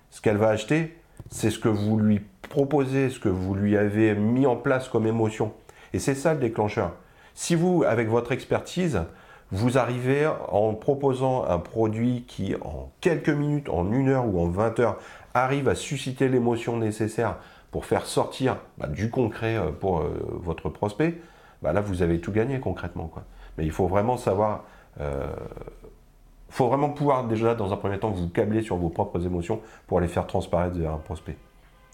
Ce 0.10 0.20
qu'elle 0.20 0.38
va 0.38 0.50
acheter, 0.50 0.98
c'est 1.34 1.50
ce 1.50 1.58
que 1.58 1.68
vous 1.68 1.98
lui 1.98 2.22
proposez, 2.50 3.10
ce 3.10 3.20
que 3.20 3.28
vous 3.28 3.56
lui 3.56 3.76
avez 3.76 4.14
mis 4.14 4.46
en 4.46 4.56
place 4.56 4.88
comme 4.88 5.08
émotion. 5.08 5.52
Et 5.92 5.98
c'est 5.98 6.14
ça 6.14 6.36
le 6.36 6.40
déclencheur. 6.40 6.92
Si 7.34 7.56
vous, 7.56 7.84
avec 7.88 8.08
votre 8.08 8.32
expertise, 8.32 9.02
vous 9.52 9.80
arrivez 9.80 10.30
en 10.50 10.76
proposant 10.76 11.44
un 11.46 11.58
produit 11.58 12.26
qui, 12.28 12.54
en 12.62 12.92
quelques 13.02 13.30
minutes, 13.30 13.68
en 13.70 13.92
une 13.92 14.10
heure 14.10 14.28
ou 14.28 14.40
en 14.40 14.48
20 14.48 14.80
heures, 14.80 15.00
arrive 15.34 15.68
à 15.70 15.76
susciter 15.76 16.28
l'émotion 16.30 16.78
nécessaire 16.78 17.38
pour 17.72 17.86
faire 17.86 18.06
sortir 18.06 18.58
bah, 18.78 18.86
du 18.86 19.10
concret 19.10 19.58
euh, 19.58 19.72
pour 19.72 20.02
euh, 20.02 20.14
votre 20.40 20.70
prospect, 20.70 21.20
bah, 21.64 21.74
là, 21.74 21.82
vous 21.82 22.04
avez 22.04 22.20
tout 22.20 22.32
gagné 22.32 22.60
concrètement. 22.60 23.12
Mais 23.58 23.66
il 23.66 23.72
faut 23.72 23.88
vraiment 23.88 24.18
savoir, 24.18 24.66
il 26.54 26.56
euh, 26.56 26.58
faut 26.58 26.68
vraiment 26.68 26.90
pouvoir 26.90 27.26
déjà, 27.26 27.56
dans 27.56 27.74
un 27.74 27.78
premier 27.78 28.00
temps, 28.00 28.10
vous 28.10 28.30
câbler 28.30 28.62
sur 28.62 28.78
vos 28.78 28.90
propres 28.90 29.26
émotions 29.26 29.60
pour 29.88 30.00
les 30.00 30.08
faire 30.08 30.28
transparaître 30.28 30.78
vers 30.78 30.92
un 30.92 30.98
prospect. 30.98 31.36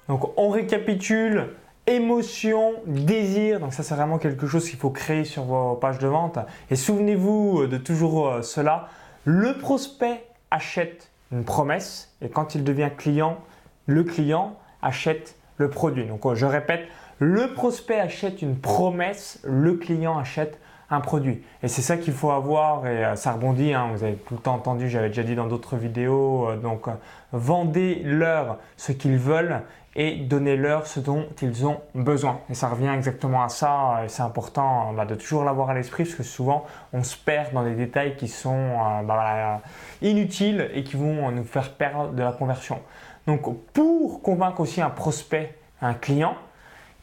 Donc, 0.07 0.37
on 0.37 0.49
récapitule 0.49 1.49
émotion, 1.89 2.73
désir. 2.85 3.59
Donc 3.59 3.73
ça, 3.73 3.83
c'est 3.83 3.95
vraiment 3.95 4.19
quelque 4.19 4.47
chose 4.47 4.69
qu'il 4.69 4.77
faut 4.77 4.91
créer 4.91 5.25
sur 5.25 5.43
vos 5.43 5.75
pages 5.75 5.99
de 5.99 6.07
vente. 6.07 6.37
Et 6.69 6.75
souvenez-vous 6.75 7.67
de 7.67 7.77
toujours 7.77 8.29
euh, 8.29 8.41
cela. 8.41 8.89
Le 9.25 9.57
prospect 9.57 10.23
achète 10.51 11.11
une 11.31 11.43
promesse 11.43 12.15
et 12.21 12.29
quand 12.29 12.55
il 12.55 12.63
devient 12.63 12.89
client, 12.95 13.37
le 13.85 14.03
client 14.03 14.55
achète 14.81 15.35
le 15.57 15.69
produit. 15.69 16.05
Donc 16.05 16.25
euh, 16.25 16.35
je 16.35 16.45
répète, 16.45 16.87
le 17.17 17.53
prospect 17.53 17.99
achète 17.99 18.41
une 18.41 18.57
promesse, 18.57 19.39
le 19.43 19.73
client 19.73 20.17
achète 20.17 20.59
un 20.91 20.99
produit. 21.01 21.43
Et 21.63 21.67
c'est 21.67 21.81
ça 21.81 21.97
qu'il 21.97 22.13
faut 22.13 22.31
avoir, 22.31 22.87
et 22.87 23.05
euh, 23.05 23.15
ça 23.15 23.33
rebondit, 23.33 23.73
hein, 23.73 23.89
vous 23.93 24.03
avez 24.03 24.15
tout 24.15 24.35
le 24.35 24.39
temps 24.39 24.55
entendu, 24.55 24.89
j'avais 24.89 25.09
déjà 25.09 25.23
dit 25.23 25.35
dans 25.35 25.47
d'autres 25.47 25.77
vidéos, 25.77 26.49
donc 26.61 26.87
vendez-leur 27.31 28.57
ce 28.77 28.91
qu'ils 28.91 29.17
veulent 29.17 29.61
et 29.95 30.15
donnez-leur 30.15 30.87
ce 30.87 30.99
dont 30.99 31.27
ils 31.41 31.65
ont 31.65 31.81
besoin. 31.95 32.39
Et 32.49 32.53
ça 32.53 32.69
revient 32.69 32.91
exactement 32.95 33.43
à 33.43 33.49
ça, 33.49 34.01
et 34.05 34.07
c'est 34.07 34.21
important 34.21 34.93
de 34.93 35.15
toujours 35.15 35.43
l'avoir 35.43 35.71
à 35.71 35.73
l'esprit 35.73 36.03
parce 36.03 36.15
que 36.15 36.23
souvent 36.23 36.65
on 36.93 37.03
se 37.03 37.17
perd 37.17 37.53
dans 37.53 37.63
des 37.63 37.75
détails 37.75 38.15
qui 38.15 38.27
sont 38.27 38.55
euh, 38.55 39.03
bah, 39.03 39.61
inutiles 40.01 40.69
et 40.73 40.83
qui 40.83 40.95
vont 40.95 41.31
nous 41.31 41.43
faire 41.43 41.73
perdre 41.73 42.11
de 42.11 42.23
la 42.23 42.31
conversion. 42.31 42.79
Donc 43.27 43.63
pour 43.73 44.21
convaincre 44.21 44.61
aussi 44.61 44.81
un 44.81 44.89
prospect, 44.89 45.55
un 45.81 45.93
client, 45.93 46.35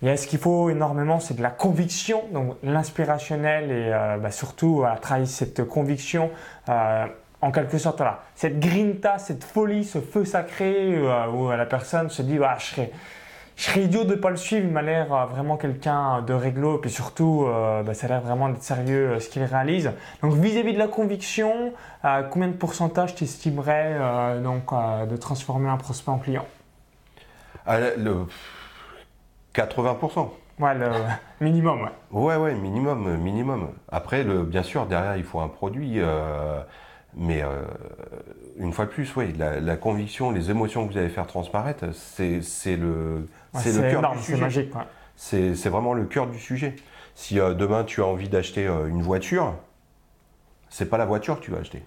il 0.06 0.10
y 0.10 0.12
a 0.12 0.16
ce 0.16 0.28
qu'il 0.28 0.38
faut 0.38 0.70
énormément, 0.70 1.18
c'est 1.18 1.34
de 1.34 1.42
la 1.42 1.50
conviction, 1.50 2.22
donc 2.32 2.54
l'inspirationnel 2.62 3.72
et 3.72 3.90
euh, 3.92 4.18
bah, 4.18 4.30
surtout 4.30 4.84
à 4.86 4.94
travailler 4.98 5.26
cette 5.26 5.64
conviction 5.64 6.30
euh, 6.68 7.06
en 7.42 7.50
quelque 7.50 7.76
sorte, 7.76 7.96
voilà, 7.96 8.22
cette 8.36 8.60
grinta, 8.60 9.18
cette 9.18 9.42
folie, 9.42 9.82
ce 9.82 9.98
feu 9.98 10.24
sacré 10.24 10.94
euh, 10.94 11.26
où 11.26 11.50
la 11.50 11.66
personne 11.66 12.08
se 12.08 12.22
dit 12.22 12.38
je, 12.58 12.64
serais, 13.64 13.82
idiot 13.82 14.04
de 14.04 14.10
ne 14.10 14.14
pas 14.14 14.30
le 14.30 14.36
suivre, 14.36 14.64
il 14.64 14.70
m'a 14.70 14.82
l'air 14.82 15.26
vraiment 15.26 15.56
quelqu'un 15.56 16.22
de 16.22 16.34
réglo, 16.34 16.76
et 16.76 16.80
puis 16.80 16.90
surtout, 16.90 17.48
bah, 17.84 17.92
ça 17.92 18.06
a 18.06 18.10
l'air 18.10 18.20
vraiment 18.20 18.48
d'être 18.48 18.62
sérieux 18.62 19.18
ce 19.18 19.28
qu'il 19.28 19.42
réalise. 19.42 19.90
Donc 20.22 20.34
vis-à-vis 20.34 20.74
de 20.74 20.78
la 20.78 20.86
conviction, 20.86 21.72
combien 22.30 22.48
de 22.48 22.56
pourcentage 22.56 23.16
tu 23.16 23.24
estimerais 23.24 23.96
donc, 24.40 24.70
de 25.08 25.16
transformer 25.16 25.68
un 25.68 25.78
prospect 25.78 26.12
en 26.12 26.18
client? 26.18 26.46
Ah, 27.66 27.78
80%. 29.56 30.28
Ouais, 30.58 30.74
le 30.74 30.90
minimum, 31.40 31.82
ouais. 31.82 31.90
Ouais, 32.10 32.36
ouais, 32.36 32.54
minimum, 32.54 33.16
minimum. 33.16 33.68
Après, 33.88 34.22
le, 34.22 34.42
bien 34.42 34.62
sûr, 34.62 34.86
derrière, 34.86 35.16
il 35.16 35.24
faut 35.24 35.40
un 35.40 35.48
produit. 35.48 36.00
Mais 37.16 37.42
euh, 37.42 37.62
une 38.58 38.74
fois 38.74 38.84
de 38.84 38.90
plus, 38.90 39.16
oui, 39.16 39.32
la, 39.38 39.76
conviction, 39.76 40.30
les 40.30 40.50
émotions 40.50 40.86
que 40.86 40.92
vous 40.92 40.98
allez 40.98 41.08
faire 41.08 41.26
transparaître, 41.26 41.86
c'est 41.94 42.76
le, 42.76 43.26
c'est 43.54 43.72
le 43.72 43.90
cœur 43.90 44.12
du 44.12 44.18
sujet. 44.18 44.36
C'est 44.36 44.40
magique. 44.40 44.72
C'est 45.16 45.68
vraiment 45.70 45.94
le 45.94 46.04
cœur 46.04 46.26
du 46.26 46.38
sujet. 46.38 46.76
Si 47.14 47.40
euh, 47.40 47.54
demain 47.54 47.84
tu 47.84 48.02
as 48.02 48.06
envie 48.06 48.28
d'acheter 48.28 48.66
euh, 48.66 48.88
une 48.88 49.00
voiture, 49.00 49.54
c'est 50.68 50.90
pas 50.90 50.98
la 50.98 51.06
voiture 51.06 51.40
que 51.40 51.44
tu 51.44 51.50
vas 51.50 51.60
acheter. 51.60 51.82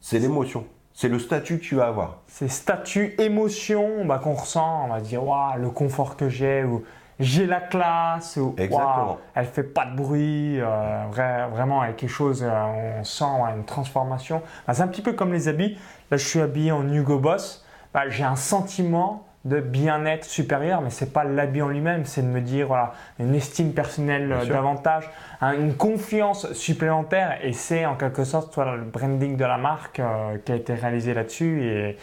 C'est 0.00 0.20
l'émotion. 0.20 0.64
C'est 1.00 1.08
le 1.08 1.20
statut 1.20 1.60
que 1.60 1.62
tu 1.62 1.76
vas 1.76 1.86
avoir. 1.86 2.22
C'est 2.26 2.48
statut, 2.48 3.14
émotion 3.20 4.04
bah, 4.04 4.18
qu'on 4.18 4.34
ressent. 4.34 4.86
On 4.86 4.88
va 4.88 5.00
dire, 5.00 5.24
waouh, 5.24 5.56
le 5.56 5.70
confort 5.70 6.16
que 6.16 6.28
j'ai 6.28 6.64
ou 6.64 6.82
j'ai 7.20 7.46
la 7.46 7.60
classe, 7.60 8.36
ou 8.36 8.56
Exactement. 8.58 9.18
elle 9.36 9.46
fait 9.46 9.62
pas 9.62 9.86
de 9.86 9.94
bruit, 9.94 10.60
euh, 10.60 11.04
vraiment 11.52 11.84
il 11.84 11.86
y 11.86 11.90
a 11.90 11.92
quelque 11.92 12.10
chose, 12.10 12.42
euh, 12.42 12.98
on 12.98 13.04
sent 13.04 13.24
une 13.56 13.64
transformation. 13.64 14.42
Bah, 14.66 14.74
c'est 14.74 14.82
un 14.82 14.88
petit 14.88 15.02
peu 15.02 15.12
comme 15.12 15.32
les 15.32 15.46
habits. 15.46 15.78
Là, 16.10 16.16
je 16.16 16.26
suis 16.26 16.40
habillé 16.40 16.72
en 16.72 16.92
Hugo 16.92 17.20
Boss. 17.20 17.64
Bah, 17.94 18.08
j'ai 18.08 18.24
un 18.24 18.34
sentiment 18.34 19.27
de 19.44 19.60
bien-être 19.60 20.24
supérieur, 20.24 20.80
mais 20.80 20.90
c'est 20.90 21.12
pas 21.12 21.24
l'habit 21.24 21.62
en 21.62 21.68
lui-même, 21.68 22.04
c'est 22.04 22.22
de 22.22 22.26
me 22.26 22.40
dire 22.40 22.66
voilà 22.66 22.92
une 23.18 23.34
estime 23.34 23.72
personnelle 23.72 24.34
davantage, 24.48 25.08
hein, 25.40 25.54
une 25.54 25.74
confiance 25.74 26.52
supplémentaire, 26.52 27.38
et 27.42 27.52
c'est 27.52 27.86
en 27.86 27.94
quelque 27.94 28.24
sorte 28.24 28.54
voilà, 28.54 28.76
le 28.76 28.84
branding 28.84 29.36
de 29.36 29.44
la 29.44 29.56
marque 29.56 30.00
euh, 30.00 30.36
qui 30.44 30.52
a 30.52 30.56
été 30.56 30.74
réalisé 30.74 31.14
là-dessus 31.14 31.62
et 31.64 31.96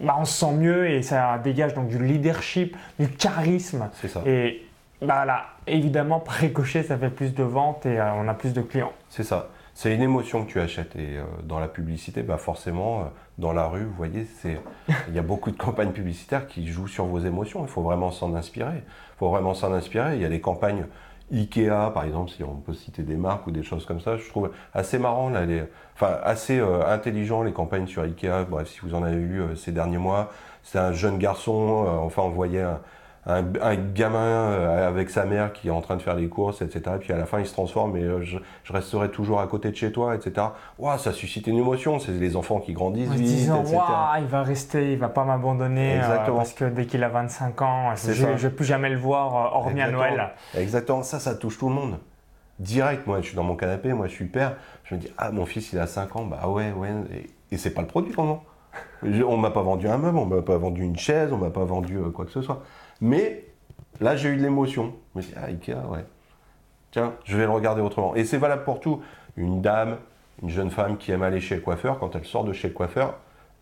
bah, 0.00 0.16
on 0.18 0.24
se 0.24 0.32
sent 0.32 0.52
mieux 0.52 0.90
et 0.90 1.02
ça 1.02 1.38
dégage 1.38 1.74
donc 1.74 1.88
du 1.88 2.02
leadership, 2.02 2.76
du 2.98 3.08
charisme. 3.08 3.88
Ça. 4.06 4.22
Et 4.26 4.66
bah, 5.02 5.24
là, 5.24 5.46
évidemment, 5.66 6.20
précocher, 6.20 6.82
ça 6.82 6.96
fait 6.96 7.10
plus 7.10 7.34
de 7.34 7.42
ventes 7.42 7.86
et 7.86 7.98
euh, 7.98 8.12
on 8.14 8.28
a 8.28 8.34
plus 8.34 8.52
de 8.52 8.62
clients. 8.62 8.92
C'est 9.08 9.24
ça. 9.24 9.48
C'est 9.74 9.94
une 9.94 10.02
émotion 10.02 10.44
que 10.44 10.50
tu 10.50 10.60
achètes 10.60 10.96
et 10.96 11.16
euh, 11.16 11.22
dans 11.44 11.58
la 11.58 11.68
publicité, 11.68 12.22
bah 12.22 12.36
forcément, 12.36 13.00
euh, 13.00 13.04
dans 13.40 13.52
la 13.52 13.66
rue, 13.66 13.84
vous 13.84 13.94
voyez, 13.96 14.26
il 15.08 15.14
y 15.14 15.18
a 15.18 15.22
beaucoup 15.22 15.50
de 15.50 15.56
campagnes 15.56 15.92
publicitaires 15.92 16.46
qui 16.46 16.68
jouent 16.68 16.86
sur 16.86 17.06
vos 17.06 17.18
émotions. 17.18 17.62
Il 17.62 17.68
faut 17.68 17.82
vraiment 17.82 18.10
s'en 18.10 18.34
inspirer. 18.34 18.76
Il 18.76 19.18
faut 19.18 19.30
vraiment 19.30 19.54
s'en 19.54 19.72
inspirer. 19.72 20.14
Il 20.14 20.22
y 20.22 20.24
a 20.24 20.28
des 20.28 20.40
campagnes 20.40 20.84
Ikea, 21.32 21.92
par 21.94 22.04
exemple, 22.04 22.30
si 22.30 22.42
on 22.42 22.56
peut 22.56 22.74
citer 22.74 23.02
des 23.02 23.16
marques 23.16 23.46
ou 23.46 23.50
des 23.50 23.62
choses 23.62 23.86
comme 23.86 24.00
ça, 24.00 24.16
je 24.16 24.28
trouve 24.28 24.50
assez 24.74 24.98
marrant, 24.98 25.30
là, 25.30 25.42
enfin 25.94 26.18
assez 26.24 26.58
euh, 26.58 26.84
intelligent 26.86 27.42
les 27.42 27.52
campagnes 27.52 27.86
sur 27.86 28.02
Ikea. 28.02 28.46
Bref, 28.48 28.68
si 28.68 28.80
vous 28.80 28.94
en 28.94 29.02
avez 29.04 29.18
vu 29.18 29.40
euh, 29.40 29.54
ces 29.54 29.70
derniers 29.70 29.98
mois, 29.98 30.32
c'est 30.64 30.78
un 30.78 30.92
jeune 30.92 31.18
garçon, 31.18 31.84
euh, 31.86 31.90
enfin 32.04 32.22
on 32.22 32.30
voyait 32.30 32.62
un, 32.62 32.80
un, 33.26 33.42
gamin 33.76 34.18
euh, 34.18 34.88
avec 34.88 35.10
sa 35.10 35.26
mère 35.26 35.52
qui 35.52 35.68
est 35.68 35.70
en 35.70 35.82
train 35.82 35.96
de 35.96 36.02
faire 36.02 36.14
les 36.14 36.28
courses, 36.28 36.62
etc. 36.62 36.96
Et 36.96 36.98
puis 36.98 37.12
à 37.12 37.18
la 37.18 37.26
fin, 37.26 37.38
il 37.38 37.46
se 37.46 37.52
transforme 37.52 37.96
et 37.96 38.02
euh, 38.02 38.22
je, 38.22 38.38
resterai 38.72 39.10
toujours 39.10 39.40
à 39.40 39.46
côté 39.46 39.70
de 39.70 39.76
chez 39.76 39.92
toi, 39.92 40.14
etc. 40.14 40.48
Wow, 40.78 40.96
ça 40.96 41.12
suscite 41.12 41.46
une 41.46 41.58
émotion. 41.58 41.98
C'est 41.98 42.12
les 42.12 42.36
enfants 42.36 42.60
qui 42.60 42.72
grandissent 42.72 43.10
vite, 43.10 43.22
disant, 43.22 43.62
etc. 43.62 43.78
il 44.20 44.26
va 44.26 44.42
rester, 44.42 44.92
il 44.92 44.98
va 44.98 45.08
pas 45.08 45.24
m'abandonner 45.24 46.00
euh, 46.02 46.16
parce 46.34 46.54
que 46.54 46.64
dès 46.64 46.86
qu'il 46.86 47.04
a 47.04 47.08
25 47.08 47.62
ans, 47.62 47.94
je 47.94 48.26
ne 48.26 48.36
vais 48.36 48.50
plus 48.50 48.64
jamais 48.64 48.88
le 48.88 48.96
voir 48.96 49.54
hormis 49.54 49.82
à 49.82 49.90
Noël. 49.90 50.30
Exactement. 50.56 51.02
Ça, 51.02 51.20
ça 51.20 51.34
touche 51.34 51.58
tout 51.58 51.68
le 51.68 51.74
monde. 51.74 51.98
Direct, 52.58 53.06
moi, 53.06 53.20
je 53.20 53.26
suis 53.26 53.36
dans 53.36 53.42
mon 53.42 53.56
canapé, 53.56 53.92
moi, 53.92 54.06
je 54.06 54.12
suis 54.12 54.26
père. 54.26 54.56
Je 54.84 54.94
me 54.94 55.00
dis, 55.00 55.08
ah, 55.16 55.30
mon 55.30 55.46
fils, 55.46 55.72
il 55.72 55.78
a 55.78 55.86
5 55.86 56.16
ans, 56.16 56.24
bah 56.24 56.46
ouais, 56.46 56.72
ouais. 56.72 56.90
Et, 57.14 57.54
et 57.54 57.58
c'est 57.58 57.70
pas 57.70 57.80
le 57.80 57.86
produit 57.86 58.12
vraiment. 58.12 58.44
On 59.02 59.36
m'a 59.36 59.50
pas 59.50 59.62
vendu 59.62 59.88
un 59.88 59.96
meuble, 59.96 60.18
on 60.18 60.26
m'a 60.26 60.42
pas 60.42 60.58
vendu 60.58 60.82
une 60.82 60.96
chaise, 60.96 61.32
on 61.32 61.38
m'a 61.38 61.50
pas 61.50 61.64
vendu 61.64 61.98
quoi 62.14 62.26
que 62.26 62.30
ce 62.30 62.42
soit. 62.42 62.62
Mais 63.00 63.44
là, 64.00 64.16
j'ai 64.16 64.30
eu 64.30 64.36
de 64.36 64.42
l'émotion. 64.42 64.94
Je 65.14 65.18
me 65.18 65.22
suis 65.22 65.32
dit, 65.32 65.38
ah, 65.40 65.46
Ikea, 65.46 65.86
ouais. 65.88 66.04
Tiens, 66.90 67.14
je 67.24 67.36
vais 67.36 67.44
le 67.44 67.50
regarder 67.50 67.82
autrement. 67.82 68.14
Et 68.14 68.24
c'est 68.24 68.38
valable 68.38 68.64
pour 68.64 68.80
tout. 68.80 69.00
Une 69.36 69.62
dame, 69.62 69.96
une 70.42 70.50
jeune 70.50 70.70
femme 70.70 70.96
qui 70.96 71.12
aime 71.12 71.22
aller 71.22 71.40
chez 71.40 71.54
le 71.54 71.60
coiffeur, 71.60 71.98
quand 71.98 72.16
elle 72.16 72.24
sort 72.24 72.44
de 72.44 72.52
chez 72.52 72.68
le 72.68 72.74
coiffeur, 72.74 73.14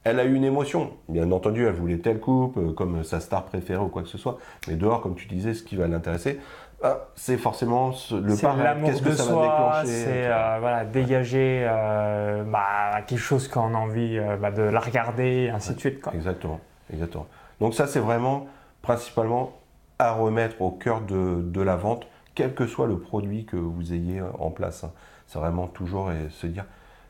elle 0.05 0.19
a 0.19 0.25
eu 0.25 0.35
une 0.35 0.45
émotion. 0.45 0.93
Bien 1.09 1.31
entendu, 1.33 1.67
elle 1.67 1.75
voulait 1.75 1.99
telle 1.99 2.21
coupe, 2.21 2.57
euh, 2.57 2.73
comme 2.73 3.05
sa 3.05 3.21
star 3.21 3.45
préférée 3.45 3.83
ou 3.83 3.89
quoi 3.89 4.03
que 4.03 4.09
ce 4.09 4.17
soit. 4.17 4.39
Mais 4.67 4.77
dehors, 4.77 5.03
comme 5.03 5.15
tu 5.15 5.27
disais, 5.27 5.53
ce 5.53 5.63
qui 5.63 5.77
va 5.77 5.87
l'intéresser, 5.89 6.41
bah, 6.81 7.09
c'est 7.17 7.39
forcément 7.39 7.93
le 8.13 8.41
parrain. 8.41 8.77
Qu'est-ce 8.85 9.03
que 9.03 9.13
ça 9.13 9.25
soi, 9.25 9.35
va 9.35 9.83
déclencher 9.83 10.05
c'est 10.05 10.27
euh, 10.27 10.59
voilà, 10.61 10.85
dégager 10.85 11.67
euh, 11.69 12.45
bah, 12.45 13.03
quelque 13.07 13.19
chose 13.19 13.49
qu'on 13.49 13.75
a 13.75 13.79
envie 13.79 14.17
euh, 14.17 14.37
bah, 14.37 14.53
de 14.53 14.63
la 14.63 14.79
regarder, 14.79 15.47
et 15.47 15.51
ainsi 15.51 15.75
de 15.75 15.81
suite. 15.81 16.01
Quoi. 16.01 16.15
Exactement, 16.15 16.61
exactement. 16.93 17.27
Donc 17.61 17.75
ça, 17.75 17.89
c'est 17.89 17.99
vraiment 17.99 18.47
principalement 18.83 19.59
à 19.99 20.13
remettre 20.13 20.61
au 20.63 20.71
cœur 20.71 21.01
de, 21.03 21.61
la 21.61 21.77
vente, 21.77 22.07
quel 22.35 22.55
que 22.55 22.67
soit 22.67 22.87
le 22.87 22.99
produit 22.99 23.45
que 23.45 23.57
vous 23.57 23.93
ayez 23.93 24.23
en 24.39 24.51
place. 24.51 24.85
hein. 24.85 24.93
C'est 25.27 25.39
vraiment 25.39 25.67
toujours 25.67 26.09
euh, 26.09 26.29
se 26.31 26.47
dire, 26.47 26.65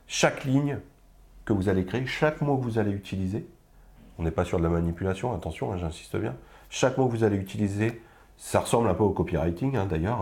chaque 0.06 0.44
ligne 0.44 0.78
que 1.44 1.52
vous 1.52 1.68
allez 1.68 1.84
créer, 1.84 2.04
chaque 2.06 2.40
mot 2.40 2.56
que 2.56 2.64
vous 2.64 2.78
allez 2.78 2.90
utiliser, 2.90 3.46
on 4.18 4.24
n'est 4.24 4.30
pas 4.30 4.44
sur 4.44 4.58
de 4.58 4.64
la 4.64 4.68
manipulation, 4.68 5.32
attention, 5.34 5.72
hein, 5.72 5.76
j'insiste 5.76 6.16
bien, 6.16 6.34
chaque 6.68 6.98
mot 6.98 7.06
que 7.06 7.12
vous 7.12 7.24
allez 7.24 7.36
utiliser, 7.36 8.02
ça 8.36 8.60
ressemble 8.60 8.88
un 8.88 8.94
peu 8.94 9.04
au 9.04 9.10
copywriting 9.10 9.76
hein, 9.76 9.86
d'ailleurs, 9.86 10.18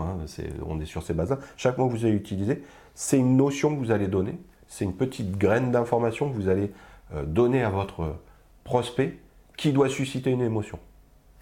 on 0.65 0.79
est 0.79 0.85
sur 0.85 1.03
ces 1.03 1.13
bases-là, 1.13 1.39
chaque 1.55 1.77
mot 1.77 1.87
que 1.87 1.93
vous 1.93 2.05
allez 2.05 2.15
utiliser, 2.15 2.63
c'est 2.93 3.17
une 3.17 3.35
notion 3.35 3.75
que 3.75 3.79
vous 3.79 3.91
allez 3.91 4.07
donner, 4.07 4.37
c'est 4.67 4.85
une 4.85 4.95
petite 4.95 5.37
graine 5.37 5.71
d'information 5.71 6.29
que 6.29 6.35
vous 6.35 6.49
allez 6.49 6.71
euh, 7.13 7.23
donner 7.25 7.63
à 7.63 7.69
votre 7.69 8.01
euh, 8.01 8.19
prospect 8.63 9.17
qui 9.55 9.71
doit 9.71 9.89
susciter 9.89 10.29
une 10.29 10.41
émotion 10.41 10.77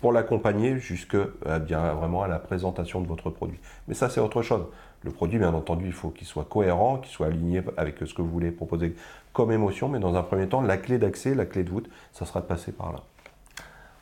pour 0.05 0.13
l'accompagner 0.13 0.77
jusque 0.77 1.15
euh, 1.15 1.57
bien 1.57 1.95
vraiment 1.95 2.21
à 2.21 2.27
la 2.27 2.37
présentation 2.37 3.01
de 3.01 3.07
votre 3.07 3.31
produit. 3.31 3.57
Mais 3.87 3.95
ça 3.95 4.07
c'est 4.07 4.19
autre 4.19 4.43
chose. 4.43 4.67
Le 5.01 5.09
produit 5.09 5.39
bien 5.39 5.51
entendu 5.51 5.87
il 5.87 5.93
faut 5.93 6.11
qu'il 6.11 6.27
soit 6.27 6.45
cohérent, 6.47 6.97
qu'il 6.99 7.11
soit 7.11 7.25
aligné 7.25 7.63
avec 7.75 7.95
ce 8.05 8.13
que 8.13 8.21
vous 8.21 8.29
voulez 8.29 8.51
proposer 8.51 8.95
comme 9.33 9.51
émotion, 9.51 9.89
mais 9.89 9.97
dans 9.97 10.13
un 10.13 10.21
premier 10.21 10.47
temps 10.47 10.61
la 10.61 10.77
clé 10.77 10.99
d'accès, 10.99 11.33
la 11.33 11.47
clé 11.47 11.63
de 11.63 11.71
voûte, 11.71 11.89
ça 12.13 12.27
sera 12.27 12.41
de 12.41 12.45
passer 12.45 12.71
par 12.71 12.91
là. 12.91 12.99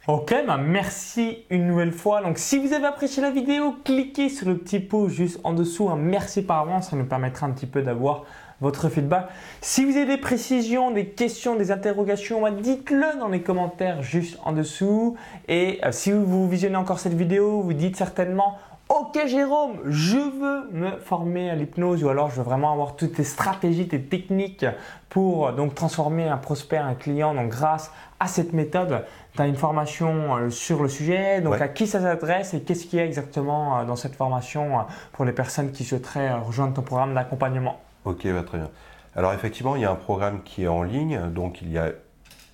Ok, 0.08 0.36
bah 0.46 0.58
merci 0.58 1.46
une 1.50 1.68
nouvelle 1.68 1.94
fois. 1.94 2.22
Donc 2.22 2.38
si 2.38 2.58
vous 2.58 2.74
avez 2.74 2.88
apprécié 2.88 3.22
la 3.22 3.32
vidéo, 3.32 3.74
cliquez 3.86 4.28
sur 4.28 4.50
le 4.50 4.58
petit 4.58 4.82
pouce 4.82 5.14
juste 5.14 5.40
en 5.46 5.54
dessous. 5.54 5.90
Un 5.90 5.96
merci 5.96 6.42
par 6.42 6.60
avance, 6.60 6.90
ça 6.90 6.98
nous 6.98 7.06
permettra 7.06 7.48
un 7.48 7.52
petit 7.52 7.66
peu 7.66 7.82
d'avoir 7.82 8.26
votre 8.64 8.90
feedback. 8.90 9.28
Si 9.62 9.86
vous 9.86 9.96
avez 9.98 10.06
des 10.16 10.18
précisions, 10.18 10.90
des 10.90 11.08
questions, 11.08 11.56
des 11.56 11.72
interrogations, 11.72 12.42
bah, 12.42 12.50
dites-le 12.52 13.20
dans 13.20 13.28
les 13.28 13.42
commentaires 13.42 14.02
juste 14.02 14.40
en 14.46 14.54
dessous. 14.54 15.16
Et 15.48 15.80
euh, 15.84 15.92
si 15.92 16.12
vous 16.12 16.48
visionnez 16.50 16.78
encore 16.78 17.00
cette 17.00 17.14
vidéo, 17.14 17.62
vous 17.62 17.74
dites 17.74 17.96
certainement 17.98 18.58
Ok 18.90 19.18
Jérôme, 19.28 19.78
je 19.86 20.18
veux 20.18 20.70
me 20.72 20.98
former 21.00 21.50
à 21.50 21.56
l'hypnose 21.56 22.04
ou 22.04 22.10
alors 22.10 22.30
je 22.30 22.36
veux 22.36 22.44
vraiment 22.44 22.72
avoir 22.74 22.96
toutes 22.96 23.14
tes 23.14 23.24
stratégies, 23.24 23.88
tes 23.88 24.02
techniques 24.02 24.66
pour 25.10 25.48
euh, 25.48 25.52
donc 25.52 25.74
transformer 25.76 26.28
un 26.28 26.38
prospect, 26.38 26.78
un 26.78 26.94
client. 26.94 27.34
Donc 27.34 27.50
grâce 27.50 27.92
à 28.20 28.28
cette 28.28 28.54
méthode, 28.54 29.06
tu 29.36 29.42
as 29.42 29.48
une 29.48 29.56
formation 29.56 30.36
euh, 30.36 30.50
sur 30.50 30.82
le 30.84 30.90
sujet. 30.90 31.42
Donc 31.42 31.54
Ouais. 31.54 31.62
à 31.62 31.68
qui 31.68 31.86
ça 31.88 32.02
s'adresse 32.02 32.54
et 32.54 32.62
qu'est-ce 32.62 32.86
qu'il 32.86 33.00
y 33.00 33.02
a 33.02 33.06
exactement 33.06 33.84
dans 33.84 33.96
cette 33.98 34.16
formation 34.16 34.86
pour 35.12 35.26
les 35.26 35.34
personnes 35.34 35.72
qui 35.72 35.84
souhaiteraient 35.84 36.34
rejoindre 36.34 36.74
ton 36.74 36.82
programme 36.82 37.14
d'accompagnement? 37.14 37.80
Ok, 38.06 38.28
bah, 38.32 38.44
très 38.44 38.58
bien. 38.58 38.70
Alors 39.16 39.34
effectivement, 39.34 39.76
il 39.76 39.82
y 39.82 39.86
a 39.86 39.92
un 39.92 39.96
programme 39.96 40.44
qui 40.44 40.64
est 40.64 40.68
en 40.68 40.84
ligne, 40.84 41.20
donc 41.34 41.62
il 41.62 41.72
y 41.72 41.78
a 41.78 41.92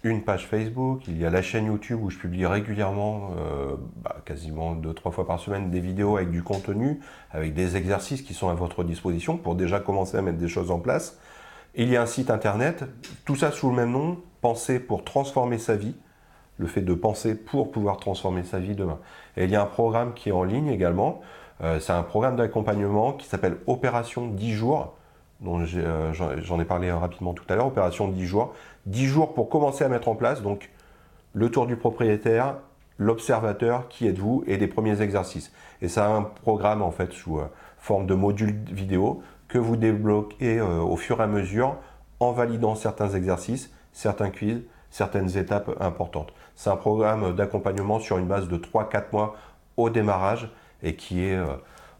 une 0.04 0.24
page 0.24 0.48
Facebook, 0.48 1.02
il 1.08 1.18
y 1.20 1.26
a 1.26 1.30
la 1.30 1.42
chaîne 1.42 1.66
YouTube 1.66 2.02
où 2.02 2.10
je 2.10 2.18
publie 2.18 2.46
régulièrement, 2.46 3.32
euh, 3.38 3.76
bah, 4.04 4.18
quasiment 4.26 4.74
deux, 4.74 4.94
trois 4.94 5.12
fois 5.12 5.26
par 5.26 5.40
semaine, 5.40 5.72
des 5.72 5.80
vidéos 5.80 6.18
avec 6.18 6.32
du 6.32 6.44
contenu, 6.44 7.00
avec 7.32 7.54
des 7.54 7.76
exercices 7.76 8.22
qui 8.22 8.34
sont 8.34 8.50
à 8.50 8.54
votre 8.54 8.84
disposition 8.84 9.38
pour 9.38 9.56
déjà 9.56 9.80
commencer 9.80 10.18
à 10.18 10.22
mettre 10.22 10.38
des 10.38 10.48
choses 10.48 10.72
en 10.72 10.80
place. 10.80 11.18
Il 11.76 11.90
y 11.90 11.98
a 11.98 12.02
un 12.02 12.06
site 12.06 12.30
internet, 12.30 12.86
tout 13.26 13.36
ça 13.36 13.52
sous 13.52 13.70
le 13.70 13.76
même 13.76 13.92
nom, 13.92 14.20
Penser 14.42 14.80
pour 14.80 15.04
transformer 15.04 15.58
sa 15.58 15.76
vie, 15.76 15.96
le 16.58 16.68
fait 16.68 16.80
de 16.80 16.94
penser 16.94 17.36
pour 17.36 17.72
pouvoir 17.72 17.98
transformer 17.98 18.44
sa 18.44 18.58
vie 18.58 18.74
demain. 18.74 19.00
Et 19.36 19.44
il 19.44 19.50
y 19.50 19.56
a 19.58 19.62
un 19.62 19.66
programme 19.66 20.14
qui 20.14 20.30
est 20.30 20.32
en 20.32 20.44
ligne 20.44 20.70
également, 20.70 21.22
Euh, 21.62 21.80
c'est 21.80 21.92
un 21.92 22.04
programme 22.04 22.36
d'accompagnement 22.36 23.14
qui 23.14 23.28
s'appelle 23.28 23.58
Opération 23.68 24.28
10 24.28 24.54
jours, 24.54 24.96
dont 25.42 25.64
euh, 25.76 26.14
j'en 26.14 26.60
ai 26.60 26.66
parlé 26.66 26.92
rapidement 26.92 27.34
tout 27.34 27.46
à 27.50 27.56
l'heure, 27.56 27.68
Opération 27.68 28.08
10 28.08 28.26
jours. 28.26 28.54
10 28.86 29.06
jours 29.06 29.34
pour 29.34 29.50
commencer 29.50 29.84
à 29.84 29.90
mettre 29.90 30.08
en 30.10 30.16
place 30.16 30.42
donc 30.42 30.70
le 31.34 31.50
tour 31.50 31.68
du 31.68 31.76
propriétaire, 31.76 32.56
l'observateur, 32.98 33.88
qui 33.88 34.08
êtes-vous, 34.08 34.44
et 34.48 34.58
des 34.58 34.68
premiers 34.68 35.02
exercices. 35.02 35.52
Et 35.82 35.88
ça 35.88 36.08
a 36.08 36.10
un 36.10 36.24
programme 36.24 36.82
en 36.82 36.92
fait 36.92 37.14
sous 37.14 37.40
euh, 37.40 37.46
forme 37.78 38.06
de 38.06 38.16
module 38.16 38.56
vidéo 38.72 39.22
que 39.48 39.58
vous 39.58 39.78
débloquez 39.78 40.60
euh, 40.60 40.80
au 40.80 40.98
fur 40.98 41.20
et 41.20 41.24
à 41.24 41.28
mesure 41.28 41.78
en 42.20 42.32
validant 42.32 42.76
certains 42.76 43.10
exercices, 43.10 43.72
certains 43.94 44.30
quiz, 44.30 44.62
certaines 44.92 45.38
étapes 45.38 45.72
importantes. 45.80 46.34
C'est 46.56 46.70
un 46.70 46.76
programme 46.76 47.34
d'accompagnement 47.34 48.00
sur 48.00 48.18
une 48.18 48.28
base 48.28 48.50
de 48.50 48.58
3-4 48.58 49.06
mois 49.14 49.36
au 49.78 49.90
démarrage 49.90 50.50
et 50.84 50.96
qui 50.96 51.24
est 51.24 51.40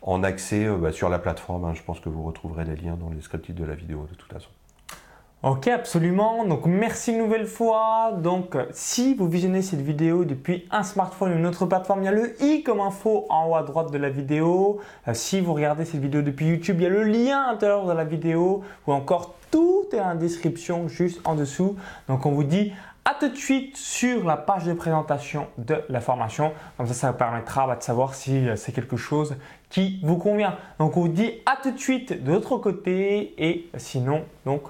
en 0.02 0.24
accès 0.24 0.66
euh, 0.66 0.78
bah, 0.78 0.92
sur 0.92 1.10
la 1.10 1.20
plateforme. 1.20 1.66
hein. 1.66 1.74
Je 1.76 1.84
pense 1.84 2.00
que 2.00 2.10
vous 2.10 2.24
retrouverez 2.24 2.66
les 2.66 2.76
liens 2.76 2.96
dans 2.96 3.10
le 3.10 3.16
descriptif 3.16 3.56
de 3.56 3.66
la 3.66 3.76
vidéo 3.76 4.08
de 4.10 4.16
toute 4.16 4.32
façon. 4.32 4.50
Ok, 5.42 5.68
absolument. 5.70 6.44
Donc 6.44 6.66
merci 6.66 7.14
une 7.14 7.20
nouvelle 7.20 7.48
fois. 7.48 8.12
Donc 8.18 8.56
euh, 8.56 8.66
si 8.72 9.16
vous 9.16 9.30
visionnez 9.30 9.62
cette 9.62 9.80
vidéo 9.80 10.26
depuis 10.26 10.68
un 10.70 10.84
smartphone 10.84 11.32
ou 11.32 11.38
une 11.38 11.46
autre 11.46 11.66
plateforme, 11.66 12.02
il 12.02 12.06
y 12.06 12.10
a 12.10 12.12
le 12.12 12.44
i 12.44 12.62
comme 12.62 12.82
info 12.82 13.26
en 13.30 13.48
haut 13.48 13.56
à 13.56 13.64
droite 13.64 13.90
de 13.90 13.98
la 13.98 14.10
vidéo. 14.10 14.82
Euh, 15.08 15.14
si 15.14 15.40
vous 15.40 15.54
regardez 15.54 15.86
cette 15.86 16.02
vidéo 16.02 16.22
depuis 16.22 16.48
YouTube, 16.48 16.76
il 16.80 16.84
y 16.84 16.88
a 16.88 16.90
le 16.90 17.04
lien 17.04 17.42
à 17.44 17.52
l'intérieur 17.54 17.86
de 17.86 17.94
la 17.94 18.04
vidéo 18.04 18.64
ou 18.86 18.92
encore 18.92 19.36
tout 19.50 19.86
est 19.94 20.02
en 20.02 20.16
description 20.16 20.90
juste 20.90 21.22
en 21.26 21.36
dessous. 21.36 21.78
Donc 22.10 22.26
on 22.26 22.32
vous 22.32 22.44
dit 22.44 22.74
à 23.06 23.16
tout 23.18 23.30
de 23.30 23.38
suite 23.38 23.78
sur 23.78 24.26
la 24.26 24.36
page 24.36 24.66
de 24.66 24.74
présentation 24.74 25.48
de 25.58 25.82
la 25.88 26.02
formation. 26.02 26.52
Comme 26.76 26.86
ça, 26.86 26.94
ça 26.94 27.12
vous 27.12 27.18
permettra 27.18 27.66
bah, 27.66 27.78
de 27.78 27.82
savoir 27.82 28.14
si 28.14 28.46
c'est 28.58 28.74
quelque 28.74 28.98
chose 28.98 29.36
qui 29.70 30.00
vous 30.04 30.18
convient. 30.18 30.58
Donc 30.80 30.98
on 30.98 31.02
vous 31.02 31.08
dit 31.08 31.34
à 31.46 31.58
tout 31.62 31.72
de 31.72 31.78
suite 31.78 32.24
de 32.24 32.32
l'autre 32.32 32.58
côté 32.58 33.34
et 33.38 33.70
sinon 33.78 34.24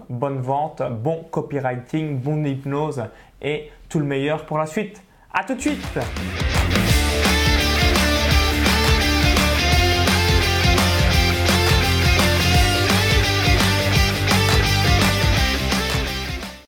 bonne 0.09 0.39
vente, 0.39 0.81
bon 1.01 1.23
copywriting, 1.31 2.19
bonne 2.19 2.45
hypnose 2.45 3.03
et 3.41 3.71
tout 3.87 3.99
le 3.99 4.05
meilleur 4.05 4.45
pour 4.45 4.57
la 4.57 4.65
suite. 4.65 5.01
À 5.33 5.43
tout 5.43 5.55
de 5.55 5.61
suite 5.61 5.99